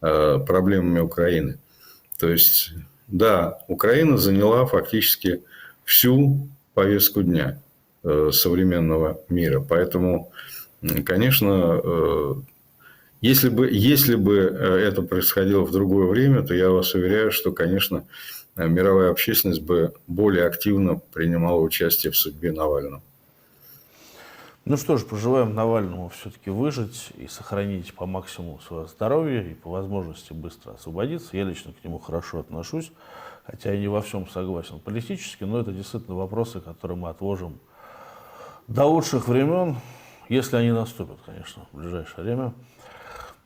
проблемами 0.00 1.00
Украины. 1.00 1.58
То 2.18 2.28
есть, 2.28 2.72
да, 3.08 3.58
Украина 3.68 4.18
заняла 4.18 4.66
фактически 4.66 5.42
всю 5.84 6.48
повестку 6.74 7.22
дня 7.22 7.60
э, 8.02 8.30
современного 8.32 9.20
мира. 9.28 9.60
Поэтому, 9.60 10.32
конечно, 11.04 11.80
э, 11.82 12.34
если 13.20 13.48
бы, 13.48 13.70
если 13.70 14.16
бы 14.16 14.36
э, 14.36 14.88
это 14.88 15.02
происходило 15.02 15.62
в 15.62 15.72
другое 15.72 16.06
время, 16.08 16.42
то 16.42 16.52
я 16.54 16.70
вас 16.70 16.94
уверяю, 16.94 17.32
что, 17.32 17.52
конечно, 17.52 18.04
мировая 18.56 19.10
общественность 19.10 19.62
бы 19.62 19.94
более 20.06 20.46
активно 20.46 21.00
принимала 21.12 21.60
участие 21.60 22.12
в 22.12 22.16
судьбе 22.16 22.52
Навального. 22.52 23.02
Ну 24.66 24.78
что 24.78 24.96
ж, 24.96 25.04
пожелаем 25.04 25.54
Навальному 25.54 26.08
все-таки 26.08 26.48
выжить 26.48 27.10
и 27.18 27.26
сохранить 27.26 27.92
по 27.92 28.06
максимуму 28.06 28.60
свое 28.66 28.86
здоровье 28.86 29.50
и 29.50 29.54
по 29.54 29.70
возможности 29.70 30.32
быстро 30.32 30.72
освободиться. 30.72 31.36
Я 31.36 31.44
лично 31.44 31.72
к 31.72 31.84
нему 31.84 31.98
хорошо 31.98 32.40
отношусь 32.40 32.90
хотя 33.46 33.72
я 33.72 33.78
не 33.78 33.88
во 33.88 34.02
всем 34.02 34.28
согласен 34.28 34.80
политически, 34.80 35.44
но 35.44 35.60
это 35.60 35.72
действительно 35.72 36.16
вопросы, 36.16 36.60
которые 36.60 36.96
мы 36.96 37.08
отложим 37.08 37.58
до 38.68 38.84
лучших 38.84 39.28
времен, 39.28 39.76
если 40.28 40.56
они 40.56 40.72
наступят, 40.72 41.18
конечно, 41.24 41.66
в 41.72 41.76
ближайшее 41.78 42.24
время. 42.24 42.54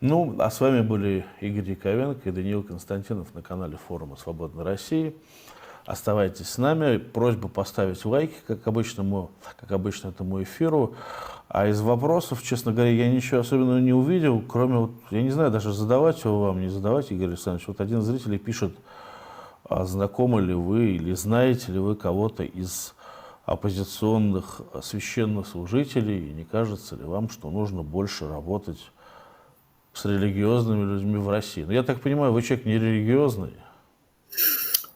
Ну, 0.01 0.37
а 0.39 0.49
с 0.49 0.61
вами 0.61 0.81
были 0.81 1.27
Игорь 1.41 1.71
Яковенко 1.71 2.29
и 2.29 2.33
Даниил 2.33 2.63
Константинов 2.63 3.35
на 3.35 3.43
канале 3.43 3.77
форума 3.77 4.15
«Свободной 4.15 4.63
России». 4.63 5.17
Оставайтесь 5.87 6.51
с 6.51 6.59
нами. 6.59 6.99
Просьба 6.99 7.49
поставить 7.49 8.05
лайки, 8.05 8.35
как, 8.47 8.65
обычному, 8.67 9.31
как 9.59 9.73
обычно 9.73 10.09
этому 10.09 10.41
эфиру. 10.43 10.95
А 11.49 11.67
из 11.67 11.81
вопросов, 11.81 12.43
честно 12.43 12.73
говоря, 12.73 12.93
я 12.93 13.11
ничего 13.11 13.41
особенного 13.41 13.79
не 13.79 13.95
увидел, 13.95 14.41
кроме, 14.47 14.77
вот, 14.77 14.91
я 15.11 15.23
не 15.23 15.31
знаю, 15.31 15.51
даже 15.51 15.73
задавать 15.73 16.23
его 16.23 16.43
вам, 16.43 16.61
не 16.61 16.69
задавать, 16.69 17.11
Игорь 17.11 17.29
Александрович. 17.29 17.67
Вот 17.69 17.81
один 17.81 18.03
зритель 18.03 18.39
пишет, 18.39 18.73
А 19.69 19.85
знакомы 19.85 20.41
ли 20.41 20.55
вы 20.55 20.93
или 20.93 21.13
знаете 21.13 21.73
ли 21.73 21.79
вы 21.79 21.95
кого-то 21.95 22.43
из 22.43 22.95
оппозиционных 23.45 24.63
священнослужителей? 24.83 26.31
И 26.31 26.33
не 26.33 26.45
кажется 26.45 26.97
ли 26.97 27.05
вам, 27.05 27.29
что 27.29 27.51
нужно 27.51 27.83
больше 27.83 28.27
работать 28.27 28.79
с 29.93 30.07
религиозными 30.07 30.95
людьми 30.95 31.19
в 31.19 31.29
России? 31.29 31.65
Ну, 31.65 31.73
я 31.73 31.83
так 31.83 32.01
понимаю, 32.01 32.33
вы 32.33 32.43
человек 32.43 32.65
нерелигиозный. 32.65 33.53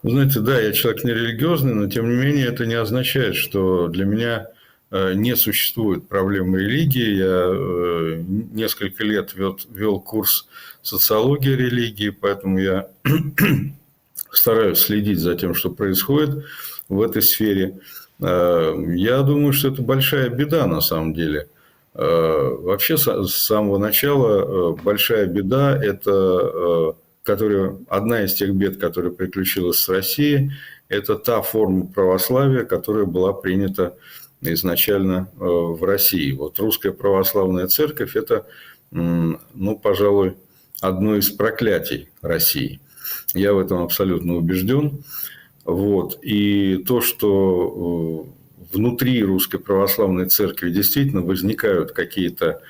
Знаете, 0.01 0.39
да, 0.39 0.59
я 0.59 0.73
человек 0.73 1.03
нерелигиозный, 1.03 1.75
но 1.75 1.87
тем 1.87 2.09
не 2.09 2.15
менее 2.15 2.47
это 2.47 2.65
не 2.65 2.73
означает, 2.73 3.35
что 3.35 3.87
для 3.89 4.05
меня 4.05 4.47
э, 4.89 5.13
не 5.13 5.35
существует 5.35 6.07
проблем 6.07 6.55
религии. 6.55 7.15
Я 7.15 7.45
э, 7.47 8.23
несколько 8.27 9.03
лет 9.03 9.35
вел, 9.35 9.57
вел 9.69 9.99
курс 9.99 10.47
социологии 10.81 11.51
религии, 11.51 12.09
поэтому 12.09 12.57
я 12.59 12.89
стараюсь 14.35 14.79
следить 14.79 15.19
за 15.19 15.35
тем, 15.35 15.53
что 15.53 15.69
происходит 15.69 16.45
в 16.89 17.01
этой 17.01 17.21
сфере. 17.21 17.79
Э, 18.19 18.73
я 18.95 19.21
думаю, 19.21 19.53
что 19.53 19.69
это 19.69 19.81
большая 19.81 20.29
беда 20.29 20.67
на 20.67 20.81
самом 20.81 21.13
деле. 21.13 21.49
Вообще 21.95 22.97
с 22.97 23.27
самого 23.27 23.77
начала 23.77 24.75
большая 24.75 25.27
беда– 25.27 25.77
это 25.83 26.95
которая, 27.23 27.77
одна 27.87 28.23
из 28.23 28.33
тех 28.33 28.53
бед, 28.53 28.77
которая 28.77 29.11
приключилась 29.11 29.79
с 29.79 29.89
Россией, 29.89 30.51
это 30.89 31.15
та 31.15 31.41
форма 31.41 31.87
православия, 31.87 32.65
которая 32.65 33.05
была 33.05 33.33
принята 33.33 33.95
изначально 34.41 35.29
э, 35.33 35.43
в 35.43 35.83
России. 35.83 36.33
Вот 36.33 36.59
русская 36.59 36.91
православная 36.91 37.67
церковь– 37.67 38.15
это, 38.15 38.45
ну, 38.91 39.79
пожалуй, 39.81 40.35
одно 40.81 41.15
из 41.15 41.29
проклятий 41.29 42.09
России. 42.21 42.81
Я 43.33 43.53
в 43.53 43.59
этом 43.59 43.83
абсолютно 43.83 44.35
убежден. 44.35 45.03
Вот. 45.65 46.19
И 46.21 46.83
то, 46.87 47.01
что 47.01 48.27
э, 48.27 48.75
внутри 48.75 49.23
русской 49.23 49.59
православной 49.59 50.27
церкви 50.27 50.69
действительно 50.69 51.21
возникают 51.21 51.91
какие-то 51.91 52.61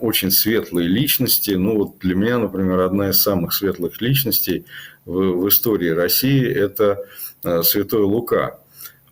очень 0.00 0.30
светлые 0.30 0.88
личности. 0.88 1.52
Ну, 1.52 1.76
вот 1.76 1.98
для 1.98 2.14
меня, 2.14 2.38
например, 2.38 2.80
одна 2.80 3.10
из 3.10 3.20
самых 3.20 3.52
светлых 3.52 4.00
личностей 4.00 4.64
в, 5.04 5.12
в 5.12 5.48
истории 5.48 5.90
России– 5.90 6.44
это 6.46 7.04
э, 7.44 7.62
святой 7.62 8.02
Лука. 8.02 8.58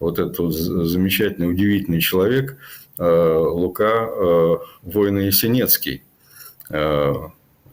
Вот 0.01 0.19
этот 0.19 0.39
вот 0.39 0.55
замечательный, 0.55 1.51
удивительный 1.51 2.01
человек 2.01 2.57
э, 2.99 3.05
Лука 3.05 4.09
э, 4.09 4.57
воина 4.83 5.19
Есенецкий. 5.19 6.03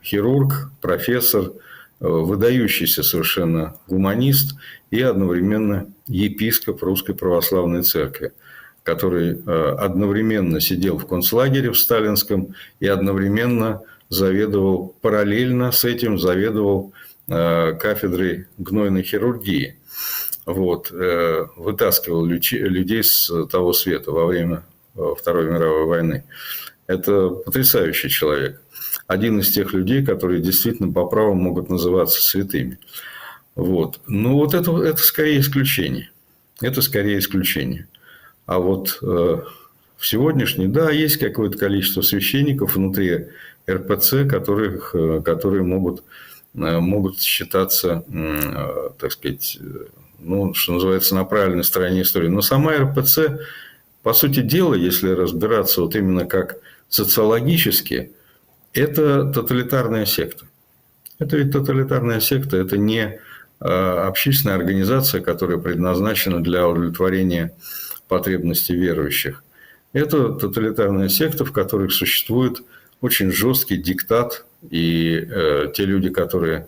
Хирург, 0.01 0.71
профессор, 0.79 1.51
выдающийся 1.99 3.03
совершенно 3.03 3.77
гуманист 3.87 4.55
и 4.91 5.01
одновременно 5.01 5.87
епископ 6.07 6.83
Русской 6.83 7.13
Православной 7.13 7.83
Церкви– 7.83 8.33
который 8.85 9.33
э, 9.33 9.75
одновременно 9.79 10.61
сидел 10.61 10.99
в 10.99 11.07
концлагере 11.07 11.71
в 11.71 11.77
Сталинском 11.77 12.53
и 12.79 12.87
одновременно 12.87 13.81
заведовал, 14.09 14.95
параллельно 15.01 15.71
с 15.71 15.83
этим 15.83 16.19
заведовал 16.19 16.93
э, 17.27 17.73
кафедрой 17.73 18.45
гнойной 18.59 19.01
хирургии. 19.01 19.79
Вот, 20.45 20.91
э, 20.91 21.47
вытаскивал 21.57 22.25
людей 22.25 23.03
с 23.03 23.47
того 23.47 23.73
света 23.73 24.11
во 24.11 24.27
время 24.27 24.63
Второй 24.93 25.45
мировой 25.45 25.85
войны. 25.85 26.23
Это 26.85 27.29
потрясающий 27.29 28.09
человек. 28.09 28.61
Один 29.07 29.39
из 29.39 29.51
тех 29.51 29.73
людей, 29.73 30.03
которые 30.03 30.41
действительно 30.41 30.91
по 30.91 31.05
праву 31.05 31.35
могут 31.35 31.69
называться 31.69 32.21
святыми. 32.21 32.79
Вот. 33.55 33.99
Но 34.07 34.33
вот 34.33 34.53
это, 34.53 34.75
это 34.81 34.97
скорее 34.97 35.39
исключение. 35.39 36.09
Это 36.61 36.81
скорее 36.81 37.19
исключение. 37.19 37.87
А 38.45 38.59
вот 38.59 38.99
э, 39.01 39.41
в 39.97 40.07
сегодняшний, 40.07 40.67
да, 40.67 40.91
есть 40.91 41.17
какое-то 41.17 41.57
количество 41.57 42.01
священников 42.01 42.75
внутри 42.75 43.27
РПЦ, 43.69 44.27
которых, 44.29 44.95
э, 44.95 45.21
которые 45.23 45.63
могут, 45.63 46.03
э, 46.53 46.79
могут 46.79 47.19
считаться, 47.19 48.05
так 48.99 49.11
сказать, 49.11 49.59
ну, 50.19 50.53
что 50.53 50.73
называется, 50.73 51.15
на 51.15 51.25
правильной 51.25 51.63
стороне 51.63 52.01
истории. 52.01 52.27
Но 52.27 52.41
сама 52.41 52.73
РПЦ, 52.77 53.39
по 54.03 54.13
сути 54.13 54.41
дела, 54.41 54.75
если 54.75 55.09
разбираться 55.09 55.81
вот 55.81 55.95
именно 55.95 56.25
как 56.25 56.57
социологически, 56.89 58.11
это 58.75 59.25
тоталитарная 59.31 60.05
секта. 60.05 60.45
Это 61.17 61.37
ведь 61.37 61.51
тоталитарная 61.51 62.19
секта, 62.19 62.57
это 62.57 62.77
не 62.77 63.19
общественная 63.59 64.57
организация, 64.57 65.21
которая 65.21 65.57
предназначена 65.57 66.43
для 66.43 66.67
удовлетворения 66.67 67.53
потребности 68.07 68.73
верующих. 68.73 69.43
Это 69.93 70.33
тоталитарная 70.33 71.07
секта, 71.07 71.45
в 71.45 71.53
которой 71.53 71.89
существует 71.89 72.61
очень 73.01 73.31
жесткий 73.31 73.77
диктат, 73.77 74.45
и 74.69 75.25
э, 75.25 75.71
те 75.73 75.85
люди, 75.85 76.09
которые 76.09 76.67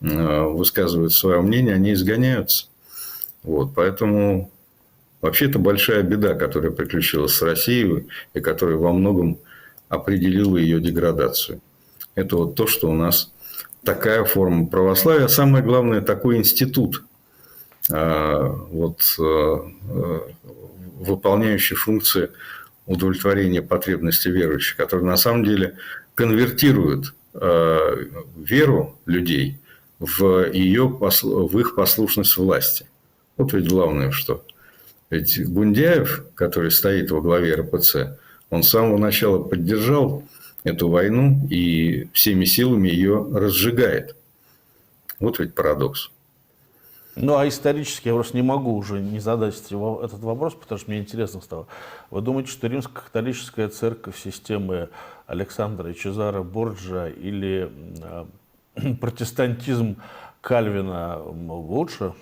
э, 0.00 0.42
высказывают 0.42 1.12
свое 1.12 1.40
мнение, 1.40 1.74
они 1.74 1.92
изгоняются. 1.92 2.66
Вот, 3.42 3.74
поэтому 3.74 4.50
вообще 5.20 5.46
это 5.48 5.58
большая 5.58 6.02
беда, 6.02 6.34
которая 6.34 6.70
приключилась 6.70 7.34
с 7.34 7.42
Россией 7.42 8.08
и 8.34 8.40
которая 8.40 8.76
во 8.76 8.92
многом 8.92 9.38
определила 9.88 10.56
ее 10.56 10.80
деградацию. 10.80 11.60
Это 12.14 12.36
вот 12.36 12.54
то, 12.54 12.66
что 12.66 12.90
у 12.90 12.94
нас 12.94 13.32
такая 13.84 14.24
форма 14.24 14.66
православия, 14.66 15.28
самое 15.28 15.62
главное, 15.62 16.00
такой 16.00 16.38
институт 16.38 17.04
а, 17.90 18.48
вот, 18.48 19.00
э, 19.18 20.20
выполняющий 20.98 21.76
функции 21.76 22.30
удовлетворения 22.86 23.62
потребностей 23.62 24.30
верующих, 24.30 24.76
который 24.76 25.04
на 25.04 25.16
самом 25.16 25.44
деле 25.44 25.76
конвертирует 26.14 27.14
э, 27.34 28.06
веру 28.36 28.98
людей 29.06 29.60
в, 29.98 30.50
ее, 30.52 30.88
в 30.88 31.58
их 31.58 31.74
послушность 31.74 32.36
власти. 32.36 32.86
Вот 33.36 33.52
ведь 33.52 33.68
главное, 33.68 34.10
что 34.10 34.44
ведь 35.10 35.46
Гундяев, 35.48 36.24
который 36.34 36.70
стоит 36.70 37.10
во 37.10 37.20
главе 37.20 37.54
РПЦ, 37.54 38.18
он 38.50 38.62
с 38.62 38.68
самого 38.68 38.98
начала 38.98 39.42
поддержал 39.42 40.22
эту 40.64 40.88
войну 40.88 41.46
и 41.48 42.08
всеми 42.12 42.44
силами 42.44 42.88
ее 42.88 43.26
разжигает. 43.32 44.16
Вот 45.20 45.38
ведь 45.38 45.54
парадокс. 45.54 46.10
Ну, 47.16 47.38
а 47.38 47.48
исторически 47.48 48.08
я 48.08 48.14
просто 48.14 48.36
не 48.36 48.42
могу 48.42 48.76
уже 48.76 49.00
не 49.00 49.20
задать 49.20 49.54
этот 49.56 50.20
вопрос, 50.20 50.54
потому 50.54 50.78
что 50.78 50.90
мне 50.90 51.00
интересно 51.00 51.40
стало. 51.40 51.66
Вы 52.10 52.20
думаете, 52.20 52.50
что 52.50 52.66
римско-католическая 52.66 53.68
церковь 53.68 54.18
системы 54.18 54.90
Александра 55.26 55.90
и 55.90 55.94
Чезара 55.94 56.42
Борджа 56.42 57.08
или 57.08 57.70
э, 58.74 58.94
протестантизм 59.00 59.96
Кальвина 60.42 61.22
лучше? 61.22 62.12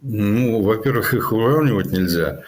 Ну, 0.00 0.60
во-первых, 0.62 1.14
их 1.14 1.30
уравнивать 1.32 1.92
нельзя. 1.92 2.42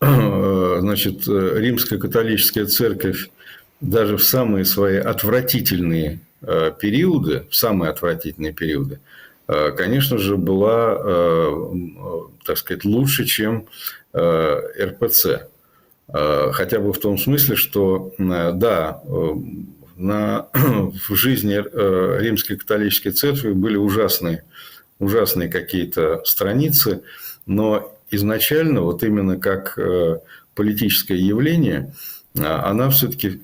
Значит, 0.00 1.26
римская 1.26 1.98
католическая 1.98 2.66
церковь 2.66 3.30
даже 3.80 4.16
в 4.16 4.22
самые 4.22 4.64
свои 4.64 4.96
отвратительные 4.96 6.20
э, 6.42 6.72
периоды, 6.78 7.46
в 7.50 7.56
самые 7.56 7.90
отвратительные 7.90 8.52
периоды, 8.52 9.00
Э, 9.48 9.70
конечно 9.76 10.18
же, 10.18 10.36
была, 10.36 10.96
э, 10.98 11.70
так 12.44 12.58
сказать, 12.58 12.84
лучше, 12.84 13.24
чем 13.24 13.66
э, 14.12 14.60
РПЦ. 14.80 15.48
Хотя 16.08 16.78
бы 16.78 16.92
в 16.92 17.00
том 17.00 17.18
смысле, 17.18 17.56
что, 17.56 18.12
да, 18.18 19.02
на, 19.96 20.46
в 20.54 21.16
жизни 21.16 21.54
Римской 22.22 22.56
католической 22.56 23.10
церкви 23.10 23.50
были 23.50 23.76
ужасные, 23.76 24.44
ужасные 25.00 25.48
какие-то 25.48 26.22
страницы, 26.24 27.02
но 27.44 27.95
изначально, 28.10 28.82
вот 28.82 29.02
именно 29.02 29.38
как 29.38 29.78
политическое 30.54 31.16
явление, 31.16 31.92
она 32.34 32.90
все-таки 32.90 33.40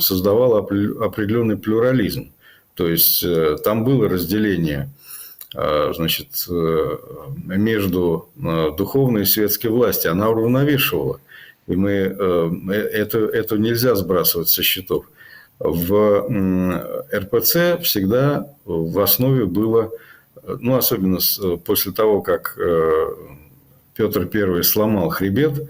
создавала 0.00 0.60
определенный 0.60 1.56
плюрализм. 1.56 2.32
То 2.74 2.88
есть 2.88 3.24
там 3.64 3.84
было 3.84 4.08
разделение 4.08 4.90
Э, 5.58 5.92
значит, 5.94 6.46
э, 6.50 6.98
между 7.46 8.28
э, 8.36 8.70
духовной 8.76 9.22
и 9.22 9.26
светской 9.26 9.68
властью, 9.68 10.12
она 10.12 10.28
уравновешивала. 10.28 11.20
И 11.66 11.74
мы, 11.76 11.90
это, 11.90 13.18
это 13.18 13.56
нельзя 13.56 13.96
сбрасывать 13.96 14.48
со 14.48 14.62
счетов. 14.62 15.06
В 15.58 17.02
РПЦ 17.12 17.82
всегда 17.82 18.46
в 18.64 19.00
основе 19.00 19.46
было, 19.46 19.90
ну, 20.60 20.76
особенно 20.76 21.18
после 21.64 21.90
того, 21.90 22.22
как 22.22 22.56
Петр 23.96 24.28
I 24.32 24.62
сломал 24.62 25.08
хребет, 25.10 25.68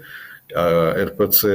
а 0.53 1.05
РПЦ 1.05 1.45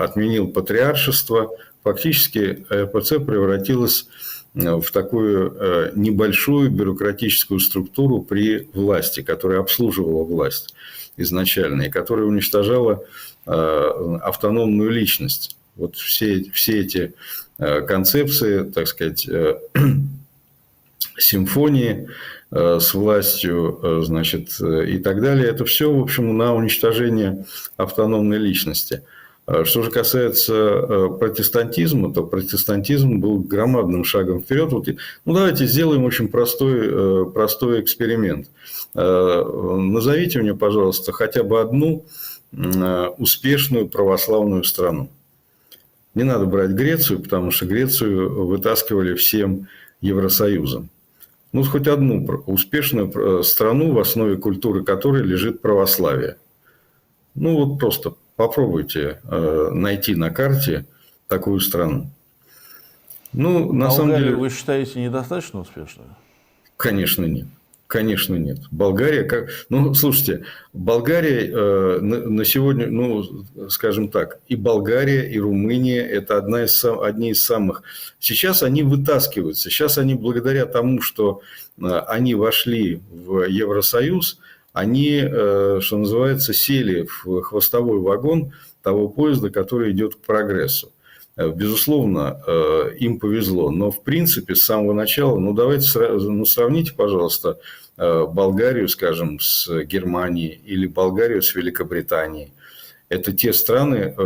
отменил 0.00 0.48
патриаршество, 0.48 1.50
фактически 1.82 2.66
РПЦ 2.70 3.24
превратилась 3.24 4.08
в 4.54 4.90
такую 4.90 5.92
небольшую 5.94 6.70
бюрократическую 6.70 7.60
структуру 7.60 8.22
при 8.22 8.68
власти, 8.72 9.22
которая 9.22 9.60
обслуживала 9.60 10.24
власть 10.24 10.74
изначально 11.16 11.82
и 11.82 11.90
которая 11.90 12.26
уничтожала 12.26 13.04
автономную 13.44 14.90
личность. 14.90 15.56
Вот 15.76 15.96
все, 15.96 16.44
все 16.52 16.80
эти 16.80 17.14
концепции, 17.58 18.64
так 18.64 18.88
сказать, 18.88 19.28
симфонии 21.18 21.90
э, 21.90 22.06
с 22.50 22.94
властью, 22.94 23.80
э, 23.82 24.00
значит, 24.04 24.60
э, 24.60 24.86
и 24.88 24.98
так 24.98 25.20
далее. 25.20 25.48
Это 25.48 25.64
все, 25.64 25.92
в 25.92 26.00
общем, 26.00 26.36
на 26.36 26.54
уничтожение 26.54 27.44
автономной 27.76 28.38
личности. 28.38 29.02
Что 29.62 29.82
же 29.82 29.92
касается 29.92 31.08
протестантизма, 31.20 32.12
то 32.12 32.24
протестантизм 32.24 33.20
был 33.20 33.38
громадным 33.38 34.02
шагом 34.02 34.42
вперед. 34.42 34.72
Вот, 34.72 34.88
ну, 35.24 35.34
давайте 35.34 35.66
сделаем 35.66 36.02
очень 36.02 36.26
простой, 36.26 37.30
простой 37.30 37.80
эксперимент. 37.80 38.48
Назовите 38.92 40.40
мне, 40.40 40.52
пожалуйста, 40.56 41.12
хотя 41.12 41.44
бы 41.44 41.60
одну 41.60 42.04
успешную 43.18 43.86
православную 43.86 44.64
страну. 44.64 45.10
Не 46.16 46.24
надо 46.24 46.46
брать 46.46 46.70
Грецию, 46.70 47.20
потому 47.20 47.52
что 47.52 47.66
Грецию 47.66 48.46
вытаскивали 48.46 49.14
всем 49.14 49.68
Евросоюзом 50.00 50.90
ну, 51.56 51.62
хоть 51.64 51.88
одну 51.88 52.22
успешную 52.46 53.10
э, 53.10 53.42
страну, 53.42 53.92
в 53.92 53.98
основе 53.98 54.36
культуры 54.36 54.84
которой 54.84 55.22
лежит 55.22 55.62
православие. 55.62 56.36
Ну, 57.34 57.64
вот 57.64 57.78
просто 57.78 58.14
попробуйте 58.36 59.20
э, 59.24 59.70
найти 59.72 60.14
на 60.14 60.28
карте 60.28 60.84
такую 61.28 61.60
страну. 61.60 62.10
Ну, 63.32 63.72
на 63.72 63.86
Болгарию 63.86 63.90
самом 63.90 64.18
деле... 64.18 64.36
вы 64.36 64.50
считаете 64.50 65.02
недостаточно 65.02 65.60
успешной? 65.60 66.04
Конечно, 66.76 67.24
нет. 67.24 67.46
Конечно, 67.86 68.34
нет. 68.34 68.58
Болгария, 68.72 69.22
как, 69.22 69.48
ну, 69.68 69.94
слушайте, 69.94 70.44
Болгария 70.72 71.48
э, 71.48 71.98
на, 72.00 72.18
на 72.28 72.44
сегодня, 72.44 72.88
ну, 72.88 73.24
скажем 73.68 74.08
так, 74.08 74.40
и 74.48 74.56
Болгария, 74.56 75.30
и 75.30 75.38
Румыния– 75.38 76.04
это 76.08 76.36
одна 76.36 76.64
из, 76.64 76.84
одни 76.84 77.30
из 77.30 77.44
самых. 77.44 77.84
Сейчас 78.18 78.64
они 78.64 78.82
вытаскиваются. 78.82 79.70
Сейчас 79.70 79.98
они, 79.98 80.16
благодаря 80.16 80.66
тому, 80.66 81.00
что 81.00 81.42
э, 81.80 81.86
они 82.08 82.34
вошли 82.34 83.02
в 83.08 83.44
Евросоюз, 83.44 84.40
они, 84.72 85.22
э, 85.22 85.78
что 85.80 85.98
называется, 85.98 86.52
сели 86.52 87.06
в 87.24 87.40
хвостовой 87.42 88.00
вагон 88.00 88.52
того 88.82 89.08
поезда, 89.08 89.50
который 89.50 89.92
идет 89.92 90.16
к 90.16 90.18
прогрессу. 90.18 90.90
Э, 91.36 91.50
безусловно, 91.50 92.40
э, 92.46 92.96
им 92.98 93.18
повезло, 93.18 93.70
но 93.70 93.90
в 93.90 94.02
принципе 94.02 94.54
с 94.54 94.64
самого 94.64 94.94
начала, 94.94 95.38
ну 95.38 95.52
давайте 95.52 95.86
ну, 95.98 96.46
сравните, 96.46 96.94
пожалуйста, 96.94 97.58
э, 97.98 98.26
Болгарию, 98.26 98.88
скажем, 98.88 99.38
с 99.40 99.68
Германией 99.84 100.60
или 100.64 100.86
Болгарию 100.86 101.42
с 101.42 101.54
Великобританией. 101.54 102.52
Это 103.08 103.32
те 103.32 103.52
страны, 103.52 104.16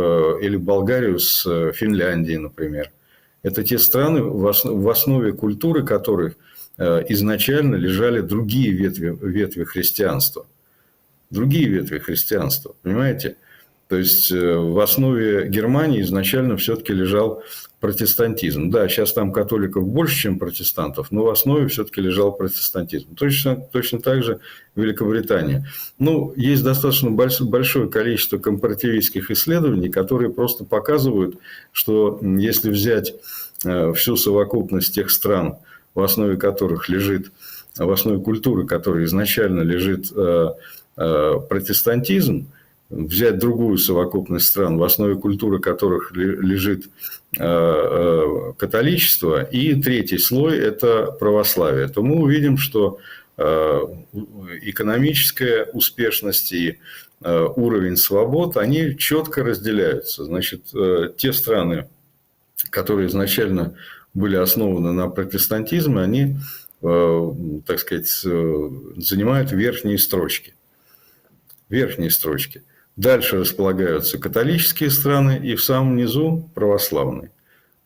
или 0.41 0.55
Болгарию 0.57 1.19
с 1.19 1.43
Финляндией, 1.73 2.39
например. 2.39 2.89
Это 3.43 3.63
те 3.63 3.77
страны, 3.77 4.23
в 4.23 4.89
основе 4.89 5.33
культуры 5.33 5.85
которых 5.85 6.33
изначально 6.79 7.75
лежали 7.75 8.21
другие 8.21 8.71
ветви, 8.71 9.15
ветви 9.21 9.65
христианства. 9.65 10.47
Другие 11.29 11.69
ветви 11.69 11.99
христианства, 11.99 12.73
понимаете? 12.81 13.35
То 13.91 13.97
есть 13.97 14.31
э, 14.31 14.55
в 14.55 14.79
основе 14.79 15.49
Германии 15.49 16.01
изначально 16.01 16.55
все-таки 16.55 16.93
лежал 16.93 17.43
протестантизм. 17.81 18.69
Да, 18.69 18.87
сейчас 18.87 19.11
там 19.11 19.33
католиков 19.33 19.85
больше, 19.85 20.15
чем 20.15 20.39
протестантов, 20.39 21.11
но 21.11 21.25
в 21.25 21.29
основе 21.29 21.67
все-таки 21.67 21.99
лежал 21.99 22.31
протестантизм. 22.31 23.13
Точно, 23.15 23.57
точно 23.57 23.99
так 23.99 24.23
же 24.23 24.39
Великобритания. 24.77 25.67
Ну, 25.99 26.31
есть 26.37 26.63
достаточно 26.63 27.11
большое 27.11 27.89
количество 27.89 28.37
компаративистских 28.37 29.29
исследований, 29.29 29.89
которые 29.89 30.31
просто 30.31 30.63
показывают, 30.63 31.35
что 31.73 32.17
если 32.21 32.69
взять 32.69 33.13
э, 33.65 33.91
всю 33.91 34.15
совокупность 34.15 34.95
тех 34.95 35.11
стран, 35.11 35.57
в 35.95 36.01
основе 36.01 36.37
которых 36.37 36.87
лежит, 36.87 37.33
в 37.75 37.91
основе 37.91 38.21
культуры, 38.21 38.65
которой 38.65 39.03
изначально 39.03 39.63
лежит 39.63 40.13
э, 40.15 40.47
протестантизм, 40.95 42.47
взять 42.91 43.39
другую 43.39 43.77
совокупность 43.77 44.47
стран, 44.47 44.77
в 44.77 44.83
основе 44.83 45.15
культуры 45.15 45.59
которых 45.59 46.11
лежит 46.11 46.89
э, 47.37 47.39
э, 47.39 48.53
католичество, 48.57 49.41
и 49.41 49.81
третий 49.81 50.17
слой– 50.17 50.57
это 50.59 51.11
православие, 51.19 51.87
то 51.87 52.03
мы 52.03 52.21
увидим, 52.21 52.57
что 52.57 52.99
э, 53.37 53.79
экономическая 54.61 55.65
успешность 55.73 56.51
и 56.51 56.79
уровень 57.23 57.97
свобод, 57.97 58.57
они 58.57 58.97
четко 58.97 59.43
разделяются. 59.43 60.25
Значит, 60.25 60.73
те 61.17 61.33
страны, 61.33 61.87
которые 62.71 63.09
изначально 63.09 63.75
были 64.15 64.37
основаны 64.37 64.91
на 64.91 65.07
протестантизме, 65.07 66.01
они, 66.01 66.37
так 66.81 67.79
сказать, 67.79 68.07
занимают 68.07 69.51
верхние 69.51 69.99
строчки. 69.99 70.55
Верхние 71.69 72.09
строчки. 72.09 72.63
Дальше 73.01 73.39
располагаются 73.39 74.19
католические 74.19 74.91
страны 74.91 75.41
и 75.43 75.55
в 75.55 75.63
самом 75.63 75.95
низу 75.95 76.47
православные. 76.53 77.31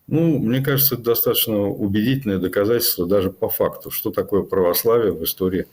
Ну, 0.08 0.40
мне 0.40 0.60
кажется, 0.60 0.96
это 0.96 1.06
достаточно 1.06 1.58
убедительное 1.70 2.38
доказательство 2.38 3.08
даже 3.08 3.30
по 3.32 3.48
факту, 3.48 3.92
что 3.92 4.12
такое 4.12 4.44
православие 4.44 5.14
в 5.14 5.24
истории 5.24 5.68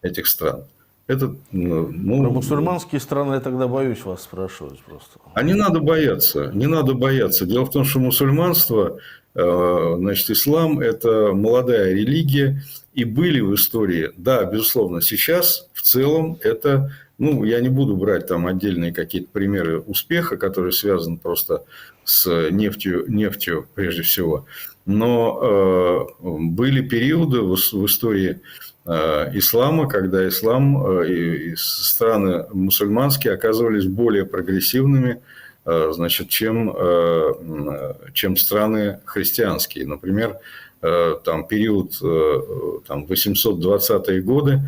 этих 0.00 0.26
стран. 0.26 0.64
Это, 1.08 1.36
ну, 1.52 1.88
ну 1.92 2.22
Про 2.22 2.30
мусульманские 2.30 3.02
страны 3.02 3.34
я 3.34 3.40
тогда 3.40 3.68
боюсь 3.68 4.02
вас 4.02 4.22
спрашивать 4.22 4.80
просто. 4.80 5.18
А 5.34 5.42
не 5.42 5.52
надо 5.52 5.80
бояться, 5.80 6.50
не 6.54 6.66
надо 6.66 6.94
бояться. 6.94 7.44
Дело 7.44 7.66
в 7.66 7.70
том, 7.70 7.84
что 7.84 7.98
мусульманство, 7.98 8.98
э, 9.34 9.94
значит, 9.98 10.30
ислам– 10.30 10.80
это 10.80 11.32
молодая 11.34 11.92
религия, 11.92 12.62
и 12.94 13.04
были 13.04 13.40
в 13.40 13.54
истории, 13.54 14.12
да, 14.16 14.46
безусловно, 14.46 15.02
сейчас 15.02 15.68
в 15.74 15.82
целом 15.82 16.38
это 16.40 16.90
ну, 17.18 17.44
я 17.44 17.60
не 17.60 17.68
буду 17.68 17.96
брать 17.96 18.26
там 18.26 18.46
отдельные 18.46 18.92
какие-то 18.92 19.28
примеры 19.32 19.80
успеха, 19.80 20.36
которые 20.36 20.72
связаны 20.72 21.16
просто 21.16 21.64
с 22.04 22.50
нефтью, 22.50 23.04
нефтью 23.08 23.66
прежде 23.74 24.02
всего. 24.02 24.46
Но 24.84 26.06
э, 26.20 26.22
были 26.22 26.80
периоды 26.86 27.40
в, 27.40 27.56
в 27.56 27.86
истории 27.86 28.40
э, 28.84 29.30
ислама, 29.36 29.88
когда 29.88 30.28
ислам 30.28 31.00
э, 31.00 31.08
и, 31.08 31.50
и 31.50 31.56
страны 31.56 32.46
мусульманские 32.52 33.32
оказывались 33.32 33.86
более 33.86 34.26
прогрессивными, 34.26 35.22
э, 35.64 35.92
значит, 35.92 36.28
чем, 36.28 36.70
э, 36.76 37.94
чем 38.12 38.36
страны 38.36 39.00
христианские. 39.06 39.86
Например, 39.86 40.38
э, 40.82 41.14
там 41.24 41.48
период 41.48 41.98
э, 42.02 42.40
там, 42.86 43.06
820-е 43.06 44.20
годы, 44.20 44.60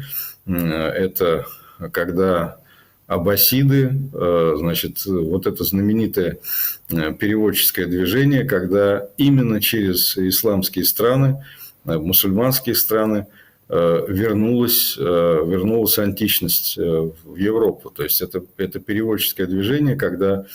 э, 0.46 0.52
это 0.52 1.46
когда 1.92 2.58
аббасиды, 3.08 3.98
э, 4.12 4.54
значит, 4.58 5.04
вот 5.06 5.46
это 5.46 5.64
знаменитое 5.64 6.38
э, 6.90 7.14
переводческое 7.14 7.86
движение, 7.86 8.44
когда 8.44 9.08
именно 9.16 9.60
через 9.62 10.16
исламские 10.16 10.84
страны, 10.84 11.42
э, 11.84 11.98
мусульманские 11.98 12.76
страны 12.76 13.26
вернулась, 13.70 14.96
вернулась 14.96 15.98
античность 15.98 16.78
в 16.78 17.36
Европу. 17.36 17.90
То 17.90 18.02
есть 18.02 18.22
это, 18.22 18.42
это 18.56 18.80
переводческое 18.80 19.46
движение, 19.46 19.94
когда 19.94 20.46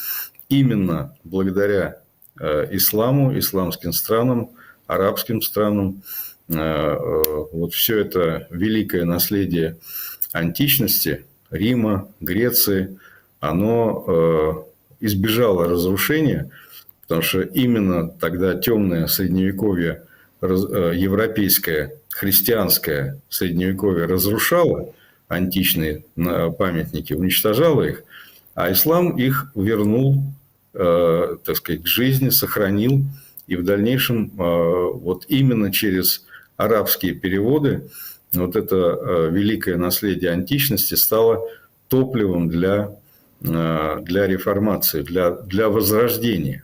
именно 0.50 1.16
благодаря 1.24 2.00
исламу, 2.36 3.38
исламским 3.38 3.94
странам, 3.94 4.50
арабским 4.88 5.44
странам, 5.44 6.02
вот 6.48 7.76
все 7.76 8.00
это 8.00 8.48
великое 8.50 9.06
наследие 9.06 9.78
античности, 10.34 11.26
Рима, 11.50 12.10
Греции, 12.20 12.98
оно 13.40 14.04
э, 14.08 15.06
избежало 15.06 15.70
разрушения, 15.70 16.50
потому 17.04 17.22
что 17.22 17.42
именно 17.42 18.10
тогда 18.10 18.56
темное 18.56 19.08
средневековье, 19.08 20.04
э, 20.42 20.92
европейское, 20.96 21.94
христианское 22.10 23.20
средневековье 23.30 24.06
разрушало 24.06 24.94
античные 25.28 26.04
памятники, 26.16 27.14
уничтожало 27.14 27.84
их, 27.84 28.04
а 28.56 28.72
ислам 28.72 29.18
их 29.18 29.52
вернул, 29.56 30.24
э, 30.74 31.38
так 31.44 31.56
сказать, 31.58 31.84
к 31.84 31.88
жизни, 31.88 32.30
сохранил, 32.30 33.04
и 33.46 33.56
в 33.56 33.64
дальнейшем 33.64 34.32
вот 34.38 35.26
именно 35.28 35.72
через 35.72 36.26
арабские 36.56 37.14
переводы 37.14 37.90
вот 38.34 38.56
это 38.56 38.76
э, 38.76 39.30
великое 39.32 39.78
наследие 39.78 40.32
античности 40.32 40.96
стало 40.96 41.48
топливом 41.88 42.50
для, 42.50 42.96
э, 43.42 44.00
для 44.02 44.28
реформации, 44.28 45.02
для, 45.02 45.32
для 45.32 45.70
возрождения. 45.70 46.64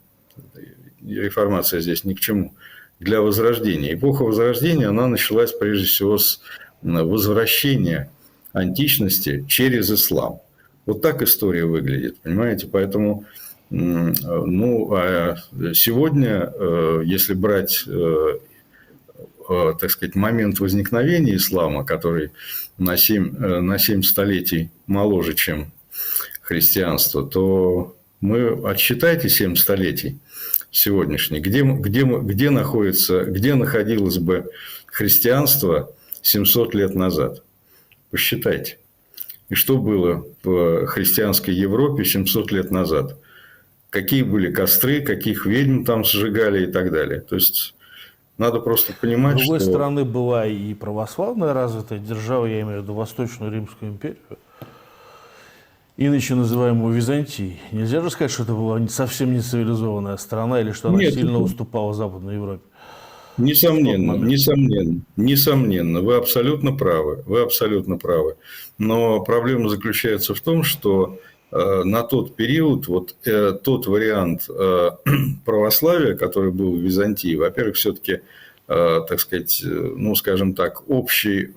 Реформация 1.01 1.80
здесь 1.80 2.03
ни 2.03 2.13
к 2.13 2.20
чему 2.20 2.53
для 2.99 3.22
Возрождения. 3.22 3.93
Эпоха 3.93 4.24
Возрождения, 4.24 4.88
она 4.88 5.07
началась 5.07 5.53
прежде 5.53 5.86
всего 5.88 6.17
с 6.17 6.41
возвращения 6.82 8.11
античности 8.51 9.45
через 9.47 9.89
ислам. 9.91 10.41
Вот 10.86 11.01
так 11.01 11.22
история 11.22 11.65
выглядит, 11.65 12.20
понимаете? 12.20 12.67
Поэтому 12.67 13.26
ну, 13.70 14.93
а 14.95 15.36
сегодня, 15.74 16.51
э, 16.53 17.03
если 17.05 17.36
брать, 17.36 17.84
э, 19.50 19.54
э, 19.54 19.74
так 19.80 19.91
сказать, 19.91 20.16
момент 20.16 20.60
возникновения 20.60 21.36
ислама, 21.36 21.86
который 21.86 22.32
на 22.78 22.97
7, 22.97 23.38
на 23.62 23.78
7 23.78 24.04
столетий 24.04 24.70
моложе, 24.88 25.34
чем 25.34 25.72
христианство, 26.41 27.26
то 27.26 27.95
мы 28.22 28.62
отсчитайте 28.66 29.30
7 29.30 29.56
столетий 29.56 30.18
сегодняшних, 30.72 31.41
где, 31.41 31.64
где, 31.64 32.04
где, 32.04 32.50
находится, 32.50 33.24
где 33.24 33.56
находилось 33.56 34.18
бы 34.18 34.50
христианство 34.86 35.93
700 36.22 36.76
лет 36.76 36.95
назад. 36.95 37.43
Посчитайте. 38.12 38.78
И 39.50 39.56
что 39.56 39.78
было 39.78 40.26
в 40.43 40.86
христианской 40.88 41.54
Европе 41.54 42.06
700 42.06 42.52
лет 42.52 42.72
назад? 42.72 43.18
Какие 43.89 44.22
были 44.22 44.52
костры, 44.52 45.02
каких 45.02 45.45
ведьм 45.45 45.84
там 45.84 46.04
сжигали 46.04 46.68
и 46.68 46.72
так 46.72 46.91
далее. 46.91 47.22
То 47.22 47.36
есть 47.36 47.74
надо 48.40 48.60
просто 48.60 48.94
понимать, 48.94 49.36
С 49.36 49.42
другой 49.42 49.60
что... 49.60 49.70
стороны, 49.70 50.06
была 50.06 50.48
и 50.48 50.74
православная 50.74 51.54
развитая 51.54 52.00
держава, 52.00 52.46
я 52.46 52.62
имею 52.62 52.80
в 52.80 52.84
виду 52.84 52.94
Восточную 52.94 53.52
Римскую 53.52 53.92
империю, 53.92 54.18
иначе 55.98 56.36
называемую 56.36 56.96
Византией. 56.96 57.60
Нельзя 57.72 58.02
же 58.02 58.10
сказать, 58.10 58.32
что 58.32 58.44
это 58.44 58.54
была 58.54 58.80
совсем 58.88 59.34
не 59.34 59.42
цивилизованная 59.42 60.16
страна 60.18 60.62
или 60.62 60.72
что 60.72 60.88
она 60.88 60.98
Нет, 60.98 61.14
сильно 61.14 61.32
это... 61.32 61.40
уступала 61.40 61.94
Западной 61.94 62.36
Европе. 62.36 62.64
Несомненно, 63.38 64.14
несомненно, 64.14 65.02
несомненно, 65.16 66.02
вы 66.02 66.16
абсолютно 66.16 66.74
правы, 66.74 67.24
вы 67.26 67.42
абсолютно 67.42 67.98
правы. 67.98 68.36
Но 68.78 69.22
проблема 69.22 69.70
заключается 69.70 70.34
в 70.34 70.42
том, 70.42 70.64
что 70.64 71.20
на 71.52 72.04
тот 72.04 72.36
период 72.36 72.88
вот 72.88 73.16
э, 73.26 73.54
тот 73.64 73.88
вариант 73.88 74.50
э, 74.50 74.89
православия, 75.45 76.16
который 76.16 76.52
был 76.52 76.76
в 76.76 76.80
Византии, 76.80 77.36
во-первых, 77.36 77.76
все-таки, 77.76 78.22
э, 78.68 79.02
так 79.08 79.20
сказать, 79.20 79.62
э, 79.66 79.68
ну, 79.68 80.16
скажем 80.16 80.54
так, 80.54 80.88
общий 80.89 81.45
э, 81.45 81.50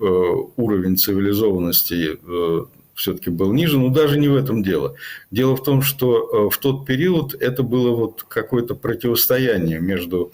уровень 0.55 0.97
цивилизованности 0.97 2.17
э, 2.21 2.65
все-таки 2.95 3.29
был 3.29 3.53
ниже, 3.53 3.79
но 3.79 3.89
даже 3.89 4.19
не 4.19 4.27
в 4.27 4.35
этом 4.35 4.63
дело. 4.63 4.95
Дело 5.31 5.55
в 5.55 5.63
том, 5.63 5.81
что 5.81 6.47
э, 6.47 6.49
в 6.49 6.57
тот 6.57 6.85
период 6.85 7.33
это 7.33 7.63
было 7.63 7.95
вот 7.95 8.23
какое-то 8.27 8.75
противостояние 8.75 9.79
между 9.79 10.31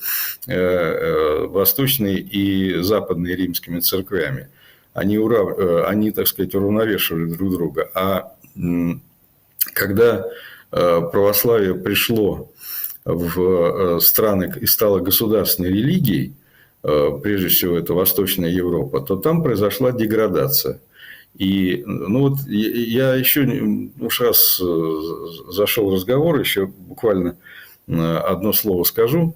э, 0.48 0.54
э, 0.54 1.48
восточной 1.48 2.16
и 2.16 2.82
западной 2.82 3.36
римскими 3.36 3.80
церквями. 3.80 4.50
Они, 4.94 5.18
урав... 5.18 5.58
они 5.88 6.12
так 6.12 6.28
сказать, 6.28 6.56
уравновешивали 6.56 7.26
друг 7.26 7.52
друга. 7.52 7.90
А 7.94 8.34
когда 9.80 10.26
православие 10.70 11.74
пришло 11.74 12.52
в 13.06 14.00
страны 14.00 14.54
и 14.62 14.68
стало 14.68 15.00
государственной 15.00 15.70
религией, 15.70 16.34
прежде 16.82 17.48
всего 17.48 17.78
это 17.78 17.94
Восточная 17.94 18.52
Европа, 18.52 19.02
то 19.02 19.16
там 19.16 19.42
произошла 19.42 19.92
деградация– 19.92 20.80
и 21.36 21.84
ну 21.86 22.30
вот 22.30 22.40
я 22.48 23.16
еще 23.16 23.42
уж 24.00 24.22
раз 24.22 24.60
э, 24.62 25.02
зашел 25.50 25.94
разговор, 25.94 26.40
еще 26.40 26.66
буквально 26.66 27.38
э, 27.88 27.94
одно 27.94 28.52
слово 28.52 28.84
скажу. 28.84 29.36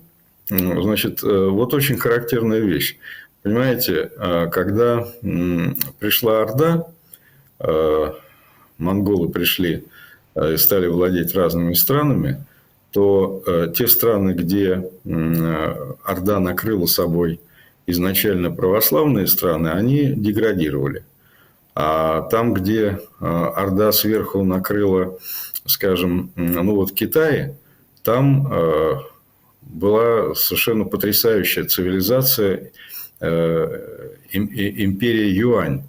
Значит, 0.50 1.24
э, 1.24 1.48
вот 1.48 1.74
очень 1.74 1.98
характерная 1.98 2.60
вещь. 2.60 2.98
Понимаете, 3.44 4.10
когда 4.54 5.06
пришла 6.00 6.44
Орда, 6.44 6.88
монголы 8.78 9.28
пришли 9.28 9.84
и 10.36 10.58
стали 10.58 10.88
владеть 10.88 11.36
разными 11.36 11.74
странами, 11.74 12.46
то 12.92 13.44
те 13.76 13.88
страны, 13.88 14.32
где 14.32 14.90
Орда 16.04 16.40
накрыла 16.40 16.86
собой 16.86 17.40
изначально 17.88 18.52
православные 18.52 19.28
страны, 19.28 19.70
они 19.70 20.14
деградировали. 20.16 21.04
А 21.76 22.22
там, 22.30 22.54
где 22.54 23.00
Орда 23.20 23.92
сверху 23.92 24.44
накрыла, 24.44 25.18
скажем, 25.66 26.32
ну 26.36 26.76
вот 26.76 26.92
в 26.92 26.94
Китае, 26.94 27.58
там 28.04 28.48
была 29.74 30.36
совершенно 30.36 30.86
потрясающая 30.86 31.66
цивилизация 31.66 32.72
э, 33.20 34.10
империя 34.32 35.30
Юань, 35.32 35.84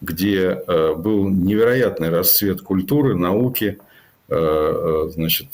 где 0.00 0.62
э, 0.66 0.94
был 0.94 1.28
невероятный 1.28 2.10
расцвет 2.10 2.62
культуры, 2.62 3.16
науки, 3.16 3.78
э, 3.78 3.89
значит, 4.30 5.48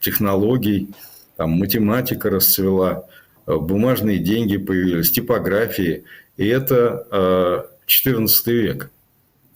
технологий, 0.00 0.88
там 1.36 1.50
математика 1.50 2.30
расцвела, 2.30 3.06
бумажные 3.46 4.18
деньги 4.18 4.56
появились, 4.56 5.10
типографии. 5.10 6.04
И 6.36 6.46
это 6.46 7.68
XIV 7.86 8.28
век. 8.46 8.90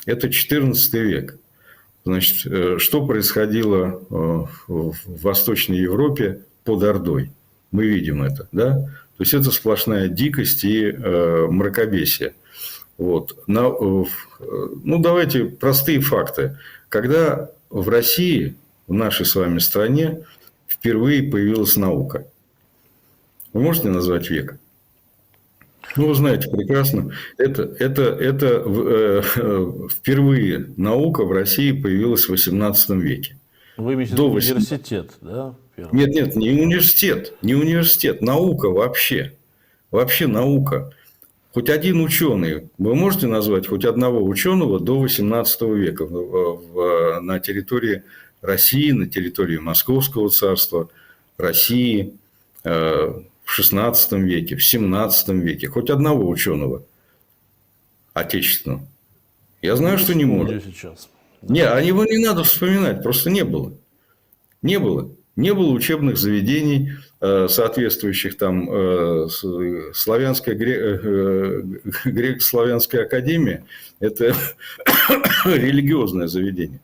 Это 0.07 0.27
XIV 0.27 1.01
век. 1.01 1.39
Значит, 2.05 2.47
э, 2.47 2.77
что 2.79 3.07
происходило 3.07 3.87
э, 3.87 4.15
в 4.69 4.95
Восточной 5.07 5.79
Европе 5.79 6.43
под 6.65 6.83
Ордой? 6.83 7.31
Мы 7.71 7.87
видим 7.87 8.23
это, 8.23 8.47
да? 8.53 8.73
То 9.17 9.23
есть 9.23 9.33
это 9.33 9.51
сплошная 9.51 10.09
дикость 10.09 10.65
и 10.65 10.85
э, 10.85 11.47
мракобесие. 11.49 12.35
Вот. 12.99 13.43
Ну, 13.49 14.07
давайте 14.85 15.47
простые 15.47 16.01
факты. 16.01 16.59
Когда 16.89 17.51
в 17.75 17.89
России, 17.89 18.55
в 18.87 18.95
нашей 18.95 19.27
с 19.27 19.35
вами 19.35 19.59
стране, 19.59 20.21
впервые 20.69 21.25
появилась 21.25 21.77
наука. 21.77 22.27
Вы 23.53 23.63
можете 23.63 23.89
назвать 23.89 24.31
век? 24.31 24.59
Ну, 25.97 26.09
вы 26.09 26.15
знаете 26.15 26.49
прекрасно, 26.49 27.13
это, 27.37 27.63
это, 27.79 28.03
это 28.03 28.63
э, 28.65 29.23
впервые 29.91 30.73
наука 30.77 31.25
в 31.25 31.33
России 31.33 31.73
появилась 31.73 32.29
в 32.29 32.33
XVIII 32.33 32.99
веке. 33.01 33.37
Вы 33.77 33.95
имеете 33.95 34.15
До 34.15 34.31
университет, 34.31 35.11
да? 35.21 35.57
Первый. 35.75 35.97
Нет, 35.97 36.11
нет, 36.11 36.37
не 36.37 36.51
университет, 36.51 37.35
не 37.43 37.55
университет, 37.55 38.23
наука 38.23 38.71
вообще. 38.71 39.35
Вообще 39.91 40.29
наука. 40.29 40.93
Хоть 41.55 41.71
один 41.71 42.01
ученый, 42.01 42.69
вы 42.79 42.97
можете 42.97 43.29
назвать 43.29 43.69
хоть 43.69 43.85
одного 43.85 44.25
ученого 44.25 44.81
до 44.81 45.07
XVIII 45.07 45.73
века 45.77 46.05
в, 46.05 46.11
в, 46.11 47.21
на 47.21 47.39
территории 47.39 48.03
России, 48.43 48.91
на 48.91 49.07
территории 49.07 49.59
Московского 49.59 50.31
царства, 50.31 50.91
России, 51.39 52.15
э, 52.65 53.23
в 53.45 53.61
XVI 53.61 53.95
веке, 54.21 54.57
в 54.57 54.59
XVII 54.59 55.39
веке, 55.39 55.69
хоть 55.69 55.91
одного 55.91 56.29
ученого 56.29 56.85
отечественного. 58.15 58.85
Я 59.63 59.77
знаю, 59.77 59.99
что 59.99 60.13
не 60.13 60.25
может. 60.25 60.65
Сейчас. 60.65 61.09
Не, 61.41 61.61
а 61.61 61.79
его 61.79 62.05
не 62.05 62.19
надо 62.19 62.43
вспоминать, 62.43 63.01
просто 63.01 63.31
не 63.31 63.45
было. 63.45 63.73
Не 64.63 64.81
было. 64.81 65.13
Не 65.37 65.55
было 65.55 65.71
учебных 65.71 66.17
заведений, 66.17 66.95
соответствующих 67.49 68.37
там 68.37 68.69
э, 68.71 69.29
славянская, 69.95 70.55
э, 70.55 71.63
греко-славянская 72.05 73.05
академия. 73.05 73.65
Это 74.01 74.35
религиозное 75.45 76.27
заведение. 76.27 76.81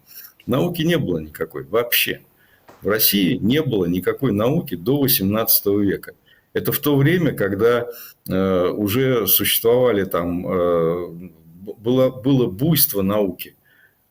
Науки 0.46 0.82
не 0.82 0.98
было 0.98 1.18
никакой 1.18 1.64
вообще. 1.64 2.22
В 2.82 2.88
России 2.88 3.34
не 3.34 3.62
было 3.62 3.84
никакой 3.84 4.32
науки 4.32 4.74
до 4.74 5.04
XVIII 5.04 5.80
века. 5.82 6.14
Это 6.52 6.72
в 6.72 6.78
то 6.78 6.96
время, 6.96 7.32
когда 7.32 7.86
э, 8.28 8.68
уже 8.68 9.26
существовали 9.26 10.04
там, 10.04 10.46
э, 10.46 11.30
было, 11.78 12.10
было 12.10 12.46
буйство 12.46 13.02
науки. 13.02 13.54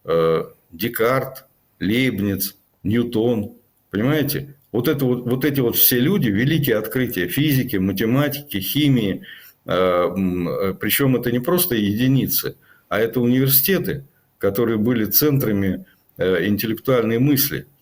Э, 0.05 0.45
Декарт, 0.71 1.45
Лейбниц, 1.79 2.55
Ньютон, 2.83 3.57
понимаете? 3.89 4.55
Вот, 4.71 4.87
это 4.87 5.05
вот, 5.05 5.25
вот 5.25 5.45
эти 5.45 5.59
вот 5.59 5.75
все 5.75 5.99
люди, 5.99 6.29
великие 6.29 6.77
открытия 6.77 7.27
физики, 7.27 7.77
математики, 7.77 8.59
химии, 8.59 9.23
причем 9.65 11.15
это 11.15 11.31
не 11.31 11.39
просто 11.39 11.75
единицы, 11.75 12.55
а 12.87 12.99
это 12.99 13.19
университеты, 13.19 14.05
которые 14.37 14.77
были 14.77 15.05
центрами 15.05 15.85
интеллектуальной 16.17 17.19
мысли– 17.19 17.65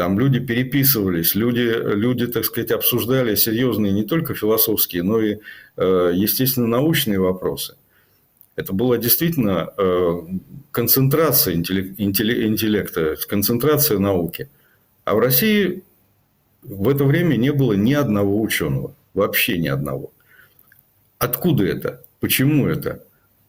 там 0.00 0.18
люди 0.18 0.40
переписывались, 0.40 1.34
люди, 1.34 1.60
люди, 1.60 2.26
так 2.26 2.46
сказать, 2.46 2.70
обсуждали 2.70 3.34
серьезные 3.34 3.92
не 3.92 4.04
только 4.04 4.32
философские, 4.32 5.02
но 5.02 5.20
и, 5.20 5.40
э, 5.76 6.12
естественно, 6.14 6.66
научные 6.66 7.20
вопросы. 7.20 7.76
Это 8.56 8.72
была 8.72 8.96
действительно 8.96 9.68
э, 9.76 10.22
концентрация 10.70 11.54
интеллекта, 11.54 13.16
концентрация 13.28 13.98
науки. 13.98 14.48
А 15.04 15.14
в 15.14 15.18
России 15.18 15.82
в 16.62 16.88
это 16.88 17.04
время 17.04 17.36
не 17.36 17.52
было 17.52 17.72
ни 17.72 17.92
одного 17.92 18.40
ученого. 18.40 18.94
Вообще 19.14 19.58
ни 19.58 19.68
одного. 19.68 20.12
Откуда 21.18 21.64
это? 21.64 22.04
Почему 22.20 22.66
это? 22.66 23.04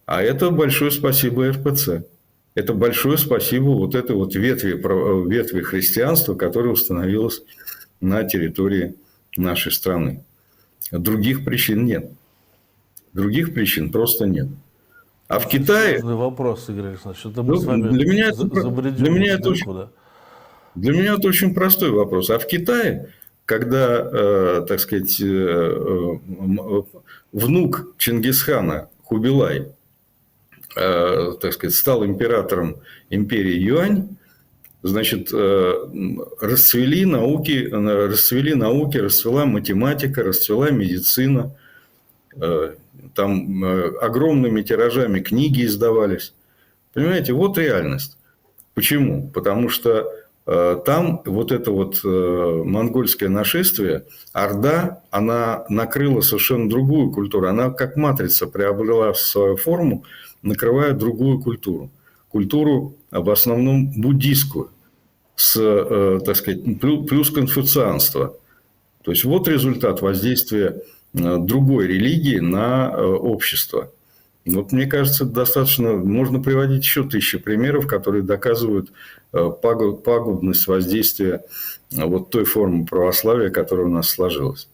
А 0.05 0.21
это 0.21 0.49
большое 0.49 0.91
спасибо 0.91 1.49
РПЦ. 1.49 2.05
Это 2.53 2.73
большое 2.73 3.17
спасибо 3.17 3.69
вот 3.69 3.95
этой 3.95 4.15
вот 4.15 4.35
ветви, 4.35 4.73
ветви 5.29 5.61
христианства, 5.61 6.35
которая 6.35 6.73
установилась 6.73 7.43
на 8.01 8.23
территории 8.23 8.95
нашей 9.37 9.71
страны. 9.71 10.23
Других 10.91 11.45
причин 11.45 11.85
нет. 11.85 12.11
Других 13.13 13.53
причин 13.53 13.91
просто 13.91 14.25
нет. 14.25 14.47
А 15.27 15.39
в 15.39 15.47
Китае... 15.47 16.01
Вопрос, 16.03 16.67
Игорь 16.67 16.87
Александрович. 16.87 17.25
Это 17.25 17.43
мы 17.43 17.53
ну, 17.53 17.61
с 17.61 17.63
вами 17.63 17.89
для 17.89 18.05
меня 18.05 18.29
это, 18.29 18.43
для 18.43 19.09
меня 19.09 19.35
это 19.35 19.49
очень, 19.49 19.87
для 20.75 20.93
меня 20.93 21.15
это 21.15 21.27
очень 21.27 21.53
простой 21.53 21.91
вопрос. 21.91 22.29
А 22.29 22.39
в 22.39 22.47
Китае, 22.47 23.09
когда, 23.45 24.09
э, 24.11 24.65
так 24.67 24.79
сказать, 24.79 25.19
э, 25.19 25.25
э, 25.25 26.81
внук 27.31 27.93
Чингисхана 27.97 28.89
Хубилай, 29.03 29.67
так 30.73 31.51
сказать, 31.51 31.75
стал 31.75 32.05
императором 32.05 32.77
империи 33.09 33.59
Юань, 33.59 34.15
значит, 34.83 35.29
расцвели 35.33 37.03
науки, 37.03 37.67
расцвели 37.69 38.53
науки, 38.53 38.95
расцвела 38.95 39.45
математика, 39.45 40.23
расцвела 40.23 40.69
медицина, 40.69 41.53
там 43.13 43.63
огромными 44.01 44.61
тиражами 44.61 45.19
книги 45.19 45.65
издавались. 45.65 46.33
Понимаете, 46.93 47.33
вот 47.33 47.57
реальность. 47.57 48.17
Почему? 48.73 49.29
Потому 49.29 49.67
что 49.67 50.09
там 50.85 51.21
вот 51.25 51.51
это 51.51 51.71
вот 51.71 52.01
э, 52.03 52.63
монгольское 52.65 53.29
нашествие, 53.29 54.05
Орда, 54.33 55.03
она 55.11 55.65
накрыла 55.69 56.21
совершенно 56.21 56.67
другую 56.67 57.11
культуру. 57.11 57.47
Она 57.47 57.69
как 57.69 57.95
матрица 57.95 58.47
приобрела 58.47 59.13
свою 59.13 59.55
форму, 59.55 60.03
накрывая 60.41 60.93
другую 60.93 61.39
культуру. 61.39 61.91
Культуру 62.29 62.95
в 63.11 63.29
основном 63.29 63.91
буддийскую, 64.01 64.71
с, 65.35 65.57
э, 65.59 66.19
так 66.25 66.35
сказать, 66.35 66.79
плюс 66.79 67.29
конфуцианство. 67.29 68.35
То 69.03 69.11
есть 69.11 69.23
вот 69.23 69.47
результат 69.47 70.01
воздействия 70.01 70.81
другой 71.13 71.87
религии 71.87 72.37
на 72.37 72.89
общество. 72.95 73.91
Вот 74.45 74.71
мне 74.71 74.87
кажется, 74.87 75.25
достаточно, 75.25 75.93
можно 75.93 76.41
приводить 76.41 76.83
еще 76.83 77.07
тысячи 77.07 77.37
примеров, 77.37 77.87
которые 77.87 78.23
доказывают 78.23 78.91
Э, 79.33 79.49
пагубность 79.61 80.67
воздействия 80.67 81.45
э, 81.95 82.03
вот 82.03 82.31
той 82.31 82.43
формы 82.43 82.85
православия, 82.85 83.49
которая 83.49 83.85
у 83.85 83.89
нас 83.89 84.09
сложилась. 84.09 84.67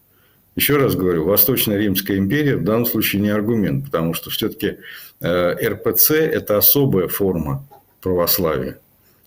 Еще 0.55 0.77
раз 0.77 0.95
говорю, 0.95 1.25
Восточная 1.25 1.77
Римская 1.77 2.17
империя 2.17 2.55
в 2.55 2.63
данном 2.63 2.87
случае 2.87 3.21
не 3.21 3.29
аргумент, 3.29 3.85
потому 3.85 4.15
что 4.15 4.31
все-таки 4.31 4.77
э, 5.21 5.69
РПЦ– 5.69 6.11
это 6.11 6.57
особая 6.57 7.07
форма 7.07 7.67
православия, 8.01 8.79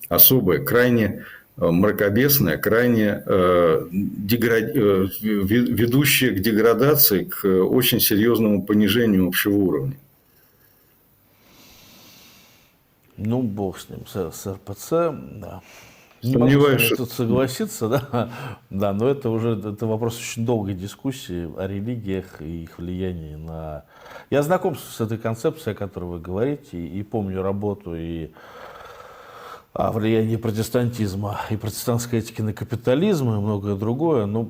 особая, 0.08 0.64
крайне 0.64 1.24
мракобесная, 1.56 2.56
крайне 2.56 3.22
ведущая 5.20 6.30
к 6.30 6.40
деградации, 6.40 7.24
к 7.24 7.44
очень 7.46 8.00
серьезному 8.00 8.62
понижению 8.64 9.28
общего 9.28 9.54
уровня. 9.54 9.96
Ну, 13.22 13.42
бог 13.42 13.78
с 13.78 13.90
ним, 13.90 14.06
с, 14.06 14.32
с 14.32 14.46
РПЦ, 14.46 14.90
да. 15.12 15.60
Не 16.22 16.32
Сомневаюсь, 16.32 16.90
могу 16.90 17.04
тут 17.04 17.12
согласиться, 17.12 17.88
да, 17.88 18.30
да, 18.70 18.92
но 18.94 19.08
это 19.08 19.28
уже 19.28 19.58
это 19.58 19.86
вопрос 19.86 20.18
очень 20.18 20.46
долгой 20.46 20.74
дискуссии 20.74 21.50
о 21.58 21.66
религиях 21.66 22.40
и 22.40 22.64
их 22.64 22.78
влиянии 22.78 23.34
на... 23.34 23.84
Я 24.30 24.42
знаком 24.42 24.74
с 24.74 25.00
этой 25.00 25.18
концепцией, 25.18 25.74
о 25.74 25.78
которой 25.78 26.04
вы 26.04 26.18
говорите, 26.18 26.78
и 26.78 27.02
помню 27.02 27.42
работу 27.42 27.94
и 27.94 28.30
о 29.74 29.92
влиянии 29.92 30.36
протестантизма 30.36 31.40
и 31.50 31.56
протестантской 31.56 32.20
этики 32.20 32.40
на 32.40 32.54
капитализм 32.54 33.30
и 33.30 33.38
многое 33.38 33.76
другое, 33.76 34.24
но 34.24 34.44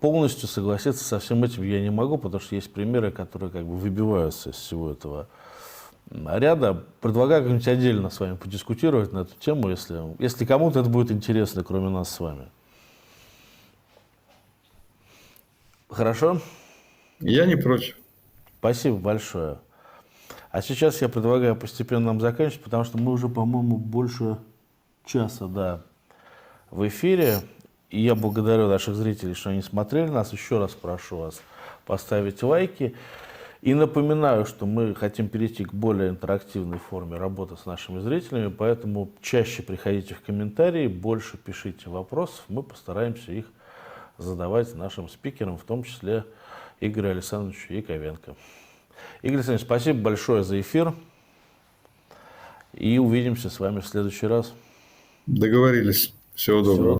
полностью 0.00 0.48
согласиться 0.48 1.04
со 1.04 1.18
всем 1.18 1.42
этим 1.42 1.64
я 1.64 1.80
не 1.80 1.90
могу, 1.90 2.18
потому 2.18 2.40
что 2.40 2.54
есть 2.54 2.72
примеры, 2.72 3.10
которые 3.10 3.50
как 3.50 3.66
бы 3.66 3.76
выбиваются 3.76 4.50
из 4.50 4.56
всего 4.56 4.92
этого 4.92 5.28
ряда. 6.12 6.84
Предлагаю 7.00 7.42
как-нибудь 7.42 7.68
отдельно 7.68 8.10
с 8.10 8.20
вами 8.20 8.36
подискутировать 8.36 9.12
на 9.12 9.20
эту 9.20 9.34
тему, 9.38 9.70
если, 9.70 10.00
если 10.22 10.44
кому-то 10.44 10.80
это 10.80 10.88
будет 10.88 11.10
интересно, 11.10 11.64
кроме 11.64 11.88
нас 11.88 12.10
с 12.10 12.20
вами. 12.20 12.48
Хорошо? 15.88 16.40
Я 17.20 17.46
не 17.46 17.56
против. 17.56 17.96
Спасибо 18.58 18.96
большое. 18.96 19.58
А 20.50 20.62
сейчас 20.62 21.00
я 21.00 21.08
предлагаю 21.08 21.56
постепенно 21.56 22.06
нам 22.06 22.20
заканчивать, 22.20 22.62
потому 22.62 22.84
что 22.84 22.98
мы 22.98 23.12
уже, 23.12 23.28
по-моему, 23.28 23.76
больше 23.76 24.38
часа 25.04 25.46
да, 25.46 25.82
в 26.70 26.86
эфире. 26.88 27.38
И 27.90 28.00
я 28.00 28.14
благодарю 28.14 28.68
наших 28.68 28.94
зрителей, 28.94 29.34
что 29.34 29.50
они 29.50 29.62
смотрели 29.62 30.08
нас. 30.08 30.32
Еще 30.32 30.58
раз 30.58 30.72
прошу 30.72 31.18
вас 31.18 31.42
поставить 31.84 32.42
лайки. 32.42 32.94
И 33.62 33.74
напоминаю, 33.74 34.44
что 34.44 34.66
мы 34.66 34.92
хотим 34.92 35.28
перейти 35.28 35.64
к 35.64 35.72
более 35.72 36.10
интерактивной 36.10 36.78
форме 36.78 37.16
работы 37.16 37.56
с 37.56 37.64
нашими 37.64 38.00
зрителями, 38.00 38.48
поэтому 38.48 39.12
чаще 39.22 39.62
приходите 39.62 40.14
в 40.14 40.20
комментарии, 40.20 40.88
больше 40.88 41.38
пишите 41.38 41.88
вопросов, 41.88 42.44
мы 42.48 42.64
постараемся 42.64 43.30
их 43.30 43.46
задавать 44.18 44.74
нашим 44.74 45.08
спикерам, 45.08 45.58
в 45.58 45.62
том 45.62 45.84
числе 45.84 46.24
Игорю 46.80 47.10
Александровичу 47.10 47.72
Яковенко. 47.72 48.34
Игорь 49.22 49.36
Александрович, 49.36 49.64
спасибо 49.64 50.00
большое 50.00 50.42
за 50.42 50.60
эфир. 50.60 50.92
И 52.72 52.98
увидимся 52.98 53.48
с 53.48 53.60
вами 53.60 53.78
в 53.78 53.86
следующий 53.86 54.26
раз. 54.26 54.52
Договорились. 55.26 56.12
Всего 56.34 56.62
доброго. 56.62 56.74
Всего 56.74 56.90